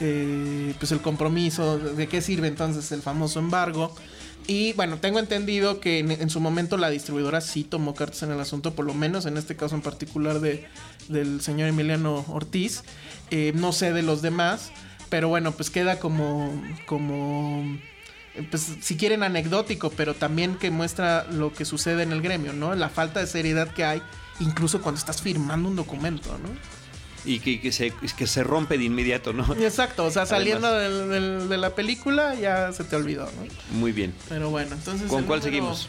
eh, 0.00 0.74
pues 0.78 0.92
el 0.92 1.00
compromiso, 1.00 1.78
de 1.78 2.06
qué 2.06 2.20
sirve 2.20 2.48
entonces 2.48 2.92
el 2.92 3.02
famoso 3.02 3.38
embargo. 3.38 3.94
Y 4.46 4.74
bueno, 4.74 4.98
tengo 4.98 5.18
entendido 5.18 5.80
que 5.80 5.98
en, 5.98 6.30
su 6.30 6.40
momento 6.40 6.76
la 6.76 6.88
distribuidora 6.88 7.40
sí 7.40 7.64
tomó 7.64 7.94
cartas 7.94 8.22
en 8.22 8.30
el 8.30 8.38
asunto, 8.38 8.74
por 8.74 8.84
lo 8.84 8.94
menos 8.94 9.26
en 9.26 9.36
este 9.36 9.56
caso 9.56 9.74
en 9.74 9.82
particular 9.82 10.38
de, 10.38 10.68
del 11.08 11.40
señor 11.40 11.68
Emiliano 11.68 12.24
Ortiz. 12.28 12.84
Eh, 13.32 13.52
no 13.56 13.72
sé 13.72 13.92
de 13.92 14.02
los 14.02 14.22
demás, 14.22 14.70
pero 15.08 15.28
bueno, 15.28 15.50
pues 15.50 15.70
queda 15.70 15.98
como, 15.98 16.62
como, 16.86 17.76
pues 18.50 18.68
si 18.80 18.96
quieren 18.96 19.24
anecdótico, 19.24 19.90
pero 19.90 20.14
también 20.14 20.56
que 20.56 20.70
muestra 20.70 21.24
lo 21.24 21.52
que 21.52 21.64
sucede 21.64 22.04
en 22.04 22.12
el 22.12 22.22
gremio, 22.22 22.52
¿no? 22.52 22.72
La 22.76 22.88
falta 22.88 23.18
de 23.18 23.26
seriedad 23.26 23.72
que 23.72 23.84
hay, 23.84 24.00
incluso 24.38 24.80
cuando 24.80 25.00
estás 25.00 25.22
firmando 25.22 25.68
un 25.68 25.74
documento, 25.74 26.38
¿no? 26.38 26.75
Y 27.26 27.40
que, 27.40 27.60
que 27.60 27.72
se, 27.72 27.92
que 28.16 28.26
se 28.26 28.44
rompe 28.44 28.78
de 28.78 28.84
inmediato, 28.84 29.32
¿no? 29.32 29.52
Exacto, 29.56 30.04
o 30.04 30.10
sea, 30.10 30.24
saliendo 30.26 30.72
del- 30.72 31.08
del- 31.08 31.48
de 31.48 31.56
la 31.58 31.70
película 31.74 32.34
ya 32.36 32.72
se 32.72 32.84
te 32.84 32.94
olvidó, 32.96 33.24
¿no? 33.24 33.76
Muy 33.78 33.90
bien. 33.92 34.14
Pero 34.28 34.48
bueno, 34.50 34.74
entonces... 34.76 35.08
¿Con 35.08 35.24
cuál 35.24 35.40
número- 35.40 35.42
seguimos? 35.42 35.88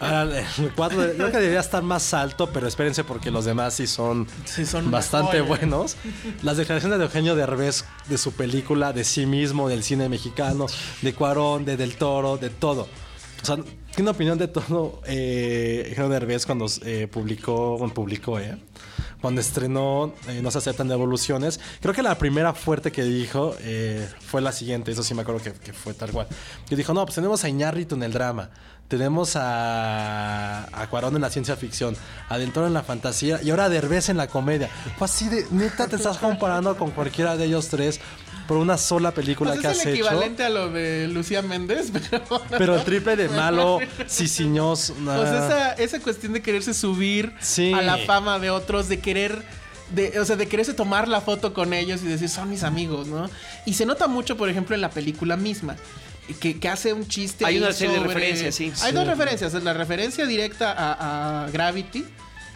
Ahora, 0.00 0.22
el 0.58 0.72
cuatro 0.76 1.00
de- 1.02 1.14
creo 1.14 1.32
que 1.32 1.38
debería 1.38 1.58
estar 1.58 1.82
más 1.82 2.14
alto, 2.14 2.50
pero 2.52 2.68
espérense 2.68 3.02
porque 3.02 3.32
los 3.32 3.44
demás 3.44 3.74
sí 3.74 3.88
son, 3.88 4.28
Sí, 4.44 4.64
son 4.64 4.88
bastante 4.92 5.40
mejores. 5.42 5.48
buenos. 5.68 5.96
Las 6.42 6.56
declaraciones 6.56 6.98
de 7.00 7.04
Eugenio 7.06 7.34
Derbez 7.34 7.84
de 8.08 8.16
su 8.16 8.30
película, 8.32 8.92
de 8.92 9.02
sí 9.02 9.26
mismo, 9.26 9.68
del 9.68 9.82
cine 9.82 10.08
mexicano, 10.08 10.66
de 11.02 11.12
Cuarón, 11.14 11.64
de 11.64 11.76
Del 11.76 11.96
Toro, 11.96 12.36
de 12.36 12.50
todo. 12.50 12.82
O 13.42 13.44
sea, 13.44 13.56
tiene 13.56 14.02
una 14.02 14.10
opinión 14.12 14.38
de 14.38 14.46
todo 14.46 15.02
eh, 15.04 15.86
Eugenio 15.88 16.10
Derbez 16.10 16.46
cuando 16.46 16.66
eh, 16.84 17.08
publicó, 17.10 17.76
publicó, 17.92 18.38
¿eh? 18.38 18.56
Cuando 19.20 19.40
estrenó 19.40 20.14
eh, 20.28 20.40
No 20.42 20.50
se 20.50 20.58
aceptan 20.58 20.88
devoluciones. 20.88 21.60
Creo 21.80 21.94
que 21.94 22.02
la 22.02 22.16
primera 22.18 22.54
fuerte 22.54 22.92
que 22.92 23.02
dijo 23.02 23.54
eh, 23.60 24.08
fue 24.20 24.40
la 24.40 24.52
siguiente, 24.52 24.92
eso 24.92 25.02
sí 25.02 25.14
me 25.14 25.22
acuerdo 25.22 25.42
que, 25.42 25.72
fue 25.72 25.94
tal 25.94 26.10
cual. 26.10 26.26
Que 26.68 26.76
dijo, 26.76 26.94
no, 26.94 27.04
pues 27.04 27.14
tenemos 27.14 27.44
a 27.44 27.48
Iñárritu 27.48 27.94
en 27.94 28.02
el 28.02 28.12
drama. 28.12 28.50
Tenemos 28.88 29.36
a, 29.36 30.64
a 30.72 30.86
Cuarón 30.88 31.14
en 31.14 31.20
la 31.20 31.28
ciencia 31.28 31.56
ficción, 31.56 31.94
a 32.30 32.38
en 32.38 32.74
la 32.74 32.82
fantasía 32.82 33.38
y 33.42 33.50
ahora 33.50 33.64
a 33.64 33.68
Derbez 33.68 34.08
en 34.08 34.16
la 34.16 34.28
comedia. 34.28 34.70
Fue 34.96 35.04
así 35.04 35.28
de, 35.28 35.46
neta, 35.50 35.88
te 35.88 35.96
estás 35.96 36.16
comparando 36.16 36.74
con 36.76 36.90
cualquiera 36.92 37.36
de 37.36 37.44
ellos 37.44 37.68
tres 37.68 38.00
por 38.48 38.56
una 38.56 38.76
sola 38.78 39.12
película 39.12 39.50
Pues 39.52 39.60
que 39.60 39.68
es 39.68 39.78
has 39.78 39.86
el 39.86 39.92
hecho. 39.94 40.04
equivalente 40.06 40.42
a 40.42 40.48
lo 40.48 40.70
de 40.70 41.06
Lucía 41.06 41.42
Méndez, 41.42 41.92
pero... 42.10 42.42
Pero 42.50 42.74
el 42.76 42.82
triple 42.84 43.14
de 43.14 43.28
malo, 43.28 43.78
Sisiños. 44.08 44.92
Pues 45.04 45.28
esa, 45.28 45.72
esa 45.74 46.00
cuestión 46.00 46.32
de 46.32 46.42
quererse 46.42 46.74
subir 46.74 47.32
Sí. 47.40 47.72
a 47.72 47.82
la 47.82 47.98
fama 47.98 48.38
de 48.40 48.50
otros, 48.50 48.88
de 48.88 48.98
querer, 49.00 49.44
de, 49.90 50.18
o 50.18 50.24
sea, 50.24 50.34
de 50.36 50.48
quererse 50.48 50.74
tomar 50.74 51.06
la 51.06 51.20
foto 51.20 51.52
con 51.54 51.72
ellos 51.74 52.00
y 52.02 52.06
decir, 52.06 52.28
son 52.28 52.50
mis 52.50 52.62
amigos, 52.64 53.06
¿no? 53.06 53.30
Y 53.66 53.74
se 53.74 53.86
nota 53.86 54.08
mucho, 54.08 54.36
por 54.36 54.48
ejemplo, 54.48 54.74
en 54.74 54.80
la 54.80 54.90
película 54.90 55.36
misma. 55.36 55.76
Que, 56.40 56.58
que 56.60 56.68
hace 56.68 56.92
un 56.92 57.06
chiste. 57.08 57.46
Hay 57.46 57.56
una 57.58 57.72
serie 57.72 57.94
de 57.98 58.06
referencias, 58.06 58.54
sí. 58.54 58.72
Hay 58.82 58.90
Sí. 58.90 58.94
dos 58.96 59.06
referencias. 59.06 59.54
La 59.62 59.72
referencia 59.72 60.26
directa 60.26 60.72
a, 60.72 61.44
a 61.44 61.50
Gravity. 61.50 62.04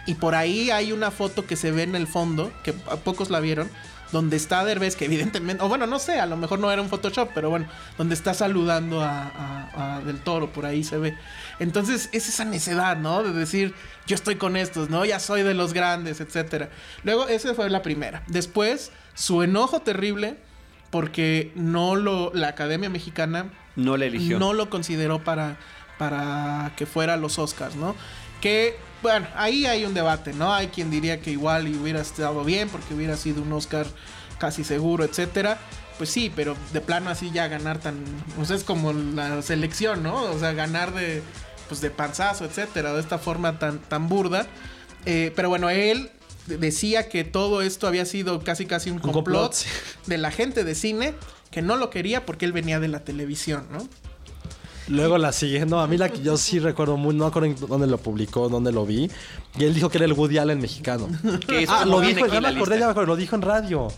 Y 0.06 0.14
por 0.14 0.34
ahí 0.34 0.70
hay 0.70 0.90
una 0.92 1.10
foto 1.10 1.46
que 1.46 1.54
se 1.56 1.70
ve 1.70 1.84
en 1.84 1.94
el 1.94 2.06
fondo, 2.06 2.52
que 2.64 2.74
a 2.90 2.96
pocos 2.96 3.30
la 3.30 3.38
vieron, 3.40 3.70
donde 4.12 4.36
está 4.36 4.64
Derbez, 4.64 4.94
que 4.94 5.06
evidentemente, 5.06 5.62
o 5.64 5.68
bueno, 5.68 5.86
no 5.86 5.98
sé, 5.98 6.20
a 6.20 6.26
lo 6.26 6.36
mejor 6.36 6.58
no 6.58 6.70
era 6.70 6.80
un 6.82 6.88
Photoshop, 6.88 7.30
pero 7.34 7.50
bueno, 7.50 7.66
donde 7.98 8.14
está 8.14 8.34
saludando 8.34 9.00
a, 9.02 9.22
a- 9.74 9.96
a 9.96 10.00
Del 10.02 10.20
Toro, 10.20 10.52
por 10.52 10.66
ahí 10.66 10.84
se 10.84 10.98
ve. 10.98 11.16
Entonces 11.58 12.08
es 12.12 12.28
esa 12.28 12.44
necedad, 12.44 12.96
¿no? 12.98 13.22
De 13.22 13.32
decir, 13.32 13.74
yo 14.06 14.14
estoy 14.14 14.36
con 14.36 14.56
estos, 14.56 14.90
¿no? 14.90 15.04
Ya 15.04 15.18
soy 15.18 15.42
de 15.42 15.54
los 15.54 15.72
grandes, 15.72 16.20
etcétera. 16.20 16.68
Luego, 17.04 17.26
esa 17.28 17.54
fue 17.54 17.68
la 17.70 17.82
primera. 17.82 18.22
Después, 18.26 18.92
su 19.14 19.42
enojo 19.42 19.80
terrible, 19.80 20.36
porque 20.90 21.50
no 21.54 21.96
lo, 21.96 22.32
la 22.34 22.48
Academia 22.48 22.90
Mexicana 22.90 23.50
No 23.76 23.96
la 23.96 24.04
eligió. 24.04 24.38
no 24.38 24.52
lo 24.52 24.68
consideró 24.68 25.24
para, 25.24 25.56
para 25.98 26.72
que 26.76 26.84
fuera 26.84 27.14
a 27.14 27.16
los 27.16 27.38
Oscars, 27.38 27.76
¿no? 27.76 27.94
Que, 28.42 28.76
bueno, 29.02 29.26
ahí 29.34 29.66
hay 29.66 29.84
un 29.84 29.94
debate, 29.94 30.32
¿no? 30.32 30.52
Hay 30.54 30.68
quien 30.68 30.90
diría 30.90 31.20
que 31.20 31.30
igual 31.30 31.68
y 31.68 31.76
hubiera 31.76 32.00
estado 32.00 32.44
bien 32.44 32.68
porque 32.68 32.94
hubiera 32.94 33.16
sido 33.16 33.42
un 33.42 33.52
Oscar 33.52 33.86
casi 34.38 34.64
seguro, 34.64 35.04
etcétera. 35.04 35.58
Pues 35.98 36.10
sí, 36.10 36.32
pero 36.34 36.56
de 36.72 36.80
plano 36.80 37.10
así 37.10 37.30
ya 37.30 37.48
ganar 37.48 37.78
tan... 37.78 37.96
Sea, 38.44 38.56
es 38.56 38.64
como 38.64 38.92
la 38.92 39.42
selección, 39.42 40.02
¿no? 40.02 40.22
O 40.22 40.38
sea, 40.38 40.52
ganar 40.52 40.94
de, 40.94 41.22
pues 41.68 41.80
de 41.80 41.90
panzazo, 41.90 42.44
etcétera, 42.44 42.92
de 42.94 43.00
esta 43.00 43.18
forma 43.18 43.58
tan, 43.58 43.78
tan 43.80 44.08
burda. 44.08 44.46
Eh, 45.04 45.32
pero 45.36 45.48
bueno, 45.48 45.68
él 45.68 46.10
decía 46.46 47.08
que 47.08 47.24
todo 47.24 47.62
esto 47.62 47.86
había 47.86 48.04
sido 48.04 48.42
casi 48.42 48.66
casi 48.66 48.90
un 48.90 48.98
complot, 48.98 49.14
complot, 49.24 49.52
sí. 49.52 49.68
de 50.06 50.18
la 50.18 50.30
gente 50.30 50.64
de 50.64 50.74
cine 50.74 51.14
que 51.50 51.62
no 51.62 51.76
lo 51.76 51.90
quería 51.90 52.24
porque 52.26 52.46
él 52.46 52.52
venía 52.52 52.80
de 52.80 52.88
la 52.88 53.00
televisión, 53.00 53.66
¿no? 53.70 53.86
Luego 54.88 55.18
la 55.18 55.32
siguiente, 55.32 55.66
no, 55.66 55.80
a 55.80 55.86
mí 55.86 55.96
la 55.96 56.08
que 56.08 56.20
yo 56.22 56.36
sí 56.36 56.58
recuerdo 56.58 56.96
muy, 56.96 57.14
no 57.14 57.26
recuerdo 57.26 57.48
en 57.48 57.56
dónde 57.56 57.86
lo 57.86 57.98
publicó, 57.98 58.48
dónde 58.48 58.72
lo 58.72 58.84
vi. 58.84 59.10
Y 59.58 59.64
él 59.64 59.74
dijo 59.74 59.88
que 59.88 59.98
era 59.98 60.04
el 60.06 60.12
Woody 60.12 60.38
Allen 60.38 60.60
mexicano. 60.60 61.08
Ah, 61.68 61.84
lo 61.84 62.00
dijo, 62.00 62.26
ya 62.26 62.40
me 62.40 62.48
acordé, 62.48 62.78
ya 62.78 62.86
me 62.86 62.92
acordé, 62.92 63.06
lo 63.06 63.16
dijo 63.16 63.36
en 63.36 63.42
radio. 63.42 63.88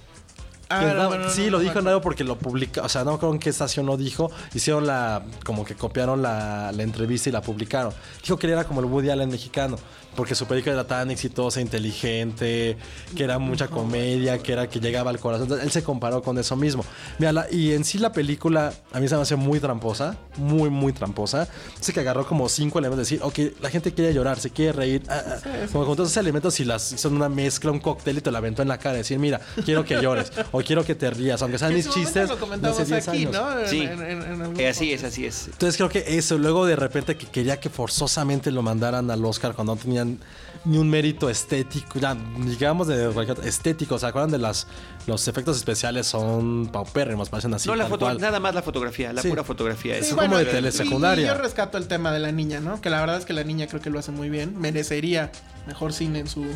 Ah, 0.69 0.95
no, 0.97 1.09
bueno, 1.09 1.29
sí, 1.31 1.45
no, 1.45 1.53
lo 1.53 1.59
dijo 1.61 1.79
en 1.79 1.85
radio 1.85 2.01
porque 2.01 2.25
lo 2.25 2.37
publica, 2.37 2.83
o 2.83 2.89
sea, 2.89 3.05
no 3.05 3.11
me 3.11 3.17
acuerdo 3.17 3.35
en 3.35 3.41
qué 3.41 3.51
estación 3.51 3.87
lo 3.87 3.97
dijo. 3.97 4.31
Hicieron 4.55 4.87
la, 4.87 5.23
como 5.45 5.65
que 5.65 5.75
copiaron 5.75 6.23
la, 6.23 6.73
la 6.73 6.83
entrevista 6.83 7.29
y 7.29 7.33
la 7.33 7.43
publicaron. 7.43 7.93
Dijo 8.23 8.39
que 8.39 8.47
él 8.47 8.55
era 8.55 8.65
como 8.65 8.81
el 8.81 8.87
Woody 8.87 9.11
Allen 9.11 9.29
mexicano, 9.29 9.77
porque 10.15 10.35
su 10.35 10.47
película 10.47 10.73
era 10.75 10.87
tan 10.87 11.11
exitosa, 11.11 11.61
inteligente, 11.61 12.77
que 13.17 13.25
era 13.25 13.39
mucha 13.39 13.69
comedia, 13.69 14.39
que 14.39 14.53
era 14.53 14.69
que 14.69 14.81
llegaba 14.81 15.11
al 15.11 15.19
corazón. 15.19 15.45
Entonces, 15.45 15.67
él 15.67 15.73
se 15.73 15.83
comparó 15.83 16.23
con 16.23 16.39
eso 16.39 16.57
mismo. 16.57 16.85
Mira, 17.19 17.33
la- 17.33 17.47
y 17.51 17.73
en 17.73 17.85
sí 17.85 17.99
la 17.99 18.13
película 18.13 18.73
a 18.93 19.01
mí 19.01 19.09
se 19.09 19.17
me 19.17 19.23
hace 19.23 19.37
muy 19.37 19.61
tramposa, 19.61 20.17
muy, 20.37 20.71
muy 20.71 20.93
tramposa. 20.93 21.49
Dice 21.79 21.93
que 21.93 22.01
agarró 22.01 22.27
como 22.27 22.49
cinco 22.49 22.79
elementos, 22.79 23.09
decir, 23.09 23.21
ok, 23.23 23.39
la 23.61 23.71
gente 23.71 23.93
quiere 23.93 24.13
llorar, 24.15 24.39
se 24.41 24.51
quiere 24.51 24.73
reír. 24.73 25.03
ah, 25.09 25.23
ah. 25.27 25.39
Como 25.73 25.85
con 25.87 25.97
todos 25.97 26.11
esos 26.11 26.21
elementos 26.23 26.59
y 26.61 26.65
las 26.65 27.05
en 27.05 27.15
una 27.15 27.29
mezcla, 27.29 27.71
un 27.71 27.81
cóctel 27.81 28.19
y 28.19 28.21
te 28.21 28.31
la 28.31 28.39
aventó 28.39 28.63
en 28.63 28.69
la 28.69 28.79
cara. 28.79 28.97
Decir, 28.97 29.19
mira, 29.19 29.41
quiero 29.65 29.85
que 29.85 30.01
llores. 30.01 30.33
o 30.53 30.61
quiero 30.63 30.85
que 30.85 30.95
te 30.95 31.11
rías, 31.11 31.43
aunque 31.43 31.59
sean 31.59 31.75
mis 31.75 31.89
chistes 31.91 32.29
lo 32.29 32.39
comentamos 32.39 32.79
hace 32.81 32.93
10 32.95 33.09
aquí, 33.09 33.19
años. 33.27 33.33
¿no? 33.33 33.67
Sí. 33.69 33.81
en- 33.83 34.03
en- 34.03 34.23
en 34.23 34.43
algún 34.43 34.61
Eh, 34.61 34.69
así 34.69 34.93
es, 34.93 35.05
así 35.05 35.27
es. 35.27 35.47
Entonces 35.49 35.77
creo 35.77 35.89
que 35.89 36.17
eso, 36.19 36.39
luego 36.39 36.67
de 36.67 36.77
repente 36.77 37.17
que 37.17 37.27
quería 37.27 37.59
que 37.61 37.69
forzosamente 37.71 38.51
lo 38.51 38.63
mandaran 38.63 39.11
al 39.11 39.25
Oscar 39.25 39.55
cuando 39.55 39.75
no 39.75 39.81
tenían 40.05 40.19
ni 40.67 40.79
un 40.79 40.89
mérito 40.89 41.29
estético, 41.29 41.99
ya, 41.99 42.17
digamos 42.39 42.87
de 42.87 43.13
estético, 43.45 43.99
¿se 43.99 44.07
acuerdan 44.07 44.31
de 44.31 44.39
las 44.39 44.67
los 45.07 45.29
efectos 45.29 45.59
especiales 45.59 46.07
son 46.07 46.69
paupérrimos, 46.73 47.29
parecen 47.29 47.53
así 47.53 47.69
no, 47.69 47.77
la 47.77 47.87
foto, 47.87 48.13
nada 48.15 48.41
más 48.41 48.55
la 48.55 48.63
fotografía, 48.63 49.13
la 49.13 49.21
Sí. 49.21 49.29
pura 49.29 49.45
fotografía. 49.45 49.95
Sí, 50.03 50.11
es 50.11 50.15
como 50.15 50.39
de 50.39 50.45
y- 50.45 50.47
telesecundaria. 50.47 51.25
Y, 51.25 51.29
yo 51.29 51.35
rescato 51.35 51.77
el 51.77 51.87
tema 51.87 52.11
de 52.13 52.21
la 52.21 52.33
niña, 52.33 52.61
¿no? 52.61 52.81
Que 52.81 52.89
la 52.89 53.01
verdad 53.01 53.19
es 53.19 53.27
que 53.27 53.35
la 53.35 53.45
niña 53.45 53.67
creo 53.67 53.83
que 53.83 53.91
lo 53.91 53.99
hace 53.99 54.13
muy 54.13 54.31
bien. 54.31 54.59
Merecería 54.59 55.31
mejor 55.67 55.93
cine 55.93 56.21
en 56.21 56.29
su 56.29 56.47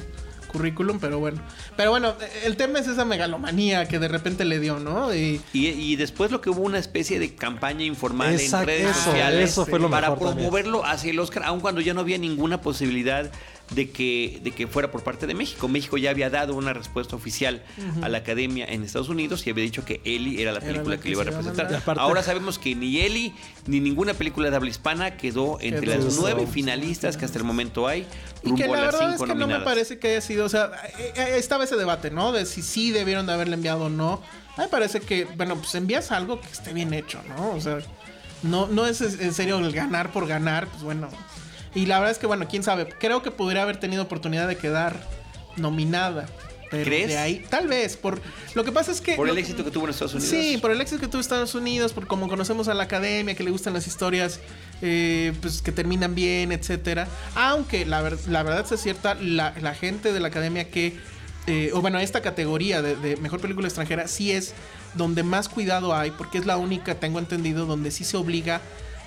currículum, 0.48 0.98
pero 0.98 1.20
bueno. 1.20 1.40
Pero 1.76 1.90
bueno, 1.90 2.14
el 2.44 2.56
tema 2.56 2.80
es 2.80 2.88
esa 2.88 3.04
megalomanía 3.04 3.86
que 3.86 3.98
de 4.00 4.08
repente 4.08 4.44
le 4.44 4.58
dio, 4.58 4.80
¿no? 4.80 5.14
Y 5.14 5.40
Y, 5.52 5.68
y 5.68 5.94
después 5.96 6.30
lo 6.32 6.40
que 6.40 6.50
hubo 6.50 6.62
una 6.62 6.78
especie 6.78 7.20
de 7.20 7.34
campaña 7.36 7.84
informal 7.84 8.34
Exacto, 8.34 8.70
en 8.70 8.78
redes 8.78 8.90
eso, 8.96 9.04
sociales 9.04 9.50
eso 9.50 9.66
fue 9.66 9.78
lo 9.78 9.88
para 9.90 10.10
mejor 10.10 10.28
también. 10.28 10.48
promoverlo 10.48 10.84
hacia 10.84 11.10
el 11.12 11.20
Oscar, 11.20 11.44
aun 11.44 11.60
cuando 11.60 11.80
ya 11.80 11.94
no 11.94 12.00
había 12.00 12.18
ninguna 12.18 12.60
posibilidad 12.60 13.30
de 13.70 13.90
que, 13.90 14.40
de 14.42 14.50
que 14.52 14.66
fuera 14.66 14.90
por 14.90 15.02
parte 15.04 15.26
de 15.26 15.34
México. 15.34 15.68
México 15.68 15.98
ya 15.98 16.10
había 16.10 16.30
dado 16.30 16.54
una 16.54 16.72
respuesta 16.72 17.16
oficial 17.16 17.62
a 18.02 18.08
la 18.08 18.18
academia 18.18 18.64
en 18.66 18.82
Estados 18.82 19.08
Unidos 19.10 19.46
y 19.46 19.50
había 19.50 19.64
dicho 19.64 19.84
que 19.84 20.00
Eli 20.04 20.40
era 20.40 20.52
la 20.52 20.60
película 20.60 20.96
la 20.96 21.00
que 21.02 21.08
le 21.10 21.12
iba 21.12 21.22
a 21.22 21.24
que 21.26 21.30
se 21.32 21.36
iba 21.38 21.46
a 21.46 21.52
representar. 21.52 21.82
aparte- 21.82 22.00
Ahora 22.00 22.22
sabemos 22.22 22.58
que 22.58 22.74
ni 22.74 22.98
Eli 23.00 23.34
ni 23.66 23.80
ninguna 23.80 24.14
película 24.14 24.48
de 24.50 24.56
habla 24.56 24.70
hispana 24.70 25.16
quedó 25.18 25.58
entre 25.60 25.86
las 25.86 26.16
nueve 26.18 26.46
finalistas 26.46 27.16
que 27.16 27.24
hasta 27.26 27.38
el 27.38 27.44
momento 27.44 27.86
hay. 27.86 28.06
Y 28.42 28.54
que 28.54 28.62
rumbo 28.64 28.74
a 28.74 28.76
la 28.78 28.82
las 28.84 28.92
verdad 28.94 29.08
es 29.10 29.16
cinco 29.16 29.24
que 29.24 29.28
no 29.28 29.34
me 29.34 29.40
nominadas. 29.40 29.64
parece 29.64 29.98
que 29.98 30.08
haya 30.08 30.20
sido, 30.20 30.46
o 30.46 30.48
sea, 30.48 30.70
eh, 30.98 31.12
eh, 31.16 31.34
estaba 31.36 31.64
ese 31.64 31.76
debate, 31.76 32.10
¿no? 32.10 32.32
De 32.32 32.46
si 32.46 32.62
sí 32.62 32.90
debieron 32.92 33.26
de 33.26 33.32
haberle 33.32 33.54
enviado 33.54 33.84
o 33.86 33.88
no. 33.90 34.22
A 34.56 34.60
mí 34.60 34.64
me 34.64 34.68
parece 34.68 35.00
que, 35.00 35.24
bueno, 35.36 35.56
pues 35.56 35.74
envías 35.74 36.10
algo 36.12 36.40
que 36.40 36.46
esté 36.48 36.72
bien 36.72 36.94
hecho, 36.94 37.20
¿no? 37.28 37.50
O 37.50 37.60
sea, 37.60 37.78
no, 38.42 38.66
no 38.68 38.86
es 38.86 39.00
en 39.00 39.34
serio 39.34 39.58
el 39.58 39.72
ganar 39.72 40.10
por 40.12 40.26
ganar, 40.26 40.68
pues 40.68 40.82
bueno. 40.82 41.08
Y 41.74 41.86
la 41.86 41.98
verdad 41.98 42.12
es 42.12 42.18
que, 42.18 42.26
bueno, 42.26 42.46
quién 42.48 42.62
sabe, 42.62 42.88
creo 42.98 43.22
que 43.22 43.30
podría 43.30 43.62
haber 43.62 43.78
tenido 43.78 44.02
oportunidad 44.02 44.48
de 44.48 44.56
quedar 44.56 44.96
nominada. 45.56 46.26
Pero 46.70 46.84
¿Crees? 46.84 47.08
de 47.08 47.16
ahí, 47.16 47.46
tal 47.48 47.66
vez, 47.66 47.96
por 47.96 48.20
lo 48.54 48.62
que 48.62 48.72
pasa 48.72 48.92
es 48.92 49.00
que... 49.00 49.14
Por 49.14 49.28
el 49.30 49.38
éxito 49.38 49.64
que 49.64 49.70
tuvo 49.70 49.84
en 49.84 49.90
Estados 49.90 50.12
Unidos. 50.12 50.30
Sí, 50.30 50.58
por 50.58 50.70
el 50.70 50.78
éxito 50.82 51.00
que 51.00 51.08
tuvo 51.08 51.20
Estados 51.22 51.54
Unidos, 51.54 51.94
por 51.94 52.06
como 52.06 52.28
conocemos 52.28 52.68
a 52.68 52.74
la 52.74 52.82
academia, 52.82 53.34
que 53.34 53.42
le 53.42 53.50
gustan 53.50 53.72
las 53.72 53.86
historias 53.86 54.38
eh, 54.82 55.32
pues 55.40 55.62
que 55.62 55.72
terminan 55.72 56.14
bien, 56.14 56.52
etcétera. 56.52 57.08
Aunque 57.34 57.86
la, 57.86 58.02
ver- 58.02 58.18
la 58.28 58.42
verdad 58.42 58.66
es 58.70 58.82
cierta, 58.82 59.14
la, 59.14 59.54
la 59.62 59.74
gente 59.74 60.12
de 60.12 60.20
la 60.20 60.28
academia 60.28 60.68
que, 60.68 60.94
eh, 61.46 61.70
o 61.72 61.80
bueno, 61.80 62.00
esta 62.00 62.20
categoría 62.20 62.82
de, 62.82 62.96
de 62.96 63.16
mejor 63.16 63.40
película 63.40 63.66
extranjera 63.66 64.06
sí 64.06 64.32
es 64.32 64.52
donde 64.92 65.22
más 65.22 65.48
cuidado 65.48 65.94
hay, 65.94 66.10
porque 66.10 66.36
es 66.36 66.44
la 66.44 66.58
única, 66.58 66.96
tengo 66.96 67.18
entendido, 67.18 67.64
donde 67.64 67.90
sí 67.90 68.04
se 68.04 68.18
obliga 68.18 68.60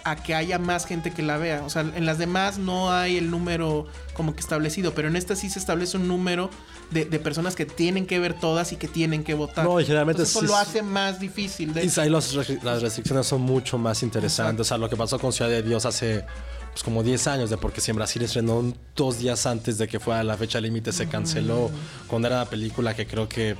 a 0.03 0.15
que 0.15 0.35
haya 0.35 0.59
más 0.59 0.85
gente 0.85 1.11
que 1.11 1.21
la 1.21 1.37
vea. 1.37 1.63
O 1.63 1.69
sea, 1.69 1.81
en 1.81 2.05
las 2.05 2.17
demás 2.17 2.57
no 2.57 2.91
hay 2.91 3.17
el 3.17 3.29
número 3.29 3.87
como 4.13 4.33
que 4.33 4.39
establecido, 4.39 4.93
pero 4.93 5.07
en 5.07 5.15
esta 5.15 5.35
sí 5.35 5.49
se 5.49 5.59
establece 5.59 5.97
un 5.97 6.07
número 6.07 6.49
de, 6.91 7.05
de 7.05 7.19
personas 7.19 7.55
que 7.55 7.65
tienen 7.65 8.05
que 8.05 8.19
ver 8.19 8.33
todas 8.33 8.71
y 8.71 8.75
que 8.75 8.87
tienen 8.87 9.23
que 9.23 9.33
votar. 9.33 9.65
No, 9.65 9.79
y 9.79 9.85
generalmente 9.85 10.23
Entonces, 10.23 10.39
sí 10.39 10.45
eso 10.45 10.53
lo 10.53 10.59
hace 10.59 10.81
más 10.81 11.19
difícil. 11.19 11.73
De 11.73 11.85
Y 11.85 11.99
ahí 11.99 12.09
los 12.09 12.33
las 12.63 12.81
restricciones 12.81 13.27
son 13.27 13.41
mucho 13.41 13.77
más 13.77 14.03
interesantes. 14.03 14.67
O 14.67 14.67
sea, 14.67 14.77
lo 14.77 14.89
que 14.89 14.95
pasó 14.95 15.19
con 15.19 15.31
Ciudad 15.31 15.49
de 15.49 15.63
Dios 15.63 15.85
hace 15.85 16.25
pues, 16.71 16.83
como 16.83 17.03
10 17.03 17.27
años, 17.27 17.49
de 17.49 17.57
porque 17.57 17.81
si 17.81 17.91
en 17.91 17.97
Brasil 17.97 18.21
estrenó 18.21 18.73
dos 18.95 19.19
días 19.19 19.45
antes 19.45 19.77
de 19.77 19.87
que 19.87 19.99
fuera 19.99 20.23
la 20.23 20.37
fecha 20.37 20.59
límite, 20.59 20.91
se 20.91 21.07
canceló 21.07 21.69
cuando 22.07 22.27
era 22.27 22.37
una 22.37 22.49
película 22.49 22.95
que 22.95 23.05
creo 23.05 23.27
que 23.27 23.55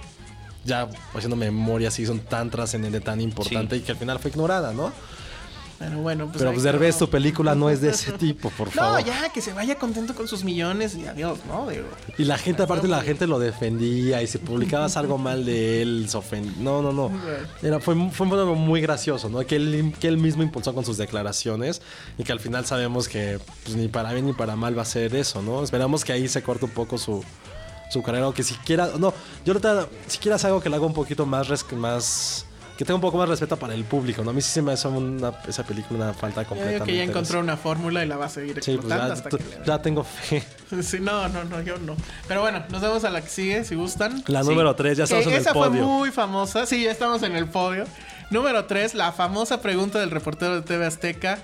ya 0.64 0.88
haciendo 1.14 1.36
memoria 1.36 1.90
sí 1.90 2.06
son 2.06 2.20
tan 2.20 2.50
trascendente, 2.50 3.02
tan 3.02 3.20
importante 3.20 3.78
y 3.78 3.82
que 3.82 3.92
al 3.92 3.98
final 3.98 4.20
fue 4.20 4.32
ignorada, 4.32 4.74
¿no? 4.74 4.92
Pero 5.90 5.98
bueno, 6.02 6.26
pues. 6.28 6.38
Pero 6.38 6.52
pues 6.52 6.64
Derbez, 6.64 6.98
tu 6.98 7.10
película 7.10 7.56
no 7.56 7.70
es 7.70 7.82
de 7.82 7.90
ese 7.90 8.12
tipo, 8.14 8.50
por 8.52 8.68
No, 8.68 8.74
favor. 8.74 9.04
ya, 9.04 9.30
que 9.34 9.42
se 9.42 9.52
vaya 9.54 9.76
contento 9.76 10.14
con 10.16 10.28
sus 10.28 10.44
millones 10.44 10.96
y 10.96 11.06
adiós, 11.08 11.40
¿no? 11.48 11.68
Digo, 11.70 11.84
Y 12.18 12.24
la 12.26 12.38
gente, 12.38 12.64
aparte, 12.64 12.88
la 12.88 13.02
gente 13.02 13.26
lo 13.28 13.40
defendía 13.40 14.22
y 14.22 14.28
si 14.28 14.38
publicabas 14.38 14.96
algo 14.98 15.18
mal 15.18 15.46
de 15.46 15.82
él, 15.82 16.06
se 16.08 16.18
ofendía. 16.18 16.54
No, 16.60 16.82
no, 16.82 16.92
no. 16.92 17.12
Era, 17.62 17.80
fue, 17.80 17.96
fue 18.12 18.28
algo 18.28 18.56
muy 18.56 18.80
gracioso, 18.82 19.30
¿no? 19.30 19.40
Que 19.46 19.56
él, 19.56 19.94
que 20.00 20.08
él 20.08 20.18
mismo 20.18 20.44
impulsó 20.44 20.74
con 20.74 20.86
sus 20.86 20.98
declaraciones 20.98 21.82
y 22.18 22.24
que 22.24 22.32
al 22.32 22.40
final 22.40 22.66
sabemos 22.66 23.08
que 23.08 23.40
pues, 23.64 23.76
ni 23.76 23.88
para 23.88 24.14
bien 24.14 24.26
ni 24.28 24.34
para 24.34 24.56
mal 24.56 24.78
va 24.78 24.84
a 24.84 24.86
ser 24.86 25.16
eso, 25.16 25.42
¿no? 25.42 25.64
Esperamos 25.64 26.06
que 26.06 26.14
ahí 26.14 26.28
se 26.28 26.44
corte 26.44 26.66
un 26.66 26.72
poco 26.72 26.98
su, 26.98 27.24
su 27.90 28.04
carrera 28.04 28.28
o 28.28 28.34
que 28.34 28.44
siquiera. 28.44 28.90
No, 29.00 29.14
yo 29.46 29.54
ahorita, 29.54 29.88
siquiera 30.08 30.36
es 30.36 30.46
algo 30.46 30.62
que 30.62 30.70
le 30.70 30.76
haga 30.76 30.86
un 30.86 30.94
poquito 30.94 31.26
más. 31.26 31.48
res- 31.48 31.66
más 31.74 32.46
que 32.82 32.86
tenga 32.86 32.96
un 32.96 33.02
poco 33.02 33.20
más 33.20 33.30
respeto 33.30 33.58
para 33.58 33.76
el 33.76 33.84
público, 33.84 34.24
¿no? 34.24 34.32
A 34.32 34.34
mí 34.34 34.42
sí 34.42 34.50
se 34.50 34.60
me 34.64 34.72
hace 34.72 34.88
una, 34.88 35.32
esa 35.48 35.64
película 35.64 36.04
una 36.06 36.14
falta 36.16 36.42
yo 36.42 36.48
completamente. 36.50 36.86
digo 36.86 36.86
que 36.86 36.96
ya 36.98 37.04
encontró 37.04 37.40
una 37.40 37.56
fórmula 37.56 38.04
y 38.04 38.08
la 38.08 38.18
va 38.18 38.26
a 38.26 38.30
seguir 38.30 38.56
Sí, 38.64 38.72
pues 38.76 38.92
explotando 38.92 39.08
ya, 39.08 39.14
hasta 39.14 39.30
que 39.30 39.38
le- 39.38 39.66
ya 39.68 39.82
tengo 39.84 40.04
fe. 40.04 40.44
Sí, 40.82 40.98
no, 41.00 41.30
no, 41.30 41.44
no, 41.44 41.62
yo 41.62 41.78
no. 41.78 41.96
Pero 42.28 42.42
bueno, 42.42 42.64
nos 42.72 42.82
vemos 42.82 43.04
a 43.04 43.12
la 43.12 43.22
que 43.22 43.30
sigue, 43.30 43.64
si 43.66 43.76
gustan. 43.76 44.24
La 44.26 44.42
Sí. 44.44 44.50
número 44.50 44.76
3, 44.76 44.98
ya 44.98 45.02
Que 45.02 45.04
estamos 45.04 45.28
en 45.28 45.34
el 45.34 45.42
esa 45.42 45.54
fue 45.54 45.68
podio. 45.70 45.84
muy 45.86 46.10
famosa. 46.10 46.66
Sí, 46.66 46.84
ya 46.84 46.90
estamos 46.92 47.22
en 47.22 47.36
el 47.36 47.46
podio. 47.48 47.84
Número 48.32 48.66
3, 48.66 48.96
la 48.96 49.12
famosa 49.12 49.62
pregunta 49.62 50.00
del 50.00 50.10
reportero 50.10 50.56
de 50.56 50.62
TV 50.64 50.84
Azteca 50.88 51.38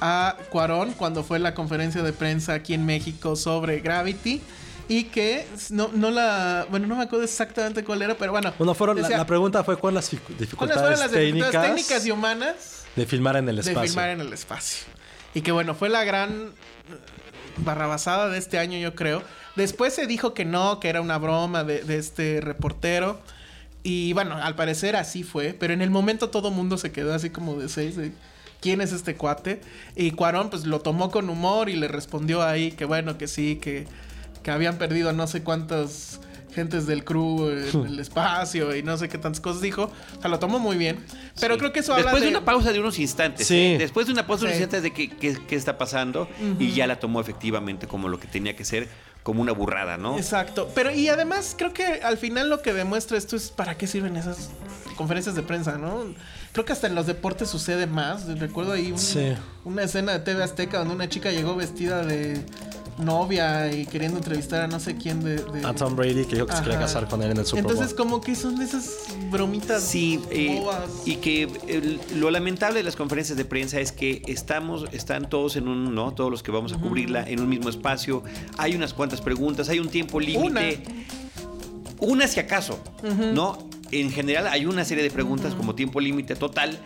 a 0.00 0.36
Cuarón 0.50 0.92
cuando 0.92 1.24
fue 1.24 1.40
la 1.40 1.54
conferencia 1.54 2.04
de 2.04 2.12
prensa 2.12 2.54
aquí 2.54 2.72
en 2.72 2.86
México 2.86 3.34
sobre 3.34 3.80
Gravity. 3.80 4.40
Y 4.88 5.04
que 5.04 5.46
no, 5.70 5.90
no 5.94 6.10
la. 6.10 6.66
Bueno, 6.70 6.86
no 6.86 6.96
me 6.96 7.04
acuerdo 7.04 7.24
exactamente 7.24 7.82
cuál 7.84 8.02
era, 8.02 8.14
pero 8.16 8.32
bueno. 8.32 8.52
Bueno, 8.58 8.74
fueron, 8.74 8.96
la- 8.96 9.02
decía, 9.02 9.16
la, 9.16 9.26
pregunta 9.26 9.64
fue 9.64 9.78
cuáles 9.78 9.94
las 9.96 10.12
dific- 10.12 10.20
¿Cuáles 10.26 10.38
dificultades 10.40 10.80
fueron 10.82 11.00
las 11.00 11.10
técnicas, 11.10 11.34
dificultades 11.52 11.68
técnicas 11.86 12.06
y 12.06 12.10
humanas 12.10 12.84
de 12.94 13.06
filmar 13.06 13.36
en 13.36 13.48
el 13.48 13.56
de 13.56 13.62
espacio. 13.62 13.88
filmar 13.88 14.10
en 14.10 14.20
el 14.20 14.32
espacio? 14.32 14.84
Y 15.34 15.40
que 15.40 15.52
bueno, 15.52 15.74
fue 15.74 15.88
la 15.88 16.04
gran 16.04 16.52
barrabasada 17.56 18.28
de 18.28 18.38
este 18.38 18.58
año, 18.58 18.78
yo 18.78 18.94
creo. 18.94 19.22
Después 19.56 19.94
se 19.94 20.06
dijo 20.06 20.34
que 20.34 20.44
no, 20.44 20.80
que 20.80 20.88
era 20.88 21.00
una 21.00 21.18
broma 21.18 21.64
de, 21.64 21.82
de 21.82 21.98
este 21.98 22.40
reportero. 22.40 23.20
Y 23.82 24.12
bueno, 24.12 24.36
al 24.36 24.54
parecer 24.56 24.96
así 24.96 25.22
fue. 25.22 25.54
Pero 25.58 25.72
en 25.72 25.82
el 25.82 25.90
momento 25.90 26.30
todo 26.30 26.50
mundo 26.50 26.76
se 26.78 26.92
quedó 26.92 27.14
así 27.14 27.30
como 27.30 27.56
de 27.56 27.68
seis. 27.68 27.96
de, 27.96 28.12
¿Quién 28.60 28.80
es 28.80 28.92
este 28.92 29.14
cuate? 29.14 29.60
Y 29.94 30.12
Cuarón 30.12 30.50
pues 30.50 30.64
lo 30.64 30.80
tomó 30.80 31.10
con 31.10 31.28
humor 31.28 31.68
y 31.68 31.76
le 31.76 31.86
respondió 31.88 32.42
ahí 32.42 32.72
que 32.72 32.84
bueno, 32.86 33.18
que 33.18 33.28
sí, 33.28 33.56
que, 33.56 33.86
que 34.44 34.52
habían 34.52 34.76
perdido 34.78 35.12
no 35.12 35.26
sé 35.26 35.42
cuántas 35.42 36.20
gentes 36.54 36.86
del 36.86 37.02
crew 37.02 37.48
en 37.50 37.86
el 37.86 37.98
espacio 37.98 38.76
y 38.76 38.84
no 38.84 38.96
sé 38.96 39.08
qué 39.08 39.18
tantas 39.18 39.40
cosas 39.40 39.60
dijo. 39.60 39.90
O 40.16 40.20
sea, 40.20 40.30
lo 40.30 40.38
tomó 40.38 40.60
muy 40.60 40.76
bien. 40.76 41.04
Pero 41.40 41.54
Sí. 41.54 41.58
creo 41.58 41.72
que 41.72 41.80
eso 41.80 41.92
habla 41.92 42.04
Después 42.04 42.22
de 42.22 42.30
de... 42.30 42.36
una 42.36 42.44
pausa 42.44 42.72
de 42.72 42.78
unos 42.78 42.96
instantes. 43.00 43.48
Sí. 43.48 43.56
¿eh? 43.74 43.76
Después 43.78 44.06
de 44.06 44.12
una 44.12 44.24
pausa 44.28 44.42
de 44.44 44.50
unos 44.52 44.60
instantes 44.60 44.82
de 44.84 44.92
qué, 44.92 45.08
qué- 45.10 45.36
qué 45.48 45.56
está 45.56 45.76
pasando. 45.78 46.28
Y 46.60 46.70
ya 46.72 46.86
la 46.86 47.00
tomó 47.00 47.20
efectivamente 47.20 47.88
como 47.88 48.08
lo 48.08 48.20
que 48.20 48.28
tenía 48.28 48.54
que 48.54 48.64
ser, 48.64 48.88
como 49.24 49.42
una 49.42 49.50
burrada, 49.52 49.96
¿no? 49.96 50.16
Exacto. 50.16 50.70
Pero 50.76 50.92
y 50.92 51.08
además 51.08 51.56
creo 51.58 51.72
que 51.72 51.84
al 52.04 52.18
final 52.18 52.48
lo 52.50 52.62
que 52.62 52.72
demuestra 52.72 53.18
esto 53.18 53.34
es 53.34 53.50
para 53.50 53.76
qué 53.76 53.88
sirven 53.88 54.16
esas 54.16 54.50
conferencias 54.96 55.34
de 55.34 55.42
prensa, 55.42 55.76
¿no? 55.76 56.04
Creo 56.52 56.64
que 56.64 56.72
hasta 56.72 56.86
en 56.86 56.94
los 56.94 57.06
deportes 57.06 57.48
sucede 57.50 57.88
más. 57.88 58.26
Recuerdo 58.38 58.72
ahí 58.74 58.92
un- 58.92 58.98
Sí. 59.00 59.32
una 59.64 59.82
escena 59.82 60.12
de 60.12 60.20
TV 60.20 60.44
Azteca 60.44 60.78
donde 60.78 60.94
una 60.94 61.08
chica 61.08 61.32
llegó 61.32 61.56
vestida 61.56 62.04
de 62.04 62.40
novia 62.98 63.72
y 63.72 63.86
queriendo 63.86 64.18
entrevistar 64.18 64.62
a 64.62 64.66
no 64.66 64.78
sé 64.80 64.96
quién 64.96 65.22
de... 65.22 65.36
de- 65.36 65.66
A 65.66 65.74
Tom 65.74 65.96
Brady 65.96 66.24
que 66.26 66.36
dijo 66.36 66.46
que 66.46 66.56
se 66.56 66.62
quería 66.62 66.78
casar 66.78 67.08
con 67.08 67.22
él 67.22 67.30
en 67.32 67.38
el 67.38 67.46
Super 67.46 67.62
Bowl. 67.64 67.72
Entonces 67.72 67.94
como 67.96 68.20
que 68.20 68.34
son 68.34 68.56
de 68.56 68.64
esas 68.64 68.90
bromitas 69.30 69.82
Sí, 69.82 70.20
eh, 70.30 70.62
y 71.04 71.16
que 71.16 71.98
lo 72.14 72.30
lamentable 72.30 72.78
de 72.78 72.84
las 72.84 72.96
conferencias 72.96 73.36
de 73.36 73.44
prensa 73.44 73.80
es 73.80 73.92
que 73.92 74.22
estamos, 74.26 74.86
están 74.92 75.28
todos 75.28 75.56
en 75.56 75.68
un, 75.68 75.94
¿no? 75.94 76.14
Todos 76.14 76.30
los 76.30 76.42
que 76.42 76.50
vamos 76.50 76.72
a 76.72 76.78
cubrirla 76.78 77.28
en 77.28 77.40
un 77.40 77.48
mismo 77.48 77.68
espacio. 77.68 78.22
Hay 78.58 78.74
unas 78.74 78.94
cuantas 78.94 79.20
preguntas, 79.20 79.68
hay 79.68 79.78
un 79.80 79.88
tiempo 79.88 80.20
límite. 80.20 80.82
Una 82.00 82.26
si 82.28 82.40
acaso, 82.40 82.78
¿no? 83.32 83.58
En 83.92 84.10
general 84.10 84.46
hay 84.48 84.66
una 84.66 84.84
serie 84.84 85.02
de 85.04 85.10
preguntas 85.10 85.54
como 85.54 85.74
tiempo 85.74 86.00
límite 86.00 86.34
total 86.36 86.78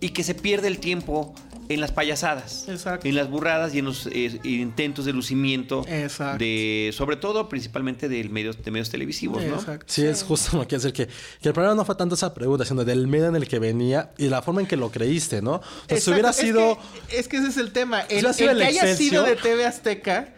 y 0.00 0.10
que 0.10 0.22
se 0.22 0.34
pierde 0.34 0.68
el 0.68 0.78
tiempo 0.78 1.34
en 1.70 1.80
las 1.80 1.92
payasadas, 1.92 2.66
Exacto. 2.68 3.06
en 3.08 3.14
las 3.14 3.30
burradas 3.30 3.72
y 3.74 3.78
en 3.78 3.84
los 3.86 4.06
eh, 4.06 4.40
intentos 4.44 5.04
de 5.04 5.12
lucimiento 5.12 5.84
Exacto. 5.88 6.38
de, 6.38 6.90
sobre 6.92 7.16
todo, 7.16 7.48
principalmente 7.48 8.08
del 8.08 8.28
medios, 8.28 8.62
de 8.62 8.70
medios 8.72 8.90
televisivos, 8.90 9.42
¿no? 9.44 9.54
Exacto. 9.54 9.86
Sí, 9.88 10.04
es 10.04 10.22
justo 10.24 10.56
lo 10.58 10.66
que 10.66 10.76
decir 10.76 10.92
que, 10.92 11.06
que 11.06 11.48
el 11.48 11.54
problema 11.54 11.74
no 11.76 11.84
fue 11.84 11.94
tanto 11.94 12.16
esa 12.16 12.34
pregunta, 12.34 12.64
sino 12.64 12.84
del 12.84 13.06
medio 13.06 13.28
en 13.28 13.36
el 13.36 13.46
que 13.46 13.58
venía 13.60 14.10
y 14.18 14.26
la 14.28 14.42
forma 14.42 14.60
en 14.60 14.66
que 14.66 14.76
lo 14.76 14.90
creíste, 14.90 15.40
¿no? 15.42 15.54
O 15.54 15.62
sea, 15.88 16.00
si 16.00 16.10
hubiera 16.10 16.30
es 16.30 16.36
sido. 16.36 16.76
que- 17.08 17.18
Es 17.18 17.28
que, 17.28 17.36
ese 17.36 17.48
es 17.48 17.56
el 17.56 17.70
tema. 17.72 18.00
El, 18.02 18.14
hubiera 18.18 18.32
sido 18.32 18.50
el 18.50 18.58
que 18.58 18.62
el 18.64 18.68
haya 18.68 18.96
sido 18.96 19.22
de 19.22 19.36
TV 19.36 19.64
Azteca 19.64 20.34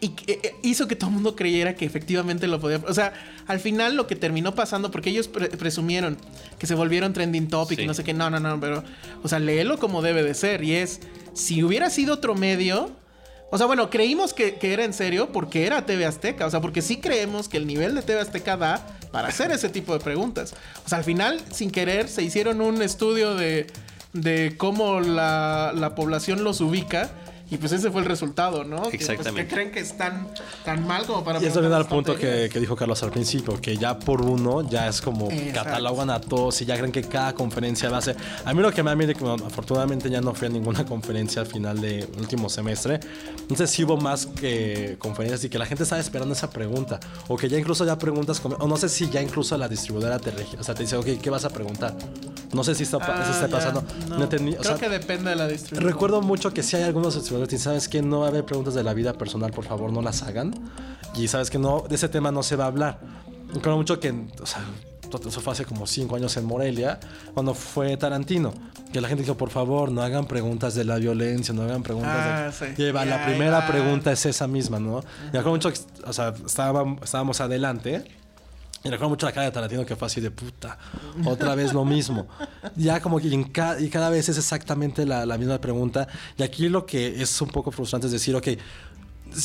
y 0.00 0.08
que, 0.10 0.32
eh, 0.42 0.54
hizo 0.62 0.88
que 0.88 0.96
todo 0.96 1.08
el 1.10 1.14
mundo 1.14 1.36
creyera 1.36 1.74
que 1.74 1.84
efectivamente 1.84 2.46
lo 2.46 2.58
podía. 2.60 2.80
O 2.88 2.94
sea, 2.94 3.12
al 3.46 3.60
final 3.60 3.96
lo 3.96 4.06
que 4.06 4.16
terminó 4.16 4.54
pasando, 4.54 4.90
porque 4.90 5.10
ellos 5.10 5.28
pre- 5.28 5.48
presumieron 5.50 6.16
que 6.58 6.66
se 6.66 6.74
volvieron 6.74 7.12
trending 7.12 7.48
topic 7.48 7.78
Sí. 7.78 7.84
y 7.84 7.86
no 7.86 7.94
sé 7.94 8.02
qué. 8.04 8.14
No, 8.14 8.30
no, 8.30 8.40
no, 8.40 8.58
pero. 8.60 8.82
O 9.22 9.28
sea, 9.28 9.38
léelo 9.38 9.78
como 9.78 10.02
debe 10.02 10.22
de 10.22 10.34
ser. 10.34 10.64
Y 10.64 10.74
es. 10.76 11.00
Si 11.34 11.62
hubiera 11.62 11.90
sido 11.90 12.14
otro 12.14 12.34
medio. 12.34 12.90
O 13.52 13.58
sea, 13.58 13.66
bueno, 13.66 13.90
creímos 13.90 14.32
que, 14.32 14.54
que 14.54 14.72
era 14.72 14.84
en 14.84 14.92
serio 14.92 15.30
porque 15.32 15.66
era 15.66 15.84
TV 15.84 16.06
Azteca. 16.06 16.46
O 16.46 16.50
sea, 16.50 16.60
porque 16.60 16.82
sí 16.82 16.98
creemos 16.98 17.48
que 17.48 17.56
el 17.56 17.66
nivel 17.66 17.94
de 17.96 18.02
TV 18.02 18.20
Azteca 18.20 18.56
da 18.56 18.86
para 19.10 19.26
hacer 19.28 19.50
ese 19.50 19.68
tipo 19.68 19.92
de 19.92 19.98
preguntas. 19.98 20.54
O 20.86 20.88
sea, 20.88 20.98
al 20.98 21.04
final, 21.04 21.40
sin 21.52 21.72
querer, 21.72 22.08
se 22.08 22.22
hicieron 22.22 22.60
un 22.60 22.80
estudio 22.80 23.34
de, 23.34 23.66
de 24.12 24.54
cómo 24.56 25.00
la, 25.00 25.72
la 25.74 25.96
población 25.96 26.44
los 26.44 26.60
ubica. 26.60 27.10
Y 27.50 27.56
pues 27.56 27.72
ese 27.72 27.90
fue 27.90 28.02
el 28.02 28.06
resultado, 28.06 28.62
¿no? 28.64 28.82
Que, 28.82 28.96
pues, 28.96 29.08
Exactamente. 29.08 29.48
que 29.48 29.54
creen 29.54 29.72
que 29.72 29.80
están 29.80 30.28
tan 30.64 30.86
mal 30.86 31.04
como 31.04 31.24
para... 31.24 31.42
Y 31.42 31.46
eso 31.46 31.60
viene 31.60 31.74
al 31.74 31.86
punto 31.86 32.16
que, 32.16 32.48
que 32.52 32.60
dijo 32.60 32.76
Carlos 32.76 33.02
al 33.02 33.10
principio, 33.10 33.60
que 33.60 33.76
ya 33.76 33.98
por 33.98 34.22
uno 34.22 34.68
ya 34.68 34.86
es 34.88 35.00
como 35.00 35.30
Exacto. 35.30 35.64
catalogan 35.64 36.10
a 36.10 36.20
todos 36.20 36.62
y 36.62 36.64
ya 36.64 36.76
creen 36.76 36.92
que 36.92 37.02
cada 37.02 37.34
conferencia 37.34 37.90
va 37.90 37.98
a 37.98 38.02
ser... 38.02 38.16
A 38.44 38.54
mí 38.54 38.62
lo 38.62 38.72
que 38.72 38.82
me 38.84 38.90
da 38.90 38.96
miedo, 38.96 39.14
que 39.14 39.24
bueno, 39.24 39.44
afortunadamente 39.44 40.08
ya 40.08 40.20
no 40.20 40.32
fui 40.32 40.46
a 40.46 40.50
ninguna 40.50 40.84
conferencia 40.84 41.42
al 41.42 41.48
final 41.48 41.80
del 41.80 42.08
último 42.18 42.48
semestre, 42.48 43.00
entonces 43.40 43.68
sí 43.70 43.82
hubo 43.82 43.96
más 43.96 44.26
que 44.26 44.96
conferencias 44.98 45.42
y 45.44 45.48
que 45.48 45.58
la 45.58 45.66
gente 45.66 45.82
estaba 45.82 46.00
esperando 46.00 46.34
esa 46.34 46.50
pregunta, 46.50 47.00
o 47.26 47.36
que 47.36 47.48
ya 47.48 47.58
incluso 47.58 47.84
ya 47.84 47.98
preguntas, 47.98 48.40
o 48.44 48.68
no 48.68 48.76
sé 48.76 48.88
si 48.88 49.10
ya 49.10 49.20
incluso 49.20 49.56
la 49.58 49.68
distribuidora 49.68 50.18
te, 50.18 50.30
o 50.58 50.62
sea, 50.62 50.74
te 50.74 50.84
dice, 50.84 50.96
ok, 50.96 51.06
¿qué 51.20 51.30
vas 51.30 51.44
a 51.44 51.50
preguntar? 51.50 51.96
No 52.52 52.64
sé 52.64 52.74
si 52.74 52.82
está, 52.82 52.98
pa- 52.98 53.06
si 53.24 53.30
Ah, 53.30 53.30
está 53.32 53.46
ya. 53.46 53.52
pasando. 53.52 53.84
No, 54.08 54.18
No 54.18 54.24
entendí, 54.24 54.52
o 54.52 54.58
Creo 54.58 54.76
sea, 54.76 54.88
que 54.88 54.88
depende 54.88 55.30
de 55.30 55.36
la 55.36 55.46
distribución. 55.46 55.88
Recuerdo 55.92 56.20
mucho 56.20 56.52
que 56.52 56.62
si 56.62 56.76
hay 56.76 56.82
algunos 56.82 57.16
que 57.48 57.58
sabes 57.58 57.88
que 57.88 58.02
no 58.02 58.20
va 58.20 58.26
a 58.26 58.28
haber 58.30 58.44
preguntas 58.44 58.74
de 58.74 58.82
la 58.82 58.92
vida 58.94 59.12
personal, 59.14 59.52
por 59.52 59.64
favor 59.64 59.92
no 59.92 60.02
las 60.02 60.22
hagan. 60.22 60.52
Y 61.14 61.28
sabes 61.28 61.50
que 61.50 61.58
no, 61.58 61.84
de 61.88 61.94
ese 61.94 62.08
tema 62.08 62.30
no 62.32 62.42
se 62.42 62.56
va 62.56 62.64
a 62.64 62.68
hablar. 62.68 62.98
Recuerdo 63.54 63.76
mucho 63.76 63.98
que, 64.00 64.10
o 64.40 64.46
sea, 64.46 64.62
eso 65.26 65.40
fue 65.40 65.52
hace 65.52 65.64
como 65.64 65.86
cinco 65.86 66.16
años 66.16 66.36
en 66.36 66.44
Morelia, 66.44 67.00
cuando 67.34 67.52
fue 67.54 67.96
Tarantino, 67.96 68.52
que 68.92 69.00
la 69.00 69.08
gente 69.08 69.22
dijo, 69.24 69.36
por 69.36 69.50
favor, 69.50 69.90
no 69.90 70.02
hagan 70.02 70.26
preguntas 70.26 70.74
de 70.74 70.84
la 70.84 70.96
violencia, 70.96 71.52
no 71.54 71.62
hagan 71.62 71.82
preguntas 71.82 72.12
Ah, 72.16 72.64
de... 72.64 72.74
sí. 72.76 72.82
Y 72.82 72.90
va, 72.92 73.04
la 73.04 73.24
primera 73.26 73.66
pregunta 73.66 74.12
es 74.12 74.24
esa 74.26 74.46
misma, 74.46 74.78
¿no? 74.78 75.00
Y 75.32 75.36
recuerdo 75.36 75.50
mucho 75.52 75.72
que, 75.72 75.78
o 76.06 76.12
sea, 76.12 76.32
estábamos, 76.46 77.00
estábamos 77.02 77.40
adelante. 77.40 78.04
Y 78.82 78.88
recuerdo 78.88 79.10
mucho 79.10 79.26
la 79.26 79.32
cara 79.32 79.44
de 79.46 79.52
Tarantino 79.52 79.84
que 79.84 79.94
fue 79.94 80.06
así 80.06 80.22
de 80.22 80.30
puta, 80.30 80.78
otra 81.26 81.54
vez 81.54 81.74
lo 81.74 81.84
mismo. 81.84 82.26
Ya 82.76 83.00
como 83.00 83.18
que 83.18 83.28
y 83.28 83.90
cada 83.90 84.08
vez 84.08 84.30
es 84.30 84.38
exactamente 84.38 85.04
la, 85.04 85.26
la 85.26 85.36
misma 85.36 85.60
pregunta. 85.60 86.08
Y 86.38 86.42
aquí 86.42 86.68
lo 86.68 86.86
que 86.86 87.20
es 87.20 87.40
un 87.42 87.48
poco 87.48 87.70
frustrante 87.70 88.06
es 88.06 88.12
decir, 88.12 88.34
ok, 88.34 88.48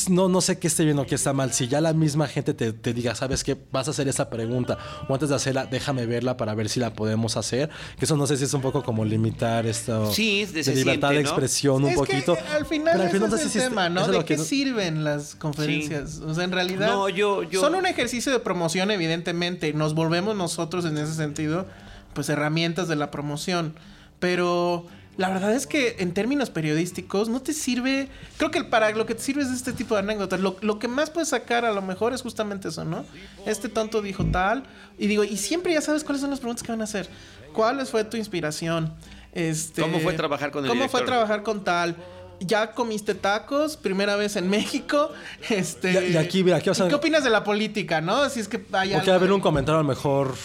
no, 0.09 0.27
no 0.29 0.41
sé 0.41 0.57
qué 0.59 0.67
esté 0.67 0.83
bien 0.85 0.97
o 0.99 1.05
qué 1.05 1.15
está 1.15 1.33
mal. 1.33 1.53
Si 1.53 1.67
ya 1.67 1.81
la 1.81 1.93
misma 1.93 2.27
gente 2.27 2.53
te, 2.53 2.73
te 2.73 2.93
diga, 2.93 3.15
¿sabes 3.15 3.43
qué? 3.43 3.57
Vas 3.71 3.87
a 3.87 3.91
hacer 3.91 4.07
esa 4.07 4.29
pregunta. 4.29 4.77
O 5.07 5.13
antes 5.13 5.29
de 5.29 5.35
hacerla, 5.35 5.65
déjame 5.65 6.05
verla 6.05 6.37
para 6.37 6.53
ver 6.55 6.69
si 6.69 6.79
la 6.79 6.93
podemos 6.93 7.37
hacer. 7.37 7.69
Que 7.97 8.05
eso 8.05 8.17
no 8.17 8.27
sé 8.27 8.37
si 8.37 8.43
es 8.45 8.53
un 8.53 8.61
poco 8.61 8.83
como 8.83 9.05
limitar 9.05 9.65
esto. 9.65 10.11
Sí, 10.11 10.41
es- 10.41 10.53
de 10.53 10.75
libertad 10.75 11.09
siente, 11.09 11.17
de 11.17 11.23
¿no? 11.23 11.29
expresión 11.29 11.83
un 11.83 11.89
es 11.89 11.95
poquito. 11.95 12.35
Que 12.35 12.41
al 12.41 12.65
final, 12.65 12.93
Pero 12.93 13.03
al 13.03 13.09
ese 13.09 13.19
no 13.19 13.35
es 13.35 13.55
el 13.55 13.61
tema, 13.63 13.89
¿no? 13.89 14.05
¿De 14.07 14.13
lo 14.13 14.19
que 14.19 14.25
qué 14.25 14.37
no- 14.37 14.43
sirven 14.43 15.03
las 15.03 15.35
conferencias? 15.35 16.19
O 16.19 16.33
sea, 16.33 16.43
en 16.43 16.51
realidad 16.51 16.87
No, 16.87 17.09
yo- 17.09 17.43
yo- 17.43 17.61
son 17.61 17.75
un 17.75 17.85
ejercicio 17.85 18.31
de 18.31 18.39
promoción, 18.39 18.91
evidentemente. 18.91 19.71
Nos 19.73 19.93
volvemos 19.93 20.35
nosotros 20.35 20.85
en 20.85 20.97
ese 20.97 21.13
sentido, 21.13 21.67
pues 22.13 22.29
herramientas 22.29 22.87
de 22.87 22.95
la 22.95 23.11
promoción. 23.11 23.75
Pero 24.19 24.87
la 25.17 25.29
verdad 25.29 25.53
es 25.53 25.65
que 25.67 25.95
en 25.99 26.13
términos 26.13 26.49
periodísticos 26.49 27.29
no 27.29 27.41
te 27.41 27.53
sirve. 27.53 28.09
Creo 28.37 28.51
que 28.51 28.63
para 28.63 28.89
lo 28.91 29.05
que 29.05 29.15
te 29.15 29.21
sirve 29.21 29.43
es 29.43 29.49
este 29.49 29.71
tipo 29.73 29.95
de 29.95 30.01
anécdotas. 30.01 30.39
Lo, 30.39 30.57
lo 30.61 30.77
que 30.79 30.87
más 30.87 31.09
puedes 31.09 31.29
sacar 31.29 31.63
a 31.65 31.71
lo 31.71 31.81
mejor 31.81 32.13
es 32.13 32.21
justamente 32.21 32.67
eso, 32.67 32.83
¿no? 32.83 33.05
Este 33.45 33.69
tonto 33.69 34.01
dijo 34.01 34.25
tal. 34.25 34.63
Y 34.97 35.07
digo, 35.07 35.23
y 35.23 35.37
siempre 35.37 35.73
ya 35.73 35.81
sabes 35.81 36.03
cuáles 36.03 36.21
son 36.21 36.31
las 36.31 36.39
preguntas 36.39 36.63
que 36.63 36.71
van 36.71 36.81
a 36.81 36.85
hacer. 36.85 37.07
¿Cuál 37.53 37.85
fue 37.85 38.03
tu 38.03 38.17
inspiración? 38.17 38.93
Este, 39.31 39.81
¿Cómo 39.81 39.99
fue 39.99 40.13
trabajar 40.13 40.51
con 40.51 40.63
el 40.65 40.69
¿Cómo 40.69 40.87
fue 40.89 41.01
trabajar 41.03 41.43
con 41.43 41.63
tal? 41.63 41.95
¿Ya 42.41 42.73
comiste 42.73 43.15
tacos? 43.15 43.77
Primera 43.77 44.17
vez 44.17 44.35
en 44.35 44.49
México. 44.49 45.11
Este, 45.49 46.09
Y- 46.09 46.13
y 46.13 46.17
aquí, 46.17 46.43
mira, 46.43 46.57
aquí 46.57 46.67
vas 46.69 46.81
a- 46.81 46.85
¿y 46.85 46.89
¿Qué 46.89 46.95
opinas 46.95 47.23
de 47.23 47.29
la 47.29 47.43
política, 47.45 48.01
no? 48.01 48.29
Si 48.29 48.41
es 48.41 48.47
que 48.49 48.57
hay 48.73 48.91
Porque 48.93 49.11
algo 49.11 49.13
haber 49.13 49.31
un 49.31 49.39
comentario 49.39 49.79
a 49.79 49.83
lo 49.83 49.87
mejor, 49.87 50.35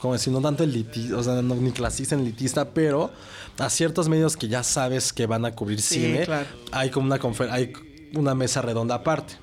como 0.00 0.14
decir, 0.14 0.32
no 0.32 0.40
tanto 0.40 0.64
elitista, 0.64 1.16
o 1.16 1.22
sea, 1.22 1.40
no, 1.42 1.54
ni 1.54 1.72
clasista 1.72 2.16
ni 2.16 2.22
elitista, 2.22 2.70
pero 2.70 3.10
a 3.58 3.68
ciertos 3.70 4.08
medios 4.08 4.36
que 4.36 4.48
ya 4.48 4.62
sabes 4.62 5.12
que 5.12 5.26
van 5.26 5.44
a 5.44 5.52
cubrir 5.52 5.80
Sí, 5.80 5.96
cine, 5.96 6.24
claro. 6.24 6.46
hay 6.70 6.90
como 6.90 7.06
una 7.06 7.18
confer 7.18 7.50
hay 7.50 7.72
una 8.14 8.34
mesa 8.34 8.62
redonda 8.62 8.94
aparte. 8.96 9.34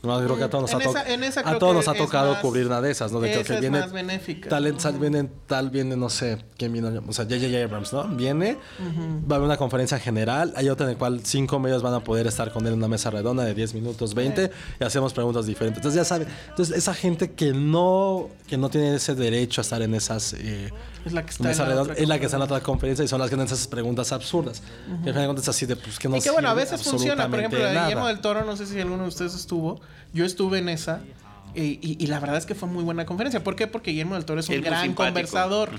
No, 0.00 0.16
creo 0.22 0.36
que 0.36 0.44
a 0.44 0.48
todos 0.48 0.62
nos 0.62 0.80
En 0.80 0.86
ha, 0.86 0.90
esa- 0.90 1.12
en 1.12 1.24
esa 1.24 1.40
a 1.40 1.58
todos 1.58 1.74
nos 1.74 1.88
ha 1.88 1.94
tocado 1.94 2.32
más- 2.34 2.40
cubrir 2.40 2.66
una 2.66 2.80
de 2.80 2.88
esas, 2.92 3.10
¿no? 3.10 3.18
De 3.18 3.30
que, 3.30 3.40
esa 3.40 3.44
que 3.48 3.54
es 3.54 3.60
viene 3.60 3.80
más 3.80 3.90
benéfica. 3.90 4.48
Tal, 4.48 4.78
sal- 4.80 4.96
viene, 4.96 5.28
tal, 5.48 5.70
viene, 5.70 5.96
no 5.96 6.08
sé, 6.08 6.38
quién 6.56 6.72
viene, 6.72 6.86
o 7.04 7.12
sea, 7.12 7.24
J.J. 7.24 7.64
Abrams, 7.64 7.92
¿no? 7.92 8.04
Viene, 8.06 8.56
va 8.80 9.34
a 9.34 9.36
haber 9.38 9.46
una 9.46 9.56
conferencia 9.56 9.98
general, 9.98 10.52
hay 10.54 10.68
otra 10.68 10.86
en 10.86 10.92
la 10.92 10.98
cual 11.00 11.22
cinco 11.24 11.58
medios 11.58 11.82
van 11.82 11.94
a 11.94 12.00
poder 12.04 12.28
estar 12.28 12.52
con 12.52 12.64
él 12.68 12.74
en 12.74 12.78
una 12.78 12.86
mesa 12.86 13.10
redonda 13.10 13.42
de 13.42 13.54
10 13.54 13.74
minutos, 13.74 14.14
20, 14.14 14.52
y 14.80 14.84
hacemos 14.84 15.12
preguntas 15.12 15.46
diferentes. 15.46 15.78
Entonces, 15.78 15.96
ya 15.96 16.04
saben, 16.04 16.28
entonces 16.50 16.76
esa 16.76 16.94
gente 16.94 17.32
que 17.32 17.52
no, 17.52 18.28
que 18.46 18.56
no 18.56 18.70
tiene 18.70 18.94
ese 18.94 19.16
derecho 19.16 19.60
a 19.60 19.62
estar 19.62 19.82
en 19.82 19.94
esas... 19.96 20.32
eh, 20.34 20.70
Es 21.04 21.12
la 21.12 21.24
que 21.24 21.30
está 21.30 21.42
mesa 21.42 21.64
en 21.64 21.68
la 21.70 21.74
redonda, 21.74 21.92
otra 21.94 22.02
es 22.04 22.08
la 22.08 22.18
que 22.20 22.24
está 22.26 22.36
en 22.36 22.40
la 22.40 22.44
otra 22.44 22.60
conferencia 22.60 23.04
y 23.04 23.08
son 23.08 23.18
las 23.18 23.30
que 23.30 23.34
hacen 23.34 23.46
esas 23.46 23.66
preguntas 23.66 24.12
absurdas. 24.12 24.62
Y 24.88 24.92
al 24.92 24.98
final 25.00 25.14
de 25.22 25.26
cuentas 25.26 25.48
así 25.48 25.66
de, 25.66 25.74
pues, 25.74 25.98
que 25.98 26.08
no 26.08 26.16
y 26.18 26.20
que 26.20 26.30
bueno, 26.30 26.48
a 26.50 26.54
veces 26.54 26.84
funciona. 26.84 27.28
Por 27.28 27.40
ejemplo, 27.40 27.58
la 27.58 27.72
de 27.72 27.80
Guillermo 27.80 28.06
del 28.06 28.20
Toro, 28.20 28.44
no 28.44 28.56
sé 28.56 28.64
si 28.64 28.78
alguno 28.80 29.02
de 29.02 29.08
ustedes 29.08 29.34
estuvo. 29.34 29.80
Yo 30.12 30.24
estuve 30.24 30.58
en 30.58 30.68
esa. 30.68 31.00
Y, 31.54 31.78
y- 31.82 31.96
y 31.98 32.06
la 32.08 32.20
verdad 32.20 32.36
es 32.36 32.46
que 32.46 32.54
fue 32.54 32.68
muy 32.68 32.84
buena 32.84 33.06
conferencia. 33.06 33.42
¿Por 33.42 33.56
qué? 33.56 33.66
Porque 33.66 33.90
Guillermo 33.90 34.14
del 34.14 34.24
Toro 34.24 34.40
es 34.40 34.48
un 34.48 34.56
gran 34.70 34.80
conversador. 34.94 35.70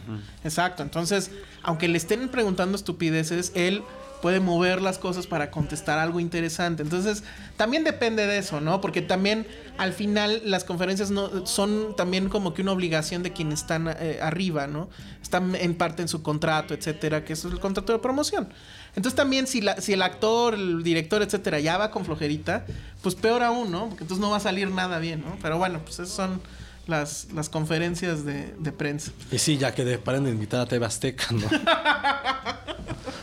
Exacto. 0.43 0.83
Entonces, 0.83 1.31
aunque 1.63 1.87
le 1.87 1.97
estén 1.97 2.27
preguntando 2.29 2.75
estupideces, 2.75 3.51
él 3.55 3.83
puede 4.21 4.39
mover 4.39 4.81
las 4.81 4.97
cosas 4.97 5.27
para 5.27 5.49
contestar 5.51 5.97
algo 5.99 6.19
interesante. 6.19 6.83
Entonces, 6.83 7.23
también 7.57 7.83
depende 7.83 8.25
de 8.27 8.37
eso, 8.37 8.59
¿no? 8.61 8.81
Porque 8.81 9.01
también 9.01 9.47
al 9.77 9.93
final 9.93 10.41
las 10.45 10.63
conferencias 10.63 11.09
no 11.11 11.45
son 11.45 11.95
también 11.95 12.27
como 12.29 12.53
que 12.53 12.61
una 12.61 12.71
obligación 12.73 13.23
de 13.23 13.31
quienes 13.31 13.61
están 13.61 13.87
eh, 13.87 14.19
arriba, 14.21 14.67
¿no? 14.67 14.89
Están 15.21 15.55
en 15.55 15.75
parte 15.75 16.01
en 16.01 16.07
su 16.07 16.21
contrato, 16.21 16.73
etcétera, 16.73 17.23
que 17.23 17.33
es 17.33 17.45
el 17.45 17.59
contrato 17.59 17.93
de 17.93 17.99
promoción. 17.99 18.49
Entonces 18.95 19.15
también 19.15 19.47
si, 19.47 19.61
la- 19.61 19.79
si 19.79 19.93
el 19.93 20.01
actor, 20.01 20.53
el 20.55 20.83
director, 20.83 21.21
etcétera, 21.21 21.59
ya 21.59 21.77
va 21.77 21.91
con 21.91 22.03
flojerita, 22.05 22.65
pues 23.01 23.15
peor 23.15 23.43
aún, 23.43 23.71
¿no? 23.71 23.87
Porque 23.89 24.03
entonces 24.03 24.19
no 24.21 24.31
va 24.31 24.37
a 24.37 24.41
salir 24.41 24.69
nada 24.71 24.99
bien, 24.99 25.21
¿no? 25.21 25.37
Pero 25.41 25.57
bueno, 25.57 25.79
pues 25.83 25.95
esas 25.99 26.09
son 26.09 26.41
las, 26.89 27.27
las 27.33 27.47
conferencias 27.49 28.25
de, 28.25 28.53
de 28.59 28.71
prensa. 28.71 29.11
Y 29.31 29.37
sí, 29.39 29.57
ya 29.57 29.73
que 29.73 29.85
de, 29.85 29.97
paren 29.97 30.23
de 30.25 30.31
invitar 30.31 30.59
a 30.61 30.65
TV 30.65 30.85
Azteca, 30.85 31.25
¿no? 31.31 31.47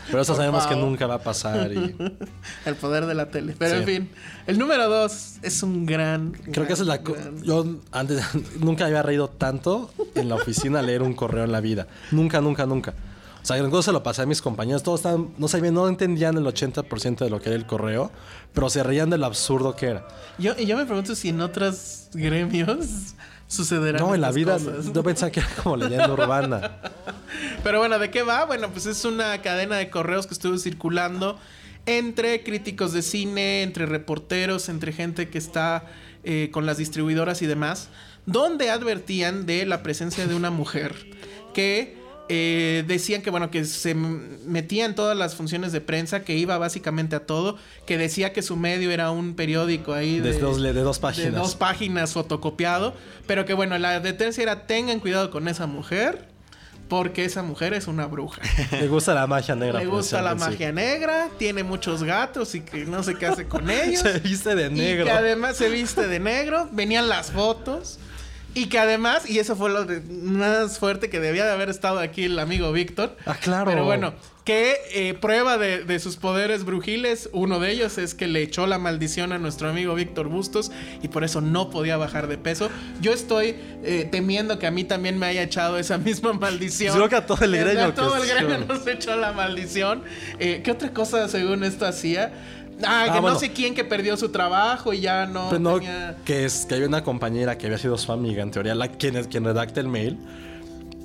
Pero 0.09 0.21
eso 0.21 0.35
sabemos 0.35 0.65
que 0.67 0.75
nunca 0.75 1.05
va 1.05 1.15
a 1.15 1.19
pasar 1.21 1.71
y... 1.73 1.95
El 2.65 2.75
poder 2.75 3.05
de 3.05 3.13
la 3.13 3.29
tele. 3.29 3.55
Pero 3.59 3.71
Sí. 3.75 3.77
en 3.79 3.85
fin, 3.85 4.09
el 4.47 4.57
número 4.57 4.87
dos 4.89 5.33
es 5.41 5.61
un 5.63 5.85
gran... 5.85 6.31
Creo 6.31 6.65
que 6.65 6.73
esa 6.73 6.83
es 6.83 6.87
la... 6.87 6.97
gran- 6.99 7.43
Yo 7.43 7.65
antes 7.91 8.21
nunca 8.59 8.85
había 8.85 9.03
reído 9.03 9.27
tanto 9.29 9.91
en 10.15 10.29
la 10.29 10.35
oficina 10.35 10.81
leer 10.81 11.01
un 11.01 11.13
correo 11.13 11.43
en 11.43 11.51
la 11.51 11.59
vida. 11.59 11.87
Nunca, 12.11 12.39
nunca, 12.39 12.65
nunca. 12.65 12.93
O 13.43 13.45
sea, 13.47 13.57
incluso 13.57 13.81
se 13.83 13.91
lo 13.91 14.01
pasé 14.01 14.21
a 14.21 14.25
mis 14.25 14.41
compañeros. 14.41 14.81
Todos 14.81 15.01
estaban... 15.01 15.29
No 15.37 15.49
sabían, 15.49 15.73
no 15.73 15.87
entendían 15.89 16.37
el 16.37 16.45
80% 16.45 17.17
de 17.17 17.29
lo 17.29 17.41
que 17.41 17.49
era 17.49 17.57
el 17.57 17.65
correo, 17.65 18.09
pero 18.53 18.69
se 18.69 18.83
reían 18.83 19.09
de 19.09 19.17
lo 19.17 19.25
absurdo 19.25 19.75
que 19.75 19.87
era. 19.87 20.07
Yo, 20.37 20.53
y 20.57 20.65
yo 20.65 20.77
me 20.77 20.85
pregunto 20.85 21.15
si 21.15 21.29
en 21.29 21.41
otros 21.41 22.07
gremios 22.13 23.13
sucederán 23.47 24.01
No, 24.01 24.13
en 24.15 24.21
la 24.21 24.31
vida 24.31 24.53
cosas. 24.53 24.91
yo 24.93 25.03
pensaba 25.03 25.31
que 25.31 25.39
era 25.39 25.49
como 25.63 25.77
leyenda 25.77 26.11
urbana. 26.11 26.77
Pero 27.63 27.79
bueno, 27.79 27.99
¿de 27.99 28.09
qué 28.11 28.23
va? 28.23 28.45
Bueno, 28.45 28.69
pues 28.71 28.85
es 28.85 29.05
una 29.05 29.41
cadena 29.41 29.77
de 29.77 29.89
correos 29.89 30.27
que 30.27 30.33
estuvo 30.33 30.57
circulando 30.57 31.39
entre 31.85 32.43
críticos 32.43 32.91
de 32.93 33.01
cine, 33.01 33.63
entre 33.63 33.85
reporteros, 33.85 34.67
entre 34.69 34.91
gente 34.91 35.29
que 35.29 35.37
está 35.37 35.85
eh, 36.23 36.49
con 36.51 36.65
las 36.65 36.77
distribuidoras 36.77 37.41
y 37.41 37.45
demás, 37.47 37.89
donde 38.25 38.69
advertían 38.69 39.45
de 39.45 39.65
la 39.65 39.83
presencia 39.83 40.27
de 40.27 40.35
una 40.35 40.49
mujer 40.49 40.93
que 41.53 41.97
eh, 42.29 42.83
decían 42.87 43.21
que 43.21 43.29
bueno 43.29 43.49
que 43.51 43.63
se 43.65 43.93
metía 43.95 44.85
en 44.85 44.95
todas 44.95 45.17
las 45.17 45.35
funciones 45.35 45.71
de 45.71 45.81
prensa, 45.81 46.23
que 46.23 46.35
iba 46.35 46.57
básicamente 46.57 47.15
a 47.15 47.25
todo, 47.25 47.57
que 47.85 47.97
decía 47.97 48.33
que 48.33 48.41
su 48.41 48.55
medio 48.57 48.91
era 48.91 49.11
un 49.11 49.35
periódico 49.35 49.93
ahí 49.93 50.19
De 50.19 50.33
dos- 50.39 50.61
de 50.61 50.73
dos 50.73 50.99
páginas. 50.99 51.31
de 51.33 51.37
dos 51.39 51.55
páginas 51.55 52.13
fotocopiado, 52.13 52.93
pero 53.27 53.45
que 53.45 53.53
bueno, 53.53 53.77
la 53.77 53.95
advertencia 53.95 54.43
era 54.43 54.67
tengan 54.67 54.99
cuidado 54.99 55.31
con 55.31 55.47
esa 55.47 55.67
mujer, 55.67 56.27
porque 56.89 57.25
esa 57.25 57.43
mujer 57.43 57.73
es 57.73 57.87
una 57.87 58.05
bruja. 58.05 58.41
Le 58.71 58.87
gusta 58.87 59.13
la 59.13 59.27
magia 59.27 59.55
negra. 59.55 59.79
Le 59.79 59.85
gusta 59.87 60.21
la 60.21 60.35
magia 60.35 60.71
negra, 60.71 61.27
tiene 61.37 61.63
muchos 61.63 62.01
gatos 62.03 62.55
y 62.55 62.61
que 62.61 62.85
no 62.85 63.03
sé 63.03 63.15
qué 63.15 63.25
hace 63.25 63.45
con 63.45 63.69
ellos. 63.69 63.99
Se 64.01 64.19
viste 64.19 64.55
de 64.55 64.67
Y 64.67 64.69
negro. 64.69 65.03
que 65.05 65.11
además 65.11 65.57
se 65.57 65.69
viste 65.69 66.07
de 66.07 66.19
negro, 66.19 66.69
venían 66.71 67.09
las 67.09 67.31
fotos. 67.31 67.99
Y 68.57 68.67
que 68.69 68.79
además, 68.79 69.29
y 69.29 69.39
eso 69.39 69.55
fue 69.55 69.69
lo 69.69 69.85
de- 69.85 70.01
más 70.01 70.79
fuerte 70.79 71.09
que 71.09 71.19
debía 71.19 71.45
de 71.45 71.51
haber 71.51 71.69
estado 71.69 71.99
aquí 71.99 72.23
el 72.23 72.39
amigo 72.39 72.71
Víctor. 72.71 73.15
Ah, 73.25 73.35
claro. 73.39 73.69
Pero 73.69 73.85
bueno, 73.85 74.13
que 74.45 74.75
eh, 74.93 75.13
prueba 75.13 75.57
de, 75.57 75.83
de 75.83 75.99
sus 75.99 76.15
poderes 76.15 76.63
brujiles, 76.63 77.29
uno 77.33 77.59
de 77.59 77.69
ellos 77.71 77.97
es 77.97 78.15
que 78.15 78.27
le 78.27 78.41
echó 78.41 78.65
la 78.65 78.79
maldición 78.79 79.31
a 79.33 79.37
nuestro 79.37 79.69
amigo 79.69 79.93
Víctor 79.93 80.27
Bustos 80.29 80.71
y 81.03 81.09
por 81.09 81.23
eso 81.23 81.41
no 81.41 81.69
podía 81.69 81.97
bajar 81.97 82.27
de 82.27 82.37
peso. 82.37 82.69
Yo 83.01 83.11
estoy 83.13 83.55
eh, 83.83 84.07
temiendo 84.09 84.57
que 84.57 84.65
a 84.67 84.71
mí 84.71 84.83
también 84.85 85.19
me 85.19 85.25
haya 85.27 85.43
echado 85.43 85.77
esa 85.77 85.97
misma 85.97 86.33
maldición. 86.39 86.95
Creo 86.95 87.09
que 87.09 87.15
a 87.17 87.25
todo 87.25 87.43
el 87.45 87.51
gremio 87.57 87.83
A 87.85 87.93
todo 87.93 88.15
el 88.15 88.27
gremio 88.27 88.57
nos 88.59 88.87
echó 88.87 89.15
la 89.17 89.33
maldición. 89.33 90.01
Eh, 90.39 90.61
¿Qué 90.63 90.71
otra 90.71 90.93
cosa 90.93 91.27
según 91.27 91.63
esto 91.63 91.85
hacía? 91.85 92.31
Ah, 92.85 93.03
que 93.05 93.11
Ah, 93.11 93.15
no 93.15 93.21
bueno. 93.21 93.39
sé 93.39 93.51
quién 93.51 93.73
que 93.73 93.83
perdió 93.83 94.15
su 94.17 94.29
trabajo 94.29 94.93
y 94.93 95.01
ya 95.01 95.25
no, 95.25 95.51
no, 95.59 95.75
tenía- 95.79 96.15
que 96.25 96.45
es 96.45 96.65
que 96.65 96.75
había 96.75 96.87
una 96.87 97.03
compañera 97.03 97.57
que 97.57 97.65
había 97.65 97.77
sido 97.77 97.97
su 97.97 98.11
amiga, 98.11 98.43
en 98.43 98.51
teoría, 98.51 98.75
la, 98.75 98.87
quien, 98.89 99.23
quien 99.25 99.43
redacta 99.43 99.79
el 99.79 99.87
mail, 99.87 100.17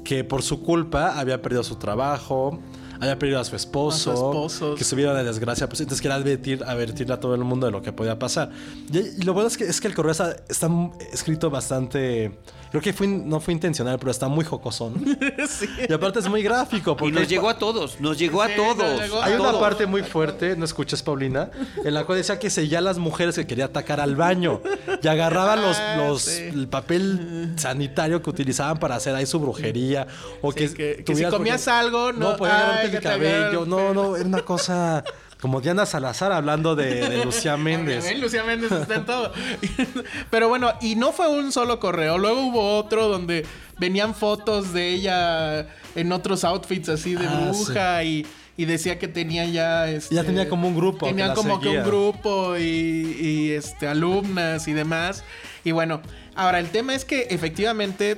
que 0.04 0.24
por 0.24 0.42
su 0.42 0.62
culpa 0.62 1.18
había 1.18 1.40
perdido 1.40 1.62
su 1.62 1.76
trabajo, 1.76 2.58
había 3.00 3.18
perdido 3.18 3.40
a 3.40 3.44
su 3.44 3.56
esposo, 3.56 4.48
A 4.72 4.76
que 4.76 4.84
se 4.84 4.94
viera 4.96 5.14
de 5.14 5.24
desgracia, 5.24 5.68
pues 5.68 5.80
entonces 5.80 6.00
quería 6.02 6.16
advertir, 6.16 6.62
advertirle 6.64 7.14
a 7.14 7.20
todo 7.20 7.34
el 7.34 7.42
mundo 7.44 7.66
de 7.66 7.72
lo 7.72 7.82
que 7.82 7.92
podía 7.92 8.18
pasar. 8.18 8.50
Y, 8.92 8.98
y 8.98 9.22
lo 9.22 9.32
bueno 9.32 9.48
es 9.48 9.56
que, 9.56 9.64
es 9.64 9.80
que 9.80 9.88
el 9.88 9.94
correo 9.94 10.12
está, 10.12 10.36
está 10.48 10.68
escrito 11.12 11.50
bastante, 11.50 12.38
creo 12.72 12.82
que 12.82 12.92
fue, 12.92 13.06
no 13.06 13.38
fue 13.38 13.54
intencional, 13.54 13.96
pero 14.00 14.10
está 14.10 14.26
muy 14.26 14.44
jocosón. 14.44 14.94
Sí. 15.48 15.68
Y 15.88 15.92
aparte 15.92 16.18
es 16.18 16.28
muy 16.28 16.42
gráfico. 16.42 16.96
Y 17.02 17.12
nos 17.12 17.28
llegó 17.28 17.48
a 17.48 17.58
todos, 17.58 18.00
nos 18.00 18.18
llegó 18.18 18.44
Sí, 18.44 18.52
a 18.52 18.56
todos. 18.56 18.76
nos 18.78 19.00
llegó 19.02 19.20
a 19.20 19.26
Hay 19.26 19.34
una 19.34 19.44
todos. 19.50 19.60
parte 19.60 19.86
muy 19.86 20.02
fuerte, 20.02 20.56
no 20.56 20.64
escuches 20.64 21.02
Paulina, 21.02 21.50
en 21.84 21.94
la 21.94 22.04
cual 22.04 22.18
decía 22.18 22.38
que 22.38 22.48
seguía 22.50 22.78
a 22.78 22.80
las 22.80 22.98
mujeres 22.98 23.34
que 23.36 23.46
quería 23.46 23.66
atacar 23.66 24.00
al 24.00 24.16
baño 24.16 24.60
y 25.02 25.06
agarraban 25.08 25.60
los, 25.62 25.76
Ah, 25.76 25.96
los 25.98 26.22
sí. 26.22 26.42
el 26.42 26.66
papel 26.68 27.52
sanitario 27.56 28.22
que 28.22 28.30
utilizaban 28.30 28.78
para 28.78 28.96
hacer 28.96 29.14
ahí 29.14 29.26
su 29.26 29.38
brujería 29.40 30.06
o 30.40 30.52
Sí, 30.52 30.58
que, 30.58 30.74
que- 30.74 31.04
que 31.04 31.14
si 31.14 31.24
comías 31.24 31.68
algo, 31.68 32.12
no- 32.12 32.30
no 32.30 32.36
podía 32.36 32.56
ay, 32.56 32.62
agarrarte 32.62 32.96
el 32.96 33.02
cabello, 33.02 33.62
el 33.64 33.68
no, 33.68 33.92
no, 33.94 34.16
era 34.16 34.24
una 34.26 34.42
cosa 34.42 35.04
como 35.42 35.60
Diana 35.60 35.86
Salazar 35.86 36.30
hablando 36.30 36.76
de, 36.76 37.08
de 37.08 37.24
Lucía 37.24 37.56
Méndez. 37.56 38.16
Lucía 38.16 38.44
Méndez 38.44 38.70
está 38.70 38.94
en 38.94 39.04
todo. 39.04 39.32
Pero 40.30 40.48
bueno, 40.48 40.72
y 40.80 40.94
no 40.94 41.10
fue 41.10 41.26
un 41.26 41.50
solo 41.50 41.80
correo. 41.80 42.16
Luego 42.16 42.42
hubo 42.42 42.76
otro 42.78 43.08
donde 43.08 43.44
venían 43.76 44.14
fotos 44.14 44.72
de 44.72 44.90
ella 44.90 45.66
en 45.96 46.12
otros 46.12 46.44
outfits 46.44 46.88
así 46.90 47.16
de 47.16 47.26
Ah, 47.26 47.48
bruja 47.50 48.04
y, 48.04 48.24
y 48.56 48.66
decía 48.66 49.00
que 49.00 49.08
tenía 49.08 49.44
ya. 49.46 49.90
Este, 49.90 50.14
Ya 50.14 50.22
tenía 50.22 50.48
como 50.48 50.68
un 50.68 50.76
grupo 50.76 51.06
Tenía 51.06 51.34
como 51.34 51.60
que 51.60 51.70
un 51.70 51.84
grupo 51.84 52.56
y, 52.56 52.62
y, 52.62 53.50
este, 53.50 53.88
alumnas 53.88 54.68
y 54.68 54.72
demás. 54.74 55.24
Y 55.64 55.72
bueno, 55.72 56.02
ahora 56.36 56.60
el 56.60 56.70
tema 56.70 56.94
es 56.94 57.04
que 57.04 57.22
efectivamente. 57.30 58.16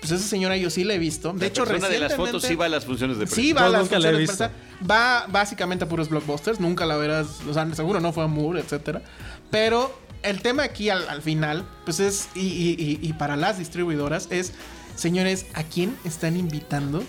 Pues 0.00 0.12
esa 0.12 0.28
señora 0.28 0.56
yo 0.56 0.70
sí 0.70 0.84
la 0.84 0.94
he 0.94 0.98
visto. 0.98 1.32
De 1.32 1.40
La 1.40 1.46
hecho, 1.46 1.64
persona 1.64 1.88
de 1.88 1.98
las 1.98 2.10
recientemente- 2.12 2.32
fotos 2.38 2.48
sí 2.48 2.54
va 2.54 2.66
a 2.66 2.68
las 2.68 2.84
funciones 2.84 3.18
de 3.18 3.26
prensa. 3.26 3.34
Sí, 3.42 3.52
va 3.52 3.66
a 3.66 3.68
las 3.68 3.80
nunca 3.82 3.98
la 3.98 4.08
he 4.10 4.12
funciones 4.12 4.38
de 4.38 4.46
prensa. 4.46 4.88
Va 4.88 5.26
básicamente 5.28 5.84
a 5.84 5.88
puros 5.88 6.08
blockbusters. 6.08 6.60
Nunca 6.60 6.86
la 6.86 6.96
verás. 6.96 7.26
O 7.48 7.52
sea, 7.54 7.72
seguro 7.74 7.98
no 8.00 8.12
fue 8.12 8.24
a 8.24 8.26
Moore, 8.28 8.60
etcétera. 8.60 9.02
Pero 9.50 9.98
el 10.22 10.40
tema 10.40 10.62
aquí 10.62 10.88
al, 10.90 11.08
al 11.08 11.20
final, 11.22 11.66
pues 11.84 11.98
es. 12.00 12.28
Y, 12.34 12.40
y- 12.46 12.76
y- 12.78 12.98
y 13.08 13.12
para 13.14 13.36
las 13.36 13.58
distribuidoras 13.58 14.28
es. 14.30 14.52
Señores, 14.94 15.46
¿a 15.54 15.62
quién 15.62 15.96
están 16.04 16.36
invitando 16.36 17.02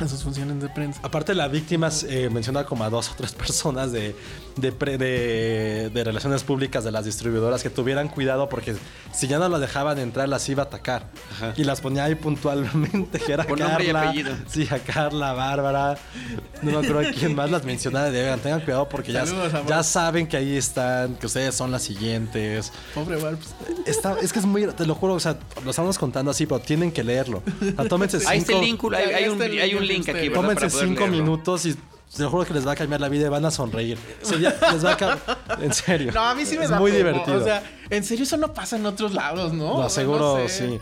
a 0.00 0.08
sus 0.08 0.22
funciones 0.22 0.60
de 0.60 0.68
prensa? 0.68 1.00
Aparte 1.02 1.34
la 1.34 1.48
víctima 1.48 1.90
eh, 2.08 2.28
menciona 2.32 2.64
como 2.64 2.84
a 2.84 2.90
dos 2.90 3.10
o 3.10 3.14
tres 3.16 3.32
personas 3.32 3.92
de, 3.92 4.14
de, 4.56 4.72
pre- 4.72 4.98
de- 4.98 5.90
de 5.92 6.04
relaciones 6.04 6.42
públicas 6.42 6.84
de 6.84 6.90
las 6.92 7.04
distribuidoras 7.04 7.62
que 7.62 7.70
tuvieran 7.70 8.08
cuidado 8.08 8.48
porque 8.48 8.74
si 9.12 9.28
ya 9.28 9.38
no 9.38 9.48
las 9.48 9.60
dejaban 9.60 9.98
entrar 9.98 10.28
las 10.28 10.48
iba 10.48 10.64
a 10.64 10.66
atacar. 10.66 11.10
Ajá. 11.32 11.54
Y 11.56 11.64
las 11.64 11.80
ponía 11.80 12.04
ahí 12.04 12.14
puntualmente, 12.14 13.18
que 13.20 13.32
era 13.32 13.44
y 13.48 13.54
Carla. 13.54 14.02
apellido. 14.02 14.34
Sí, 14.48 14.66
a 14.70 14.78
Carla, 14.78 15.32
Bárbara. 15.32 15.96
No 16.62 16.72
me 16.80 16.86
acuerdo 16.86 17.10
quién 17.18 17.34
más 17.34 17.50
las 17.50 17.64
mencionaba. 17.64 18.10
de, 18.10 18.22
"Oigan, 18.22 18.40
tengan 18.40 18.60
cuidado 18.60 18.88
porque 18.88 19.12
ya, 19.12 19.26
Saludos, 19.26 19.54
amor. 19.54 19.68
ya 19.68 19.82
saben 19.82 20.26
que 20.26 20.36
ahí 20.36 20.56
están, 20.56 21.14
que 21.16 21.26
ustedes 21.26 21.54
son 21.54 21.70
las 21.70 21.82
siguientes. 21.82 22.72
Pobre 22.94 23.16
Barbs. 23.16 23.54
Está, 23.86 24.16
es 24.20 24.32
que 24.32 24.38
es 24.38 24.44
muy, 24.46 24.66
te 24.68 24.86
lo 24.86 24.94
juro, 24.94 25.14
o 25.14 25.20
sea, 25.20 25.36
lo 25.64 25.70
estamos 25.70 25.98
contando 25.98 26.30
así, 26.30 26.46
pero 26.46 26.60
tienen 26.60 26.90
que 26.92 27.04
leerlo. 27.04 27.42
O 27.60 27.74
sea, 27.76 27.88
tómense 27.88 28.18
Ahí 28.26 28.38
está 28.38 28.52
el 28.58 28.64
cinco- 28.64 28.90
link, 28.90 28.98
hay, 28.98 29.12
hay 29.14 29.28
un, 29.28 29.38
link 29.38 29.60
hay 29.60 29.74
un 29.74 29.82
en 29.82 29.88
link 29.94 30.00
ustedes. 30.00 30.18
aquí, 30.18 30.28
¿verdad? 30.28 30.42
Tómense 30.42 30.70
cinco 30.70 31.00
leerlo. 31.00 31.16
minutos 31.16 31.66
y 31.66 31.74
te 31.74 32.22
lo 32.22 32.30
juro 32.30 32.44
que 32.44 32.54
les 32.54 32.66
va 32.66 32.72
a 32.72 32.76
cambiar 32.76 33.00
la 33.00 33.08
vida 33.08 33.26
y 33.26 33.28
van 33.30 33.44
a 33.44 33.50
sonreír. 33.50 33.98
Les 34.30 34.84
va 34.84 34.92
a 34.92 35.56
En 35.62 35.72
serio. 35.72 36.12
No, 36.12 36.20
a 36.22 36.34
mí 36.34 36.44
sí 36.46 36.56
me 36.58 36.64
es 36.64 36.70
da 36.70 36.78
muy 36.78 36.90
divertido. 36.92 37.40
O 37.40 37.44
sea, 37.44 37.62
en 37.90 38.04
serio 38.04 38.24
eso 38.24 38.36
no 38.36 38.52
pasa 38.54 38.76
en 38.76 38.86
otros 38.86 39.12
lados, 39.14 39.52
¿no? 39.52 39.78
Lo 39.78 39.82
aseguro, 39.82 40.38
no 40.38 40.48
sé. 40.48 40.68
sí. 40.68 40.78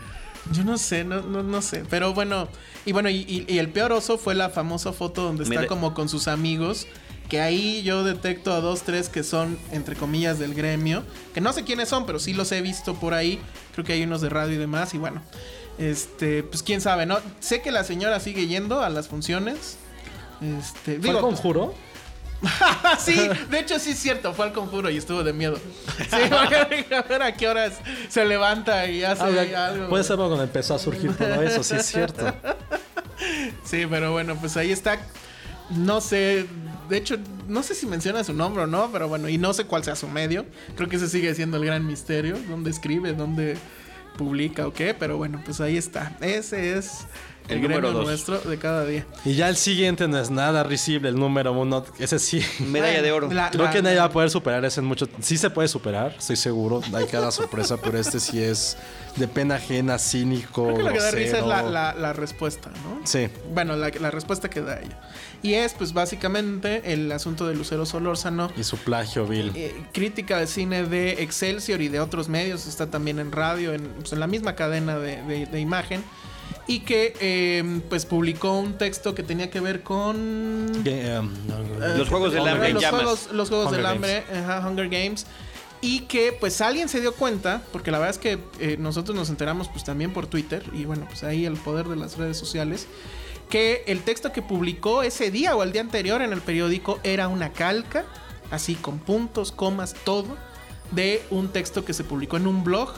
Yo 0.51 0.63
no 0.65 0.77
sé, 0.77 1.05
no, 1.05 1.21
no, 1.21 1.41
no 1.41 1.61
sé. 1.61 1.85
Pero 1.89 2.13
bueno, 2.13 2.49
y 2.85 2.91
bueno, 2.91 3.09
y, 3.09 3.15
y- 3.27 3.45
y 3.47 3.59
el 3.59 3.69
peor 3.69 3.93
oso 3.93 4.17
fue 4.17 4.35
la 4.35 4.49
famosa 4.49 4.91
foto 4.91 5.23
donde 5.23 5.43
está 5.45 5.67
como 5.67 5.93
con 5.93 6.09
sus 6.09 6.27
amigos. 6.27 6.85
Que 7.29 7.39
ahí 7.39 7.81
yo 7.83 8.03
detecto 8.03 8.51
a 8.51 8.59
dos, 8.59 8.81
tres 8.81 9.07
que 9.07 9.23
son, 9.23 9.57
entre 9.71 9.95
comillas, 9.95 10.37
del 10.39 10.53
gremio. 10.53 11.03
Que 11.33 11.39
no 11.39 11.53
sé 11.53 11.63
quiénes 11.63 11.87
son, 11.89 12.05
pero 12.05 12.19
sí 12.19 12.33
los 12.33 12.51
he 12.51 12.61
visto 12.61 12.93
por 12.95 13.13
ahí. 13.13 13.39
Creo 13.73 13.85
que 13.85 13.93
hay 13.93 14.03
unos 14.03 14.19
de 14.21 14.27
radio 14.29 14.53
y 14.55 14.57
demás. 14.57 14.93
Y 14.93 14.97
bueno, 14.97 15.21
este, 15.77 16.43
pues 16.43 16.63
quién 16.63 16.81
sabe, 16.81 17.05
¿no? 17.05 17.19
Sé 17.39 17.61
que 17.61 17.71
la 17.71 17.83
señora 17.83 18.19
sigue 18.19 18.47
yendo 18.47 18.81
a 18.81 18.89
las 18.89 19.07
funciones. 19.07 19.77
Este, 20.41 20.83
¿Fue 20.83 20.93
el 20.95 21.01
digo, 21.01 21.21
conjuro? 21.21 21.73
sí, 22.99 23.15
de 23.49 23.59
hecho 23.59 23.79
sí 23.79 23.91
es 23.91 23.99
cierto, 23.99 24.33
fue 24.33 24.45
al 24.45 24.53
conjuro 24.53 24.89
y 24.89 24.97
estuvo 24.97 25.23
de 25.23 25.31
miedo. 25.31 25.57
Sí, 25.97 26.03
porque 26.29 26.85
a 26.93 27.01
ver 27.03 27.23
a 27.23 27.33
qué 27.33 27.47
horas 27.47 27.73
se 28.09 28.25
levanta 28.25 28.85
y 28.87 29.03
hace 29.03 29.55
Ah, 29.55 29.67
algo. 29.67 29.89
Puede 29.89 30.03
ser 30.03 30.17
cuando 30.17 30.43
empezó 30.43 30.75
a 30.75 30.79
surgir 30.79 31.15
todo 31.15 31.41
eso, 31.41 31.63
sí 31.63 31.75
es 31.75 31.85
cierto. 31.85 32.33
Sí, 33.63 33.85
pero 33.89 34.11
bueno, 34.11 34.35
pues 34.35 34.57
ahí 34.57 34.71
está. 34.71 34.99
No 35.69 36.01
sé, 36.01 36.45
de 36.89 36.97
hecho, 36.97 37.17
no 37.47 37.63
sé 37.63 37.73
si 37.73 37.85
menciona 37.85 38.23
su 38.23 38.33
nombre 38.33 38.63
o 38.63 38.67
no, 38.67 38.89
pero 38.91 39.07
bueno, 39.07 39.29
y 39.29 39.37
no 39.37 39.53
sé 39.53 39.63
cuál 39.65 39.83
sea 39.83 39.95
su 39.95 40.09
medio. 40.09 40.45
Creo 40.75 40.89
que 40.89 40.97
ese 40.97 41.07
sigue 41.07 41.33
siendo 41.33 41.55
el 41.57 41.65
gran 41.65 41.85
misterio, 41.87 42.37
dónde 42.49 42.69
escribe, 42.69 43.13
dónde 43.13 43.55
publica 44.17 44.67
o 44.67 44.73
qué, 44.73 44.93
pero 44.93 45.17
bueno, 45.17 45.41
pues 45.43 45.61
ahí 45.61 45.77
está. 45.77 46.15
Ese 46.21 46.77
es 46.77 47.07
el, 47.49 47.57
El 47.57 47.61
número 47.63 47.91
dos. 47.91 48.05
nuestro 48.05 48.39
de 48.39 48.57
cada 48.57 48.85
día. 48.85 49.05
Y 49.25 49.33
ya 49.35 49.49
el 49.49 49.55
siguiente 49.57 50.07
no 50.07 50.17
es 50.19 50.31
nada 50.31 50.63
risible, 50.63 51.09
el 51.09 51.15
número 51.15 51.51
uno. 51.53 51.83
Ese 51.99 52.19
sí. 52.19 52.41
Medalla 52.59 53.01
de 53.01 53.11
oro. 53.11 53.29
La- 53.31 53.49
Creo 53.51 53.65
la- 53.65 53.71
que 53.71 53.81
nadie 53.81 53.97
va 53.97 54.05
a 54.05 54.11
poder 54.11 54.29
superar 54.29 54.63
ese 54.65 54.79
en 54.79 54.85
mucho. 54.85 55.07
Sí 55.21 55.37
se 55.37 55.49
puede 55.49 55.67
superar, 55.67 56.15
estoy 56.17 56.35
seguro. 56.37 56.81
Hay 56.93 57.05
cada 57.07 57.31
sorpresa, 57.31 57.77
pero 57.77 57.97
este 57.97 58.19
sí 58.19 58.41
es 58.41 58.77
de 59.17 59.27
pena 59.27 59.55
ajena, 59.55 59.99
cínico. 59.99 60.63
Creo 60.65 60.77
que 60.77 60.83
lo 60.83 60.93
que 60.93 60.99
da 60.99 61.11
risa 61.11 61.37
es 61.39 61.45
la, 61.45 61.61
la- 61.63 61.93
la 61.93 62.13
respuesta, 62.13 62.69
¿no? 62.83 63.05
Sí. 63.05 63.27
Bueno, 63.53 63.75
la, 63.75 63.89
la 63.89 64.09
respuesta 64.11 64.49
que 64.49 64.61
da 64.61 64.79
ella. 64.79 64.99
Y 65.43 65.55
es, 65.55 65.73
pues, 65.73 65.91
básicamente 65.91 66.93
el 66.93 67.11
asunto 67.11 67.45
de 67.45 67.53
Lucero 67.55 67.85
Solórzano. 67.85 68.49
Y 68.55 68.63
su 68.63 68.77
plagio 68.77 69.25
vil. 69.27 69.51
Eh, 69.55 69.75
crítica 69.91 70.37
de 70.39 70.47
cine 70.47 70.83
de 70.85 71.21
Excelsior 71.21 71.81
y 71.81 71.89
de 71.89 71.99
otros 71.99 72.29
medios. 72.29 72.65
Está 72.65 72.89
también 72.89 73.19
en 73.19 73.31
radio, 73.33 73.73
en, 73.73 73.83
pues, 73.99 74.13
en 74.13 74.21
la 74.21 74.27
misma 74.27 74.55
cadena 74.55 74.97
de, 74.97 75.21
de- 75.23 75.45
de 75.45 75.59
imagen. 75.59 76.01
Y 76.65 76.79
que, 76.81 77.13
eh, 77.19 77.81
pues, 77.89 78.05
publicó 78.05 78.57
un 78.57 78.77
texto 78.77 79.13
que 79.13 79.23
tenía 79.23 79.49
que 79.49 79.59
ver 79.59 79.83
con... 79.83 80.71
Que, 80.83 81.19
um, 81.19 81.29
Los 81.97 82.07
Juegos 82.07 82.33
del 82.33 82.47
Eh, 82.47 82.49
Hambre 82.49 82.73
los. 82.73 82.85
Juegos, 82.85 83.29
los 83.33 83.49
Juegos 83.49 83.71
del. 83.71 83.85
Hambre, 83.85 84.23
ajá, 84.33 84.67
Hunger 84.67 84.87
Games. 84.87 85.25
Y 85.81 86.01
que 86.01 86.31
pues 86.31 86.61
alguien 86.61 86.87
se 86.87 87.01
dio 87.01 87.13
cuenta, 87.13 87.61
porque 87.73 87.91
la 87.91 87.99
verdad 87.99 88.15
es 88.15 88.17
que 88.17 88.39
eh, 88.61 88.77
nosotros 88.79 89.17
nos 89.17 89.29
enteramos 89.29 89.67
pues 89.67 89.83
también 89.83 90.13
por 90.13 90.27
Twitter, 90.27 90.63
y 90.71 90.85
bueno, 90.85 91.05
pues 91.09 91.25
ahí 91.25 91.45
el 91.45 91.57
poder 91.57 91.87
de 91.87 91.97
las 91.97 92.17
redes 92.17 92.37
sociales, 92.37 92.87
que 93.49 93.83
el 93.87 94.01
texto 94.01 94.31
que 94.31 94.41
publicó 94.41 95.03
ese 95.03 95.29
día 95.29 95.57
o 95.57 95.63
el 95.63 95.73
día 95.73 95.81
anterior 95.81 96.21
en 96.21 96.31
el 96.31 96.39
periódico 96.39 97.01
era 97.03 97.27
una 97.27 97.51
calca, 97.51 98.05
así 98.49 98.75
con 98.75 98.99
puntos, 98.99 99.51
comas, 99.51 99.93
todo, 100.05 100.37
de 100.91 101.21
un 101.29 101.49
texto 101.49 101.83
que 101.83 101.93
se 101.93 102.05
publicó 102.05 102.37
en 102.37 102.47
un 102.47 102.63
blog, 102.63 102.93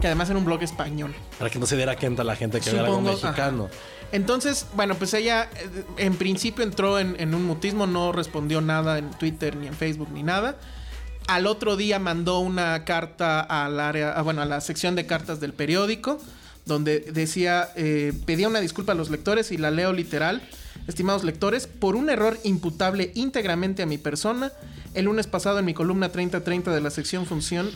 que 0.00 0.06
además 0.06 0.30
era 0.30 0.38
un 0.38 0.44
blog 0.44 0.62
español. 0.62 1.14
Para 1.38 1.50
que 1.50 1.58
no 1.58 1.66
se 1.66 1.76
diera 1.76 1.96
cuenta 1.96 2.24
la 2.24 2.36
gente 2.36 2.60
que 2.60 2.70
era 2.70 2.80
algo 2.80 2.96
Supongo, 2.96 3.12
mexicano. 3.12 3.68
Entonces, 4.12 4.66
bueno, 4.74 4.96
pues 4.96 5.14
ella 5.14 5.48
eh, 5.56 5.84
en 5.98 6.16
principio 6.16 6.64
entró 6.64 6.98
en, 6.98 7.16
en 7.20 7.34
un 7.34 7.44
mutismo, 7.44 7.86
no 7.86 8.12
respondió 8.12 8.60
nada 8.60 8.98
en 8.98 9.10
Twitter, 9.10 9.56
ni 9.56 9.66
en 9.66 9.74
Facebook, 9.74 10.08
ni 10.12 10.22
nada. 10.22 10.56
Al 11.28 11.46
otro 11.46 11.76
día 11.76 11.98
mandó 11.98 12.40
una 12.40 12.84
carta 12.84 13.40
al 13.40 13.78
área, 13.78 14.12
ah, 14.12 14.22
bueno, 14.22 14.42
a 14.42 14.46
la 14.46 14.60
sección 14.60 14.96
de 14.96 15.06
cartas 15.06 15.38
del 15.38 15.52
periódico, 15.52 16.18
donde 16.66 17.00
decía, 17.00 17.68
eh, 17.76 18.12
pedía 18.26 18.48
una 18.48 18.60
disculpa 18.60 18.92
a 18.92 18.94
los 18.96 19.10
lectores 19.10 19.52
y 19.52 19.58
la 19.58 19.70
leo 19.70 19.92
literal. 19.92 20.42
Estimados 20.88 21.22
lectores, 21.22 21.66
por 21.66 21.94
un 21.94 22.10
error 22.10 22.38
imputable 22.42 23.12
íntegramente 23.14 23.82
a 23.82 23.86
mi 23.86 23.98
persona, 23.98 24.50
el 24.94 25.04
lunes 25.04 25.28
pasado 25.28 25.60
en 25.60 25.66
mi 25.66 25.74
columna 25.74 26.10
3030 26.10 26.72
de 26.74 26.80
la 26.80 26.90
sección 26.90 27.26
Función 27.26 27.70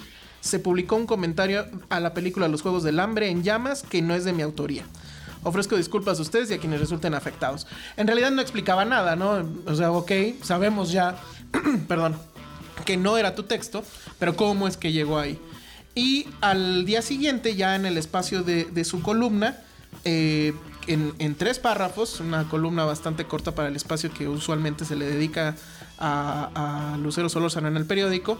se 0.44 0.58
publicó 0.58 0.96
un 0.96 1.06
comentario 1.06 1.66
a 1.88 2.00
la 2.00 2.12
película 2.12 2.48
Los 2.48 2.60
Juegos 2.60 2.82
del 2.82 3.00
Hambre 3.00 3.30
en 3.30 3.42
llamas 3.42 3.82
que 3.82 4.02
no 4.02 4.14
es 4.14 4.24
de 4.24 4.34
mi 4.34 4.42
autoría. 4.42 4.84
Ofrezco 5.42 5.76
disculpas 5.76 6.18
a 6.18 6.22
ustedes 6.22 6.50
y 6.50 6.54
a 6.54 6.58
quienes 6.58 6.80
resulten 6.80 7.14
afectados. 7.14 7.66
En 7.96 8.06
realidad 8.06 8.30
no 8.30 8.42
explicaba 8.42 8.84
nada, 8.84 9.16
¿no? 9.16 9.42
O 9.66 9.74
sea, 9.74 9.90
ok, 9.90 10.12
sabemos 10.42 10.92
ya, 10.92 11.16
perdón, 11.88 12.16
que 12.84 12.98
no 12.98 13.16
era 13.16 13.34
tu 13.34 13.44
texto, 13.44 13.84
pero 14.18 14.36
cómo 14.36 14.68
es 14.68 14.76
que 14.76 14.92
llegó 14.92 15.18
ahí. 15.18 15.40
Y 15.94 16.28
al 16.42 16.84
día 16.84 17.00
siguiente, 17.00 17.56
ya 17.56 17.74
en 17.74 17.86
el 17.86 17.96
espacio 17.96 18.42
de, 18.42 18.84
su 18.84 19.00
columna, 19.00 19.56
eh, 20.04 20.52
en, 20.86 21.14
en 21.18 21.34
tres 21.36 21.58
párrafos, 21.58 22.20
una 22.20 22.44
columna 22.50 22.84
bastante 22.84 23.24
corta 23.24 23.54
para 23.54 23.68
el 23.68 23.76
espacio 23.76 24.12
que 24.12 24.28
usualmente 24.28 24.84
se 24.84 24.94
le 24.94 25.06
dedica 25.06 25.56
a, 25.98 26.92
a 26.92 26.98
Lucero 26.98 27.30
Solórzano 27.30 27.68
en 27.68 27.78
el 27.78 27.86
periódico, 27.86 28.38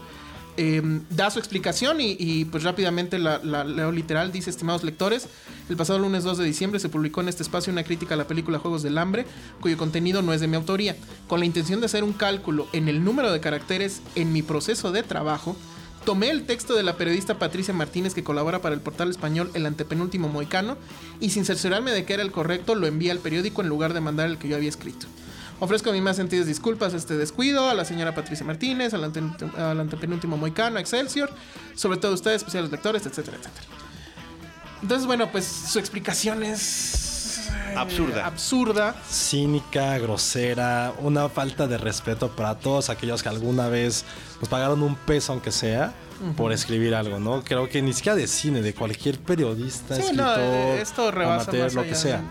eh, 0.57 0.81
da 1.09 1.29
su 1.29 1.39
explicación 1.39 1.97
y, 1.99 2.45
pues 2.45 2.63
rápidamente 2.63 3.19
la, 3.19 3.39
la, 3.43 3.63
leo 3.63 3.91
literal. 3.91 4.31
Dice, 4.31 4.49
estimados 4.49 4.83
lectores, 4.83 5.27
el 5.69 5.77
pasado 5.77 5.99
lunes 5.99 6.23
2 6.23 6.37
de 6.37 6.45
diciembre 6.45 6.79
se 6.79 6.89
publicó 6.89 7.21
en 7.21 7.29
este 7.29 7.43
espacio 7.43 7.73
una 7.73 7.83
crítica 7.83 8.13
a 8.13 8.17
la 8.17 8.27
película 8.27 8.59
Juegos 8.59 8.83
del 8.83 8.97
Hambre, 8.97 9.25
cuyo 9.59 9.77
contenido 9.77 10.21
no 10.21 10.33
es 10.33 10.41
de 10.41 10.47
mi 10.47 10.55
autoría. 10.55 10.95
Con 11.27 11.39
la 11.39 11.45
intención 11.45 11.79
de 11.79 11.87
hacer 11.87 12.03
un 12.03 12.13
cálculo 12.13 12.67
en 12.73 12.87
el 12.87 13.03
número 13.03 13.31
de 13.31 13.39
caracteres 13.39 14.01
en 14.15 14.31
mi 14.31 14.41
proceso 14.41 14.91
de 14.91 15.03
trabajo, 15.03 15.55
tomé 16.05 16.29
el 16.29 16.45
texto 16.45 16.75
de 16.75 16.83
la 16.83 16.97
periodista 16.97 17.39
Patricia 17.39 17.73
Martínez 17.73 18.13
que 18.13 18.23
colabora 18.23 18.61
para 18.61 18.75
el 18.75 18.81
portal 18.81 19.09
español 19.09 19.49
El 19.55 19.65
Antepenúltimo 19.65 20.29
Moicano 20.29 20.77
y 21.19 21.31
sin 21.31 21.45
cerciorarme 21.45 21.91
de 21.91 22.05
que 22.05 22.13
era 22.13 22.23
el 22.23 22.31
correcto 22.31 22.75
lo 22.75 22.85
envié 22.87 23.11
al 23.11 23.19
periódico 23.19 23.61
en 23.61 23.69
lugar 23.69 23.93
de 23.93 24.01
mandar 24.01 24.29
el 24.29 24.37
que 24.37 24.47
yo 24.47 24.55
había 24.55 24.69
escrito. 24.69 25.07
Ofrezco 25.59 25.91
mis 25.93 26.01
más 26.01 26.17
sentidas 26.17 26.47
disculpas 26.47 26.93
a 26.93 26.97
este 26.97 27.15
descuido, 27.15 27.69
a 27.69 27.73
la 27.73 27.85
señora 27.85 28.13
Patricia 28.13 28.45
Martínez, 28.45 28.93
al, 28.93 29.05
ante, 29.05 29.21
al 29.57 29.79
antepenúltimo 29.79 30.35
Moicano, 30.35 30.77
a 30.77 30.81
Excelsior, 30.81 31.29
sobre 31.75 31.97
todo 31.97 32.11
a 32.11 32.15
ustedes, 32.15 32.37
especiales 32.37 32.71
lectores, 32.71 33.05
etcétera, 33.05 33.37
etcétera. 33.37 33.65
Entonces, 34.81 35.07
bueno, 35.07 35.31
pues 35.31 35.45
su 35.45 35.79
explicación 35.79 36.43
es... 36.43 37.47
eh, 37.49 37.73
Absurda. 37.77 38.25
Absurda. 38.25 38.95
Cínica, 39.09 39.97
grosera, 39.97 40.93
una 40.99 41.29
falta 41.29 41.67
de 41.67 41.77
respeto 41.77 42.35
para 42.35 42.59
todos 42.59 42.89
aquellos 42.89 43.23
que 43.23 43.29
alguna 43.29 43.69
vez 43.69 44.03
nos 44.41 44.49
pagaron 44.49 44.83
un 44.83 44.95
peso, 44.95 45.31
aunque 45.31 45.51
sea, 45.51 45.93
por 46.35 46.51
escribir 46.51 46.95
algo, 46.95 47.19
¿no? 47.19 47.43
Creo 47.43 47.69
que 47.69 47.81
ni 47.81 47.93
siquiera 47.93 48.15
de 48.15 48.27
cine, 48.27 48.61
de 48.61 48.73
cualquier 48.73 49.19
periodista, 49.19 49.95
Sí, 49.95 50.01
escritor, 50.01 50.37
no, 50.37 50.73
esto 50.73 51.11
rebasa 51.11 51.49
amateur, 51.51 51.73
lo 51.73 51.83
que 51.83 51.95
sea. 51.95 52.21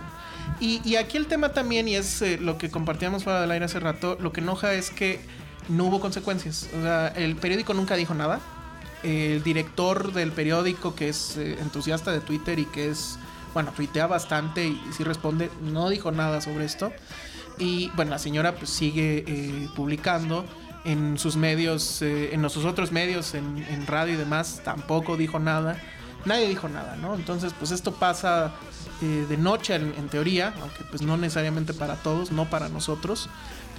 Y, 0.64 0.80
y 0.82 0.96
aquí 0.96 1.18
el 1.18 1.26
tema 1.26 1.50
también, 1.50 1.88
y 1.88 1.94
es 1.94 2.22
eh, 2.22 2.38
lo 2.38 2.56
que 2.56 2.70
compartíamos 2.70 3.22
fuera 3.22 3.42
del 3.42 3.50
aire 3.50 3.66
hace 3.66 3.80
rato, 3.80 4.16
lo 4.18 4.32
que 4.32 4.40
enoja 4.40 4.72
es 4.72 4.88
que 4.88 5.20
no 5.68 5.84
hubo 5.84 6.00
consecuencias. 6.00 6.70
O 6.78 6.80
sea, 6.80 7.08
el 7.08 7.36
periódico 7.36 7.74
nunca 7.74 7.96
dijo 7.96 8.14
nada. 8.14 8.40
El 9.02 9.42
director 9.42 10.14
del 10.14 10.32
periódico, 10.32 10.94
que 10.94 11.10
es 11.10 11.36
eh, 11.36 11.58
entusiasta 11.60 12.12
de 12.12 12.20
Twitter 12.20 12.58
y 12.58 12.64
que 12.64 12.88
es, 12.88 13.18
bueno, 13.52 13.72
tuitea 13.76 14.06
bastante 14.06 14.66
y, 14.66 14.80
sí 14.96 15.04
responde, 15.04 15.50
no 15.60 15.90
dijo 15.90 16.12
nada 16.12 16.40
sobre 16.40 16.64
esto. 16.64 16.90
Y 17.58 17.90
bueno, 17.94 18.12
la 18.12 18.18
señora 18.18 18.54
pues 18.54 18.70
sigue 18.70 19.22
eh, 19.28 19.68
publicando 19.76 20.46
en 20.86 21.18
sus 21.18 21.36
medios, 21.36 22.00
eh, 22.00 22.32
en 22.32 22.48
sus 22.48 22.64
otros 22.64 22.90
medios, 22.90 23.34
en, 23.34 23.66
en 23.68 23.86
radio 23.86 24.14
y 24.14 24.16
demás, 24.16 24.62
tampoco 24.64 25.18
dijo 25.18 25.38
nada. 25.38 25.76
Nadie 26.24 26.48
dijo 26.48 26.68
nada, 26.68 26.96
¿no? 26.96 27.14
Entonces, 27.14 27.54
pues 27.58 27.70
esto 27.70 27.92
pasa 27.92 28.52
eh, 29.02 29.26
de 29.28 29.36
noche 29.36 29.74
en, 29.74 30.08
teoría, 30.08 30.54
aunque 30.60 30.84
pues 30.84 31.02
no 31.02 31.16
necesariamente 31.16 31.74
para 31.74 31.96
todos, 31.96 32.32
no 32.32 32.48
para 32.48 32.68
nosotros. 32.68 33.28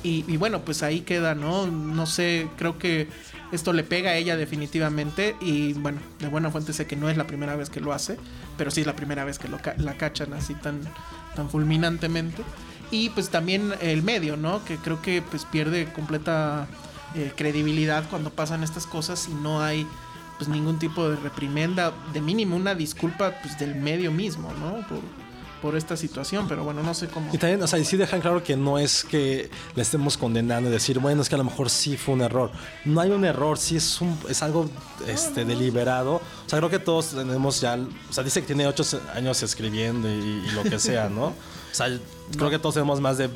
Y, 0.04 0.38
bueno, 0.38 0.62
pues 0.62 0.84
ahí 0.84 1.02
queda, 1.02 1.34
¿no? 1.34 1.66
No 1.66 2.06
sé, 2.06 2.48
creo 2.58 2.78
que 2.78 3.10
esto 3.52 3.74
le 3.74 3.84
pega 3.84 4.12
a 4.12 4.16
ella 4.16 4.38
definitivamente. 4.38 5.36
Y 5.42 5.74
bueno, 5.74 6.00
de 6.20 6.28
buena 6.28 6.52
fuente 6.52 6.74
sé 6.74 6.86
que 6.86 6.96
no 6.96 7.10
es 7.10 7.18
la 7.18 7.26
primera 7.26 7.56
vez 7.56 7.72
que 7.72 7.80
lo 7.80 7.92
hace, 7.92 8.20
pero 8.56 8.70
sí 8.70 8.82
es 8.82 8.88
la 8.88 8.96
primera 8.96 9.26
vez 9.26 9.40
que 9.40 9.48
lo 9.48 9.58
la 9.78 9.98
cachan 9.98 10.34
así 10.34 10.54
tan, 10.54 10.82
tan 11.36 11.50
fulminantemente. 11.50 12.44
Y 12.92 13.10
pues 13.10 13.30
también 13.30 13.74
el 13.82 14.04
medio, 14.04 14.38
¿no? 14.38 14.64
Que 14.64 14.78
creo 14.78 15.02
que 15.02 15.24
pues 15.24 15.44
pierde 15.46 15.92
completa 15.92 16.68
eh, 17.16 17.32
credibilidad 17.36 18.04
cuando 18.10 18.30
pasan 18.30 18.64
estas 18.64 18.86
cosas 18.86 19.28
y 19.28 19.34
no 19.34 19.62
hay 19.64 19.88
pues 20.38 20.50
ningún 20.50 20.80
tipo 20.80 21.10
de 21.10 21.16
reprimenda, 21.18 21.94
de 22.14 22.22
mínimo 22.22 22.56
una 22.56 22.76
disculpa 22.76 23.34
pues 23.42 23.58
del 23.60 23.76
medio 23.76 24.12
mismo, 24.12 24.52
¿no? 24.60 24.86
Por, 24.88 25.00
por 25.62 25.76
esta 25.76 25.98
situación, 25.98 26.48
pero 26.48 26.64
bueno, 26.64 26.84
no 26.84 26.94
sé 26.94 27.08
cómo. 27.08 27.34
Y 27.34 27.38
también, 27.38 27.62
o 27.64 27.68
sea, 27.68 27.80
y 27.80 27.86
sí 27.86 27.98
dejan 27.98 28.22
claro 28.22 28.44
que 28.44 28.56
no 28.56 28.78
es 28.78 29.04
que 29.04 29.50
le 29.76 29.82
estemos 29.82 30.18
condenando 30.18 30.70
y 30.70 30.72
decir, 30.72 31.00
bueno, 31.00 31.22
es 31.22 31.30
que 31.30 31.36
a 31.36 31.38
lo 31.38 31.44
mejor 31.44 31.70
sí 31.70 31.98
fue 31.98 32.14
un 32.14 32.22
error. 32.22 32.52
No 32.84 33.02
hay 33.02 33.10
un 33.10 33.26
error, 33.26 33.58
sí 33.58 33.78
es 33.78 34.00
un 34.02 34.18
es 34.30 34.44
algo 34.44 34.70
este 35.08 35.46
deliberado. 35.46 36.16
O 36.16 36.22
sea, 36.50 36.60
creo 36.60 36.70
que 36.70 36.80
todos 36.80 37.08
tenemos 37.08 37.62
ya, 37.62 37.80
o 38.10 38.14
sea, 38.14 38.24
dice 38.24 38.42
que 38.42 38.48
tiene 38.48 38.68
ocho 38.68 38.84
años 39.16 39.42
escribiendo 39.42 40.08
y, 40.10 40.44
y 40.48 40.52
lo 40.52 40.64
que 40.64 40.78
sea, 40.78 41.10
¿no? 41.10 41.28
O 41.28 41.34
sea, 41.72 41.88
creo 42.38 42.50
que 42.50 42.60
todos 42.60 42.76
tenemos 42.76 43.02
más 43.02 43.18
de 43.18 43.30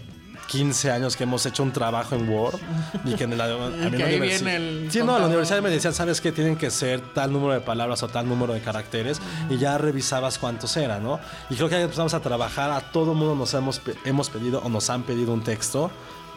15 0.49 0.91
años 0.91 1.15
que 1.15 1.23
hemos 1.23 1.45
hecho 1.45 1.61
un 1.63 1.71
trabajo 1.71 2.15
en 2.15 2.27
Word 2.29 2.59
y 3.05 3.13
que 3.13 3.25
en 3.25 3.37
la, 3.37 3.45
a 3.45 3.47
mí 3.69 3.91
que 3.91 3.97
la 3.99 4.05
ahí 4.07 4.19
universi- 4.19 4.43
viene 4.43 4.55
el 4.55 4.91
Sí, 4.91 4.99
no, 4.99 5.15
en 5.15 5.21
la 5.21 5.27
universidad 5.27 5.61
me 5.61 5.69
decían, 5.69 5.93
¿sabes 5.93 6.19
qué? 6.21 6.31
Tienen 6.31 6.55
que 6.55 6.71
ser 6.71 7.01
tal 7.13 7.31
número 7.31 7.53
de 7.53 7.61
palabras 7.61 8.01
o 8.03 8.07
tal 8.07 8.27
número 8.27 8.53
de 8.53 8.61
caracteres 8.61 9.21
y 9.49 9.57
ya 9.57 9.77
revisabas 9.77 10.37
cuántos 10.39 10.75
eran, 10.77 11.03
¿no? 11.03 11.19
Y 11.49 11.55
creo 11.55 11.69
que 11.69 11.75
ahí 11.75 11.83
empezamos 11.83 12.13
a 12.13 12.19
trabajar, 12.19 12.71
a 12.71 12.81
todo 12.81 13.13
mundo 13.13 13.35
nos 13.35 13.53
hemos, 13.53 13.81
hemos 14.05 14.29
pedido 14.29 14.59
o 14.63 14.69
nos 14.69 14.89
han 14.89 15.03
pedido 15.03 15.33
un 15.33 15.43
texto 15.43 15.91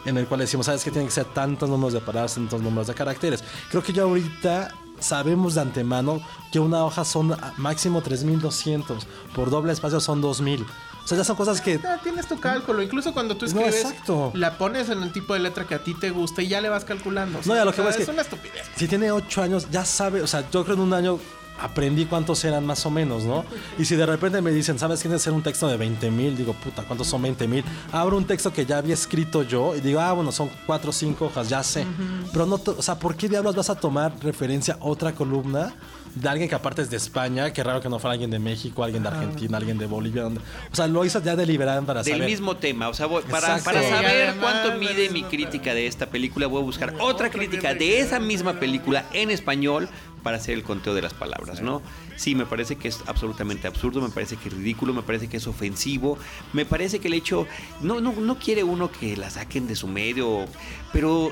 en 0.05 0.17
el 0.17 0.27
cual 0.27 0.41
decimos, 0.41 0.65
¿sabes 0.65 0.83
qué? 0.83 0.91
Tienen 0.91 1.07
que 1.07 1.13
ser 1.13 1.25
tantos 1.25 1.69
números 1.69 1.93
de 1.93 2.01
palabras, 2.01 2.35
tantos 2.35 2.61
números 2.61 2.87
de 2.87 2.93
caracteres. 2.93 3.43
Creo 3.71 3.81
que 3.81 3.93
ya 3.93 4.03
ahorita 4.03 4.69
sabemos 4.99 5.55
de 5.55 5.61
antemano 5.61 6.21
que 6.51 6.59
una 6.59 6.83
hoja 6.85 7.03
son 7.05 7.35
máximo 7.57 8.01
3200, 8.01 9.07
por 9.35 9.49
doble 9.49 9.73
espacio 9.73 9.99
son 9.99 10.21
2000. 10.21 10.65
O 11.03 11.07
sea, 11.07 11.17
ya 11.17 11.23
son 11.25 11.35
cosas 11.35 11.59
que 11.59 11.79
Ya 11.79 11.97
tienes 11.97 12.27
tu 12.27 12.39
cálculo, 12.39 12.81
incluso 12.81 13.13
cuando 13.13 13.35
tú 13.35 13.45
No, 13.47 13.47
escribes, 13.61 13.81
exacto. 13.91 14.31
la 14.35 14.57
pones 14.57 14.87
en 14.89 15.03
el 15.03 15.11
tipo 15.11 15.33
de 15.33 15.41
letra 15.41 15.67
que 15.67 15.75
a 15.75 15.83
ti 15.83 15.93
te 15.93 16.11
gusta 16.11 16.41
y 16.41 16.47
ya 16.47 16.61
le 16.61 16.69
vas 16.69 16.85
calculando. 16.85 17.39
O 17.39 17.41
No, 17.45 17.55
ya 17.55 17.65
lo 17.65 17.71
que 17.73 17.81
o 17.81 17.83
sea, 17.83 17.83
voy 17.83 17.91
es 17.91 17.97
que- 17.97 18.03
es 18.03 18.09
una 18.09 18.21
estupidez. 18.21 18.65
si 18.77 18.87
tiene 18.87 19.11
8 19.11 19.41
años, 19.41 19.67
ya 19.69 19.83
sabe, 19.83 20.21
o 20.21 20.27
sea, 20.27 20.49
yo 20.49 20.63
creo 20.63 20.75
en 20.77 20.81
un 20.81 20.93
año 20.93 21.19
aprendí 21.59 22.05
cuántos 22.05 22.43
eran 22.45 22.65
más 22.65 22.85
o 22.85 22.91
menos, 22.91 23.23
¿no? 23.23 23.45
Y 23.77 23.85
si 23.85 23.95
de 23.95 24.05
repente 24.05 24.41
me 24.41 24.51
dicen, 24.51 24.77
¿sabes 24.79 25.01
quién 25.01 25.13
es 25.13 25.21
hacer 25.21 25.33
un 25.33 25.43
texto 25.43 25.67
de 25.67 25.77
20 25.77 26.11
mil? 26.11 26.35
Digo, 26.35 26.53
puta, 26.53 26.83
¿cuántos 26.83 27.07
son 27.07 27.21
20 27.21 27.47
mil? 27.47 27.63
Abro 27.91 28.17
un 28.17 28.25
texto 28.25 28.51
que 28.51 28.65
ya 28.65 28.79
había 28.79 28.93
escrito 28.93 29.43
yo 29.43 29.75
y 29.75 29.79
digo, 29.81 29.99
ah, 29.99 30.11
bueno, 30.13 30.31
son 30.31 30.49
4 30.65 30.89
o 30.89 30.93
5 30.93 31.25
hojas, 31.25 31.49
ya 31.49 31.63
sé. 31.63 31.85
Pero 32.31 32.45
no, 32.45 32.57
to- 32.57 32.75
o 32.77 32.81
sea, 32.81 32.95
¿por 32.99 33.15
qué 33.15 33.29
diablos 33.29 33.55
vas 33.55 33.69
a 33.69 33.75
tomar 33.75 34.13
referencia 34.21 34.75
a 34.79 34.85
otra 34.85 35.13
columna? 35.13 35.73
De 36.15 36.29
alguien 36.29 36.47
que 36.47 36.53
aparte 36.53 36.83
es 36.83 36.91
de 36.91 36.97
España, 36.97 37.51
que 37.53 37.63
raro 37.63 37.81
que 37.81 37.89
no 37.89 37.97
fuera 37.97 38.11
alguien 38.13 38.29
de 38.29 38.37
México, 38.37 38.83
alguien 38.83 39.01
de 39.01 39.09
Argentina, 39.09 39.57
alguien 39.57 39.77
de 39.79 39.87
Bolivia. 39.87 40.23
donde- 40.23 40.41
o 40.71 40.75
sea, 40.75 40.85
lo 40.87 41.03
hizo 41.05 41.19
ya 41.23 41.35
deliberado 41.35 41.83
para 41.85 42.03
Del 42.03 42.13
saber. 42.13 42.29
mismo 42.29 42.55
tema, 42.57 42.89
o 42.89 42.93
sea, 42.93 43.07
voy- 43.07 43.23
para, 43.23 43.57
para 43.59 43.81
saber 43.81 44.27
además 44.29 44.35
cuánto 44.39 44.69
del 44.71 44.79
mide 44.79 45.09
mi 45.09 45.23
crítica 45.23 45.73
de 45.73 45.87
esta 45.87 46.05
película, 46.07 46.45
voy 46.47 46.61
a 46.61 46.65
buscar 46.65 46.93
otra 46.99 47.31
crítica 47.31 47.73
de 47.73 47.99
esa 47.99 48.19
misma 48.19 48.53
película 48.59 49.05
en 49.13 49.31
español 49.31 49.89
para 50.23 50.37
hacer 50.37 50.53
el 50.55 50.63
conteo 50.63 50.93
de 50.93 51.01
las 51.01 51.13
palabras, 51.13 51.61
¿no? 51.61 51.81
Sí, 52.15 52.33
me 52.33 52.45
parece 52.45 52.77
que 52.77 52.87
es 52.87 53.01
absolutamente 53.07 53.67
absurdo, 53.67 54.01
me 54.01 54.09
parece 54.09 54.37
que 54.37 54.47
es 54.49 54.55
ridículo, 54.55 54.93
me 54.93 55.01
parece 55.03 55.27
que 55.27 55.37
es 55.37 55.47
ofensivo, 55.47 56.17
me 56.53 56.65
parece 56.65 56.99
que 56.99 57.09
el 57.09 57.13
hecho, 57.13 57.45
no, 57.81 57.99
no, 57.99 58.13
no 58.13 58.39
quiere 58.39 58.63
uno 58.63 58.89
que 58.91 59.17
la 59.17 59.29
saquen 59.29 59.67
de 59.67 59.75
su 59.75 59.87
medio, 59.87 60.45
pero 60.93 61.31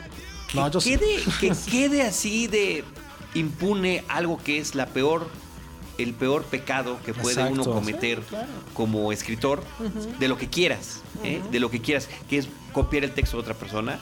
que, 0.49 0.57
No, 0.57 0.81
sí. 0.81 0.91
quede, 0.97 1.17
que 1.39 1.53
quede 1.71 2.01
así 2.03 2.47
de 2.47 2.83
impune 3.33 4.03
algo 4.09 4.37
que 4.43 4.57
es 4.57 4.75
la 4.75 4.87
peor, 4.87 5.29
el 5.97 6.13
peor 6.13 6.43
pecado 6.43 6.99
que 7.05 7.13
puede 7.13 7.41
uno 7.45 7.63
cometer 7.63 8.19
Sí, 8.19 8.25
claro. 8.29 8.47
como 8.73 9.11
escritor 9.13 9.63
de 10.19 10.27
lo 10.27 10.37
que 10.37 10.49
quieras, 10.49 11.01
¿eh? 11.23 11.41
de 11.49 11.59
lo 11.61 11.71
que 11.71 11.79
quieras, 11.79 12.09
que 12.29 12.39
es 12.39 12.49
copiar 12.73 13.05
el 13.05 13.11
texto 13.11 13.37
de 13.37 13.41
otra 13.41 13.53
persona, 13.53 13.99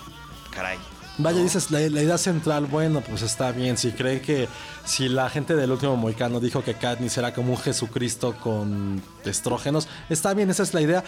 caray. 0.50 0.78
Vaya, 1.22 1.44
dices, 1.44 1.70
la, 1.70 1.82
la 1.82 2.02
idea 2.02 2.18
central, 2.18 2.66
bueno, 2.66 3.02
pues 3.02 3.24
está 3.24 3.52
bien. 3.52 3.78
Si 3.78 3.92
creen 3.92 4.22
que 4.22 4.48
si 4.86 5.10
la 5.10 5.30
gente 5.30 5.54
del 5.54 5.70
último 5.70 5.98
Moicano 5.98 6.40
dijo 6.40 6.64
que 6.64 6.76
Katniss 6.76 7.18
era 7.18 7.34
como 7.34 7.52
un 7.52 7.58
Jesucristo 7.58 8.36
con 8.42 9.04
estrógenos, 9.26 9.90
está 10.10 10.34
bien, 10.34 10.50
esa 10.50 10.64
es 10.64 10.74
la 10.74 10.80
idea. 10.80 11.04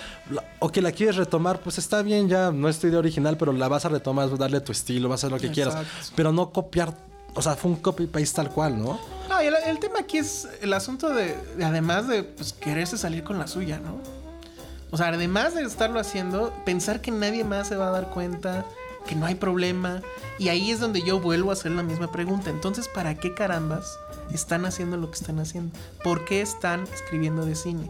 O 0.60 0.70
que 0.70 0.82
la 0.82 0.92
quieres 0.92 1.16
retomar, 1.16 1.62
pues 1.62 1.78
está 1.78 2.02
bien, 2.02 2.28
ya 2.28 2.52
no 2.52 2.68
es 2.68 2.78
tu 2.80 2.88
idea 2.88 3.00
original, 3.00 3.38
pero 3.38 3.54
la 3.54 3.70
vas 3.70 3.86
a 3.86 3.90
retomar, 3.90 4.26
vas 4.26 4.34
a 4.34 4.38
darle 4.38 4.60
tu 4.60 4.74
estilo, 4.74 5.08
vas 5.08 5.24
a 5.24 5.28
hacer 5.28 5.32
lo 5.32 5.40
que 5.42 5.50
quieras. 5.54 5.76
Pero 6.14 6.34
no 6.34 6.52
copiar, 6.52 6.94
o 7.34 7.42
sea, 7.42 7.56
fue 7.56 7.72
un 7.72 7.78
copy-paste 7.78 8.36
tal 8.36 8.50
cual, 8.50 8.78
¿no? 8.78 9.00
No, 9.30 9.42
y 9.42 9.46
el, 9.46 9.56
el 9.66 9.80
tema 9.80 10.00
aquí 10.00 10.18
es 10.18 10.46
el 10.62 10.74
asunto 10.74 11.10
de, 11.10 11.38
de 11.56 11.64
además 11.64 12.10
de 12.10 12.24
pues, 12.24 12.52
quererse 12.52 12.98
salir 12.98 13.24
con 13.24 13.40
la 13.40 13.48
suya, 13.48 13.80
¿no? 13.80 13.98
O 14.92 14.98
sea, 14.98 15.08
además 15.08 15.56
de 15.56 15.64
estarlo 15.64 16.02
haciendo, 16.02 16.54
pensar 16.66 17.00
que 17.00 17.12
nadie 17.12 17.46
más 17.46 17.70
se 17.70 17.78
va 17.78 17.88
a 17.88 17.92
dar 17.92 18.10
cuenta, 18.10 18.66
que 19.08 19.16
no 19.16 19.26
hay 19.26 19.36
problema. 19.36 20.02
Y 20.40 20.50
ahí 20.50 20.72
es 20.72 20.80
donde 20.80 21.02
yo 21.02 21.20
vuelvo 21.20 21.50
a 21.50 21.54
hacer 21.54 21.72
la 21.72 21.84
misma 21.84 22.12
pregunta. 22.12 22.50
Entonces, 22.50 22.88
¿para 22.88 23.16
qué 23.16 23.34
carambas 23.34 23.98
están 24.34 24.66
haciendo 24.66 24.98
lo 24.98 25.10
que 25.12 25.18
están 25.20 25.40
haciendo? 25.40 25.78
¿Por 26.04 26.26
qué 26.26 26.42
están 26.42 26.84
escribiendo 26.94 27.46
de 27.46 27.56
cine? 27.56 27.90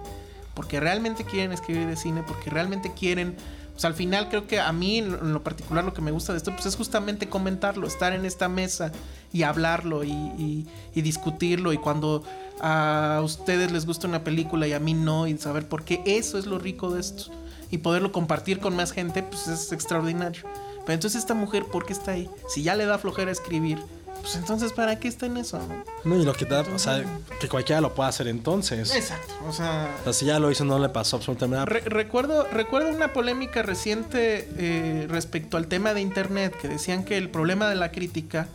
Porque 0.53 0.79
realmente 0.79 1.23
quieren 1.23 1.51
escribir 1.51 1.87
de 1.87 1.95
cine, 1.95 2.23
porque 2.27 2.49
realmente 2.49 2.91
quieren... 2.93 3.35
Sea, 3.77 3.87
al 3.89 3.95
final 3.95 4.27
creo 4.29 4.45
que 4.47 4.59
a 4.59 4.71
mí 4.73 4.99
en 4.99 5.33
lo- 5.33 5.41
particular 5.43 5.83
lo 5.83 5.93
que 5.93 6.01
me 6.01 6.11
gusta 6.11 6.33
de 6.33 6.37
esto 6.37 6.51
pues 6.53 6.67
es 6.67 6.75
justamente 6.75 7.29
comentarlo, 7.29 7.87
estar 7.87 8.13
en 8.13 8.25
esta 8.25 8.47
mesa 8.47 8.91
y 9.33 9.41
hablarlo 9.43 10.03
y- 10.03 10.67
y 10.93 11.01
discutirlo 11.01 11.73
y 11.73 11.77
cuando 11.77 12.23
a 12.59 13.21
ustedes 13.23 13.71
les 13.71 13.87
gusta 13.87 14.07
una 14.07 14.23
película 14.23 14.67
y 14.67 14.73
a 14.73 14.79
mí 14.79 14.93
no 14.93 15.25
y 15.25 15.35
saber 15.39 15.67
por 15.67 15.83
qué, 15.83 16.03
eso 16.05 16.37
es 16.37 16.45
lo 16.45 16.59
rico 16.59 16.91
de 16.91 16.99
esto. 16.99 17.31
Y 17.71 17.79
poderlo 17.79 18.11
compartir 18.11 18.59
con 18.59 18.75
más 18.75 18.91
gente 18.91 19.23
pues 19.23 19.47
es 19.47 19.71
extraordinario. 19.71 20.43
Pero 20.85 20.93
entonces 20.93 21.19
esta 21.21 21.33
mujer, 21.33 21.65
¿por 21.65 21.85
qué 21.85 21.93
está 21.93 22.11
ahí? 22.11 22.29
Si 22.49 22.63
ya 22.63 22.75
le 22.75 22.85
da 22.85 22.97
flojera 22.97 23.31
escribir, 23.31 23.79
pues 24.21 24.35
entonces 24.35 24.71
¿para 24.73 24.99
qué 24.99 25.07
está 25.07 25.25
en 25.25 25.37
eso? 25.37 25.57
no? 26.05 26.15
No, 26.15 26.21
y 26.21 26.25
lo 26.25 26.33
que 26.33 26.45
da, 26.45 26.61
o 26.61 26.77
sea, 26.79 27.03
que 27.39 27.47
cualquiera 27.47 27.81
lo 27.81 27.93
pueda 27.95 28.09
hacer 28.09 28.27
entonces. 28.27 28.93
Exacto, 28.93 29.33
o 29.47 29.51
sea... 29.53 29.89
O 30.01 30.03
sea, 30.05 30.13
si 30.13 30.25
ya 30.25 30.39
lo 30.39 30.51
hizo, 30.51 30.63
no 30.65 30.77
le 30.79 30.89
pasó 30.89 31.17
absolutamente 31.17 31.55
nada. 31.55 31.65
Re- 31.65 31.81
recuerdo, 31.81 32.45
recuerdo 32.51 32.89
una 32.95 33.13
polémica 33.13 33.63
reciente 33.63 34.47
eh, 34.57 35.07
respecto 35.09 35.57
al 35.57 35.67
tema 35.67 35.93
de 35.93 36.01
internet 36.01 36.55
que 36.59 36.67
decían 36.67 37.03
que 37.03 37.17
el 37.17 37.29
problema 37.29 37.67
de 37.67 37.75
la 37.75 37.91
crítica 37.91 38.47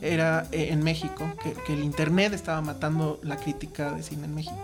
era 0.00 0.46
eh, 0.52 0.68
en 0.70 0.82
México, 0.82 1.30
que, 1.42 1.52
que 1.52 1.74
el 1.74 1.82
Internet 1.84 2.32
estaba 2.32 2.60
matando 2.62 3.20
la 3.22 3.36
crítica 3.36 3.92
de 3.92 4.02
cine 4.02 4.24
en 4.26 4.34
México. 4.34 4.56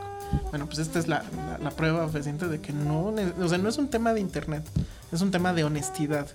Bueno, 0.51 0.67
pues 0.67 0.79
esta 0.79 0.99
es 0.99 1.09
la, 1.09 1.25
la- 1.51 1.59
la 1.59 1.71
prueba 1.71 2.09
fehaciente 2.09 2.47
de 2.49 2.61
que 2.61 2.73
no, 2.73 3.15
o 3.41 3.49
sea, 3.49 3.59
no 3.59 3.69
es 3.69 3.79
un 3.79 3.89
tema 3.89 4.13
de 4.15 4.21
internet, 4.21 4.65
es 5.13 5.21
un 5.21 5.31
tema 5.31 5.53
de 5.53 5.65
honestidad. 5.65 6.27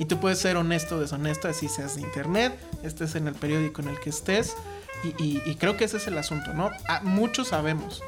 Y 0.00 0.06
tú 0.06 0.18
puedes 0.18 0.38
ser 0.40 0.56
honesto 0.56 0.96
o 0.96 0.98
deshonesto, 0.98 1.46
así 1.46 1.68
seas 1.68 1.94
de 1.94 2.00
internet, 2.00 2.58
estés 2.82 3.14
en 3.14 3.28
el 3.28 3.34
periódico 3.34 3.82
en 3.82 3.88
el 3.88 4.00
que 4.00 4.10
estés. 4.10 4.56
Y, 5.04 5.08
y- 5.22 5.42
y 5.46 5.54
creo 5.54 5.76
que 5.76 5.84
ese 5.84 5.98
es 5.98 6.06
el 6.08 6.18
asunto, 6.18 6.52
¿no? 6.54 6.70
Ah, 6.88 7.00
muchos 7.04 7.48
sabemos, 7.48 8.02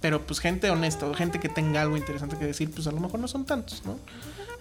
pero 0.00 0.20
pues 0.22 0.38
gente 0.40 0.70
honesta 0.70 1.06
o 1.06 1.14
gente 1.14 1.40
que 1.40 1.48
tenga 1.48 1.82
algo 1.82 1.96
interesante 1.96 2.36
que 2.38 2.44
decir, 2.46 2.70
pues 2.70 2.86
a 2.86 2.92
lo 2.92 3.00
mejor 3.00 3.18
no 3.18 3.26
son 3.28 3.44
tantos, 3.44 3.82
¿no? 3.84 3.98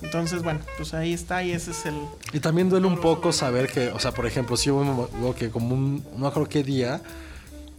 Entonces, 0.02 0.44
bueno, 0.44 0.60
pues 0.78 0.94
ahí 0.94 1.12
está 1.14 1.44
y 1.44 1.52
ese 1.52 1.72
es 1.72 1.86
el... 1.86 1.96
Y 2.32 2.40
también 2.40 2.70
duele 2.70 2.88
un 2.88 3.00
poco 3.02 3.32
saber 3.34 3.68
que, 3.68 3.90
o 3.90 4.00
sea, 4.00 4.12
por 4.12 4.26
ejemplo, 4.26 4.56
si 4.56 4.70
hubo 4.70 5.34
que 5.38 5.50
como 5.50 5.74
un, 5.76 6.06
no 6.18 6.28
acuerdo 6.28 6.48
qué 6.50 6.64
día, 6.64 7.02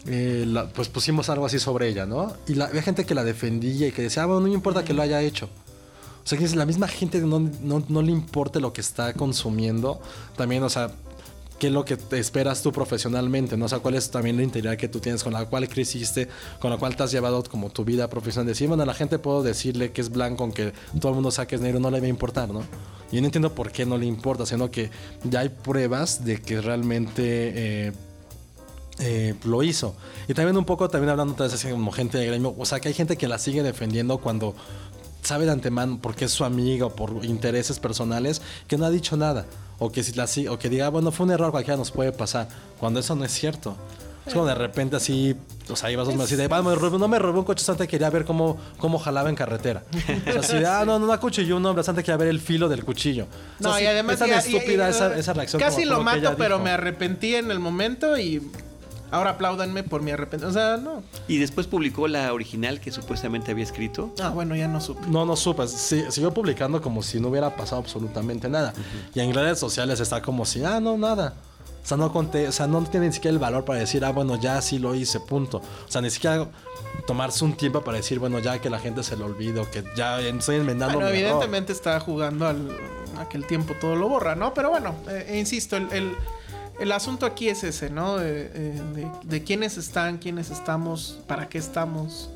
eh, 0.06 0.44
la- 0.46 0.68
pues 0.68 0.88
pusimos 0.88 1.28
algo 1.30 1.46
así 1.46 1.58
sobre 1.58 1.88
ella, 1.88 2.06
¿no? 2.06 2.34
Y 2.46 2.54
la, 2.54 2.66
había 2.66 2.82
gente 2.82 3.04
que 3.06 3.14
la 3.14 3.24
defendía 3.24 3.86
y 3.88 3.92
que 3.92 4.02
decía, 4.02 4.24
ah, 4.24 4.26
bueno, 4.26 4.40
no 4.42 4.48
me 4.48 4.54
importa 4.54 4.84
que 4.84 4.92
lo 4.94 5.02
haya 5.02 5.20
hecho. 5.22 5.48
O 6.28 6.30
sea, 6.30 6.38
que 6.38 6.44
es 6.44 6.54
la 6.54 6.66
misma 6.66 6.88
gente 6.88 7.22
no, 7.22 7.40
no, 7.40 7.82
no 7.88 8.02
le 8.02 8.12
importe 8.12 8.60
lo 8.60 8.74
que 8.74 8.82
está 8.82 9.14
consumiendo, 9.14 9.98
también, 10.36 10.62
o 10.62 10.68
sea, 10.68 10.90
qué 11.58 11.68
es 11.68 11.72
lo 11.72 11.86
que 11.86 11.96
esperas 12.18 12.60
tú 12.60 12.70
profesionalmente, 12.70 13.56
¿no? 13.56 13.64
O 13.64 13.68
sea, 13.70 13.78
cuál 13.78 13.94
es 13.94 14.10
también 14.10 14.36
la 14.36 14.42
integridad 14.42 14.76
que 14.76 14.88
tú 14.88 15.00
tienes, 15.00 15.24
con 15.24 15.32
la 15.32 15.46
cual 15.46 15.66
creciste, 15.70 16.28
con 16.58 16.70
la 16.70 16.76
cual 16.76 16.96
te 16.96 17.02
has 17.02 17.12
llevado 17.12 17.42
como 17.44 17.70
tu 17.70 17.82
vida 17.82 18.10
profesional. 18.10 18.46
Decir, 18.46 18.68
bueno, 18.68 18.82
a 18.82 18.86
la 18.86 18.92
gente 18.92 19.18
puedo 19.18 19.42
decirle 19.42 19.90
que 19.90 20.02
es 20.02 20.10
blanco, 20.10 20.44
aunque 20.44 20.74
todo 21.00 21.12
el 21.12 21.14
mundo 21.14 21.30
saque 21.30 21.54
es 21.54 21.62
negro, 21.62 21.80
no 21.80 21.90
le 21.90 21.98
va 21.98 22.04
a 22.04 22.10
importar, 22.10 22.50
¿no? 22.50 22.60
Yo 23.10 23.22
no 23.22 23.26
entiendo 23.26 23.54
por 23.54 23.72
qué 23.72 23.86
no 23.86 23.96
le 23.96 24.04
importa, 24.04 24.44
sino 24.44 24.70
que 24.70 24.90
ya 25.24 25.40
hay 25.40 25.48
pruebas 25.48 26.26
de 26.26 26.42
que 26.42 26.60
realmente 26.60 27.86
eh, 27.86 27.92
eh, 29.00 29.34
lo 29.44 29.62
hizo. 29.62 29.94
Y 30.26 30.34
también 30.34 30.56
un 30.56 30.64
poco, 30.64 30.88
también 30.88 31.10
hablando 31.10 31.34
otra 31.34 31.46
vez 31.46 31.54
así 31.54 31.70
como 31.70 31.92
gente 31.92 32.18
de 32.18 32.26
gremio, 32.26 32.54
o 32.58 32.66
sea, 32.66 32.80
que 32.80 32.88
hay 32.88 32.94
gente 32.94 33.16
que 33.16 33.28
la 33.28 33.38
sigue 33.38 33.62
defendiendo 33.62 34.18
cuando 34.18 34.56
sabe 35.22 35.44
de 35.46 35.52
antemano 35.52 35.98
porque 36.00 36.24
es 36.26 36.32
su 36.32 36.44
amiga 36.44 36.86
o 36.86 36.90
por 36.96 37.24
intereses 37.24 37.78
personales 37.78 38.40
que 38.66 38.76
no 38.78 38.84
ha 38.86 38.90
dicho 38.90 39.16
nada. 39.16 39.46
O 39.80 39.92
que, 39.92 40.02
si 40.02 40.12
la, 40.12 40.26
o 40.50 40.58
que 40.58 40.68
diga, 40.68 40.88
bueno, 40.88 41.12
fue 41.12 41.26
un 41.26 41.32
error, 41.32 41.50
cualquiera 41.52 41.76
nos 41.76 41.90
puede 41.92 42.10
pasar. 42.12 42.48
Cuando 42.80 42.98
eso 43.00 43.14
no 43.14 43.24
es 43.24 43.32
cierto. 43.32 43.76
Es 44.26 44.34
como 44.34 44.44
de 44.44 44.54
repente 44.54 44.94
así, 44.96 45.34
o 45.70 45.76
sea, 45.76 45.90
ibas 45.90 46.06
así 46.08 46.36
de, 46.36 46.48
"Va, 46.48 46.60
me 46.62 46.74
robé- 46.74 46.98
no 46.98 47.08
me 47.08 47.18
robé 47.18 47.38
un 47.38 47.44
coche, 47.46 47.64
antes 47.66 47.88
quería 47.88 48.10
ver 48.10 48.26
cómo, 48.26 48.58
cómo 48.76 48.98
jalaba 48.98 49.30
en 49.30 49.34
carretera. 49.36 49.84
O 50.26 50.32
sea, 50.32 50.40
así 50.40 50.58
de, 50.58 50.66
ah, 50.66 50.82
no, 50.84 50.98
no, 50.98 51.06
no 51.06 51.12
acuchilló 51.14 51.56
un 51.56 51.64
hombre, 51.64 51.82
antes 51.86 52.04
quería 52.04 52.18
ver 52.18 52.28
el 52.28 52.38
filo 52.40 52.68
del 52.68 52.84
cuchillo. 52.84 53.24
O 53.58 53.62
sea, 53.62 53.70
No, 53.72 53.80
y 53.80 53.86
además... 53.86 54.14
es 54.14 54.28
tan 54.28 54.30
estúpida 54.38 54.86
y- 54.88 54.90
esa, 54.90 55.16
esa 55.16 55.32
reacción. 55.32 55.62
Casi 55.62 55.84
como 55.84 55.96
lo 55.96 56.02
mato, 56.02 56.34
pero 56.36 56.56
dijo. 56.56 56.64
me 56.64 56.70
arrepentí 56.72 57.36
en 57.36 57.50
el 57.50 57.58
momento 57.58 58.18
y 58.18 58.42
ahora 59.10 59.30
apláudanme 59.30 59.82
por 59.82 60.02
mi 60.02 60.10
arrepentimiento. 60.10 60.58
O 60.58 60.62
sea, 60.62 60.76
no. 60.76 61.02
Y 61.28 61.38
después 61.38 61.66
publicó 61.66 62.08
la 62.08 62.32
original 62.32 62.80
que 62.80 62.90
supuestamente 62.92 63.50
había 63.52 63.64
escrito. 63.64 64.12
Ah, 64.22 64.30
bueno, 64.30 64.54
ya 64.56 64.68
no 64.68 64.80
supe. 64.80 65.06
No, 65.08 65.24
no 65.24 65.36
supe. 65.36 65.66
Sí, 65.68 66.04
siguió 66.10 66.32
publicando 66.32 66.80
como 66.82 67.02
si 67.02 67.20
no 67.20 67.28
hubiera 67.28 67.54
pasado 67.56 67.80
absolutamente 67.80 68.48
nada. 68.48 68.72
Y 69.14 69.20
en 69.20 69.32
redes 69.34 69.58
sociales 69.58 70.00
está 70.00 70.22
como 70.22 70.44
si, 70.44 70.64
ah, 70.64 70.80
no, 70.80 70.96
nada. 70.98 71.34
O 71.82 71.86
sea, 71.88 71.96
no 71.96 72.12
conté, 72.12 72.46
o 72.48 72.52
sea, 72.52 72.66
no 72.66 72.82
tiene 72.84 73.06
ni 73.06 73.12
siquiera 73.14 73.32
el 73.32 73.38
valor 73.38 73.64
para 73.64 73.78
decir, 73.78 74.04
ah, 74.04 74.10
bueno, 74.12 74.38
ya 74.38 74.60
sí 74.60 74.78
lo 74.78 74.94
hice, 74.94 75.20
punto. 75.20 75.58
O 75.58 75.90
sea, 75.90 76.02
ni 76.02 76.10
siquiera 76.10 76.46
tomarse 77.06 77.44
un 77.46 77.54
tiempo 77.54 77.80
para 77.82 77.96
decir, 77.96 78.18
bueno, 78.18 78.38
ya 78.40 78.58
que 78.60 78.68
la 78.68 78.78
gente 78.78 79.02
se 79.02 79.16
lo 79.16 79.24
olvide 79.24 79.60
o 79.60 79.70
que 79.70 79.82
ya 79.96 80.20
estoy 80.20 80.56
enmendando. 80.56 80.96
Bueno, 80.98 81.10
mi 81.10 81.18
error. 81.18 81.30
evidentemente 81.30 81.72
está 81.72 81.98
jugando 82.00 82.46
al, 82.46 82.68
a 83.18 83.26
que 83.28 83.38
el 83.38 83.46
tiempo 83.46 83.74
todo 83.80 83.96
lo 83.96 84.06
borra, 84.08 84.34
¿no? 84.34 84.52
Pero 84.52 84.68
bueno, 84.68 84.94
eh, 85.08 85.36
insisto, 85.38 85.76
el, 85.78 85.90
el- 85.92 86.12
el 86.80 86.92
asunto 86.92 87.26
aquí 87.26 87.48
es 87.48 87.64
ese, 87.64 87.90
¿no? 87.90 88.18
De, 88.18 88.50
eh, 88.54 88.82
de- 89.24 89.42
quiénes 89.44 89.76
están, 89.78 90.18
quiénes 90.18 90.50
estamos, 90.50 91.18
para 91.26 91.48
qué 91.48 91.58
estamos, 91.58 92.30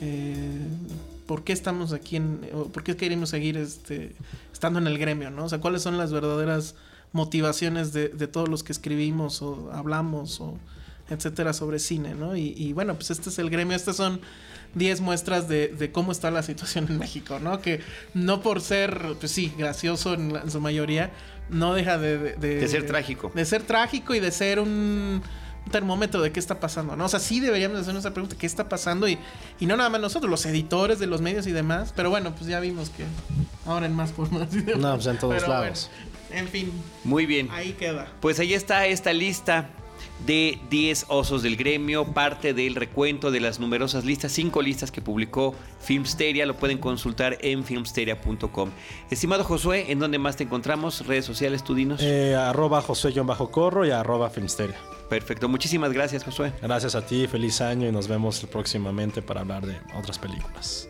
eh, 0.00 0.66
por 1.26 1.44
qué 1.44 1.52
estamos 1.52 1.92
aquí, 1.92 2.20
por 2.72 2.82
qué 2.82 2.96
queremos 2.96 3.30
seguir 3.30 3.56
este, 3.56 4.14
estando 4.52 4.78
en 4.80 4.86
el 4.86 4.98
gremio, 4.98 5.30
¿no? 5.30 5.44
O 5.44 5.48
sea, 5.48 5.60
cuáles 5.60 5.82
son 5.82 5.96
las 5.98 6.12
verdaderas 6.12 6.74
motivaciones 7.12 7.92
de, 7.92 8.08
todos 8.28 8.48
los 8.48 8.62
que 8.62 8.72
escribimos 8.72 9.42
o 9.42 9.70
hablamos 9.72 10.40
o 10.40 10.56
etcétera 11.08 11.52
sobre 11.52 11.78
cine, 11.80 12.14
¿no? 12.14 12.36
Y, 12.36 12.72
bueno, 12.72 12.94
pues 12.94 13.10
este 13.10 13.30
es 13.30 13.38
el 13.40 13.50
gremio, 13.50 13.76
estas 13.76 13.96
son 13.96 14.20
10 14.76 15.00
muestras 15.00 15.48
de, 15.48 15.66
de 15.68 15.90
cómo 15.90 16.12
está 16.12 16.30
la 16.30 16.44
situación 16.44 16.86
en 16.88 16.98
México, 16.98 17.40
¿no? 17.40 17.60
Que 17.60 17.80
no 18.14 18.42
por 18.42 18.60
ser, 18.60 19.16
pues 19.18 19.32
sí, 19.32 19.52
gracioso 19.58 20.14
en, 20.14 20.32
la- 20.32 20.42
en 20.42 20.50
su 20.52 20.60
mayoría, 20.60 21.10
no 21.50 21.74
deja 21.74 21.98
de... 21.98 22.18
De, 22.36 22.56
De 22.60 22.68
ser 22.68 22.86
trágico. 22.86 23.30
De 23.34 23.44
ser 23.44 23.62
trágico 23.62 24.14
y 24.14 24.20
de 24.20 24.30
ser 24.30 24.60
un 24.60 25.22
un 25.64 25.70
termómetro 25.72 26.22
de 26.22 26.32
qué 26.32 26.40
está 26.40 26.58
pasando, 26.58 26.96
¿no? 26.96 27.04
O 27.04 27.08
sea, 27.08 27.20
sí 27.20 27.38
deberíamos 27.38 27.78
hacernos 27.78 28.02
esa 28.04 28.14
pregunta, 28.14 28.34
¿qué 28.38 28.46
está 28.46 28.68
pasando? 28.68 29.06
Y, 29.06 29.18
y 29.58 29.66
no 29.66 29.76
nada 29.76 29.90
más 29.90 30.00
nosotros, 30.00 30.30
los 30.30 30.46
editores 30.46 30.98
de 30.98 31.06
los 31.06 31.20
medios 31.20 31.46
y 31.46 31.52
demás, 31.52 31.92
pero 31.94 32.08
bueno, 32.08 32.34
pues 32.34 32.46
ya 32.46 32.60
vimos 32.60 32.88
que 32.88 33.04
ahora 33.66 33.84
en 33.86 33.94
más 33.94 34.10
formas. 34.12 34.48
No, 34.78 34.94
pues 34.94 35.06
en 35.06 35.18
todos 35.18 35.34
Pero 35.34 35.48
lados. 35.48 35.90
bueno, 36.30 36.40
en 36.42 36.48
fin, 36.48 36.72
Muy 37.04 37.26
bien. 37.26 37.48
ahí 37.52 37.72
queda. 37.74 38.08
Pues 38.20 38.38
ahí 38.40 38.54
está 38.54 38.86
esta 38.86 39.12
lista 39.12 39.68
de 40.26 40.58
10 40.70 41.06
osos 41.08 41.42
del 41.42 41.56
gremio, 41.56 42.04
parte 42.12 42.54
del 42.54 42.74
recuento 42.74 43.30
de 43.30 43.40
las 43.40 43.60
numerosas 43.60 44.04
listas, 44.04 44.32
cinco 44.32 44.62
listas 44.62 44.90
que 44.90 45.00
publicó 45.00 45.54
Filmsteria, 45.80 46.46
lo 46.46 46.56
pueden 46.56 46.78
consultar 46.78 47.38
en 47.40 47.64
filmsteria.com. 47.64 48.70
Estimado 49.10 49.44
Josué, 49.44 49.86
¿en 49.88 49.98
dónde 49.98 50.18
más 50.18 50.36
te 50.36 50.44
encontramos? 50.44 51.06
Redes 51.06 51.24
sociales, 51.24 51.64
tú 51.64 51.74
dinos. 51.74 52.00
Eh, 52.02 52.34
arroba 52.34 52.82
José-Corro 52.82 53.86
y 53.86 53.90
arroba 53.90 54.30
Filmsteria. 54.30 54.76
Perfecto, 55.08 55.48
muchísimas 55.48 55.92
gracias 55.92 56.22
Josué. 56.22 56.52
Gracias 56.62 56.94
a 56.94 57.04
ti, 57.04 57.26
feliz 57.26 57.60
año 57.60 57.88
y 57.88 57.92
nos 57.92 58.06
vemos 58.06 58.46
próximamente 58.50 59.22
para 59.22 59.40
hablar 59.40 59.66
de 59.66 59.76
otras 59.98 60.18
películas. 60.18 60.88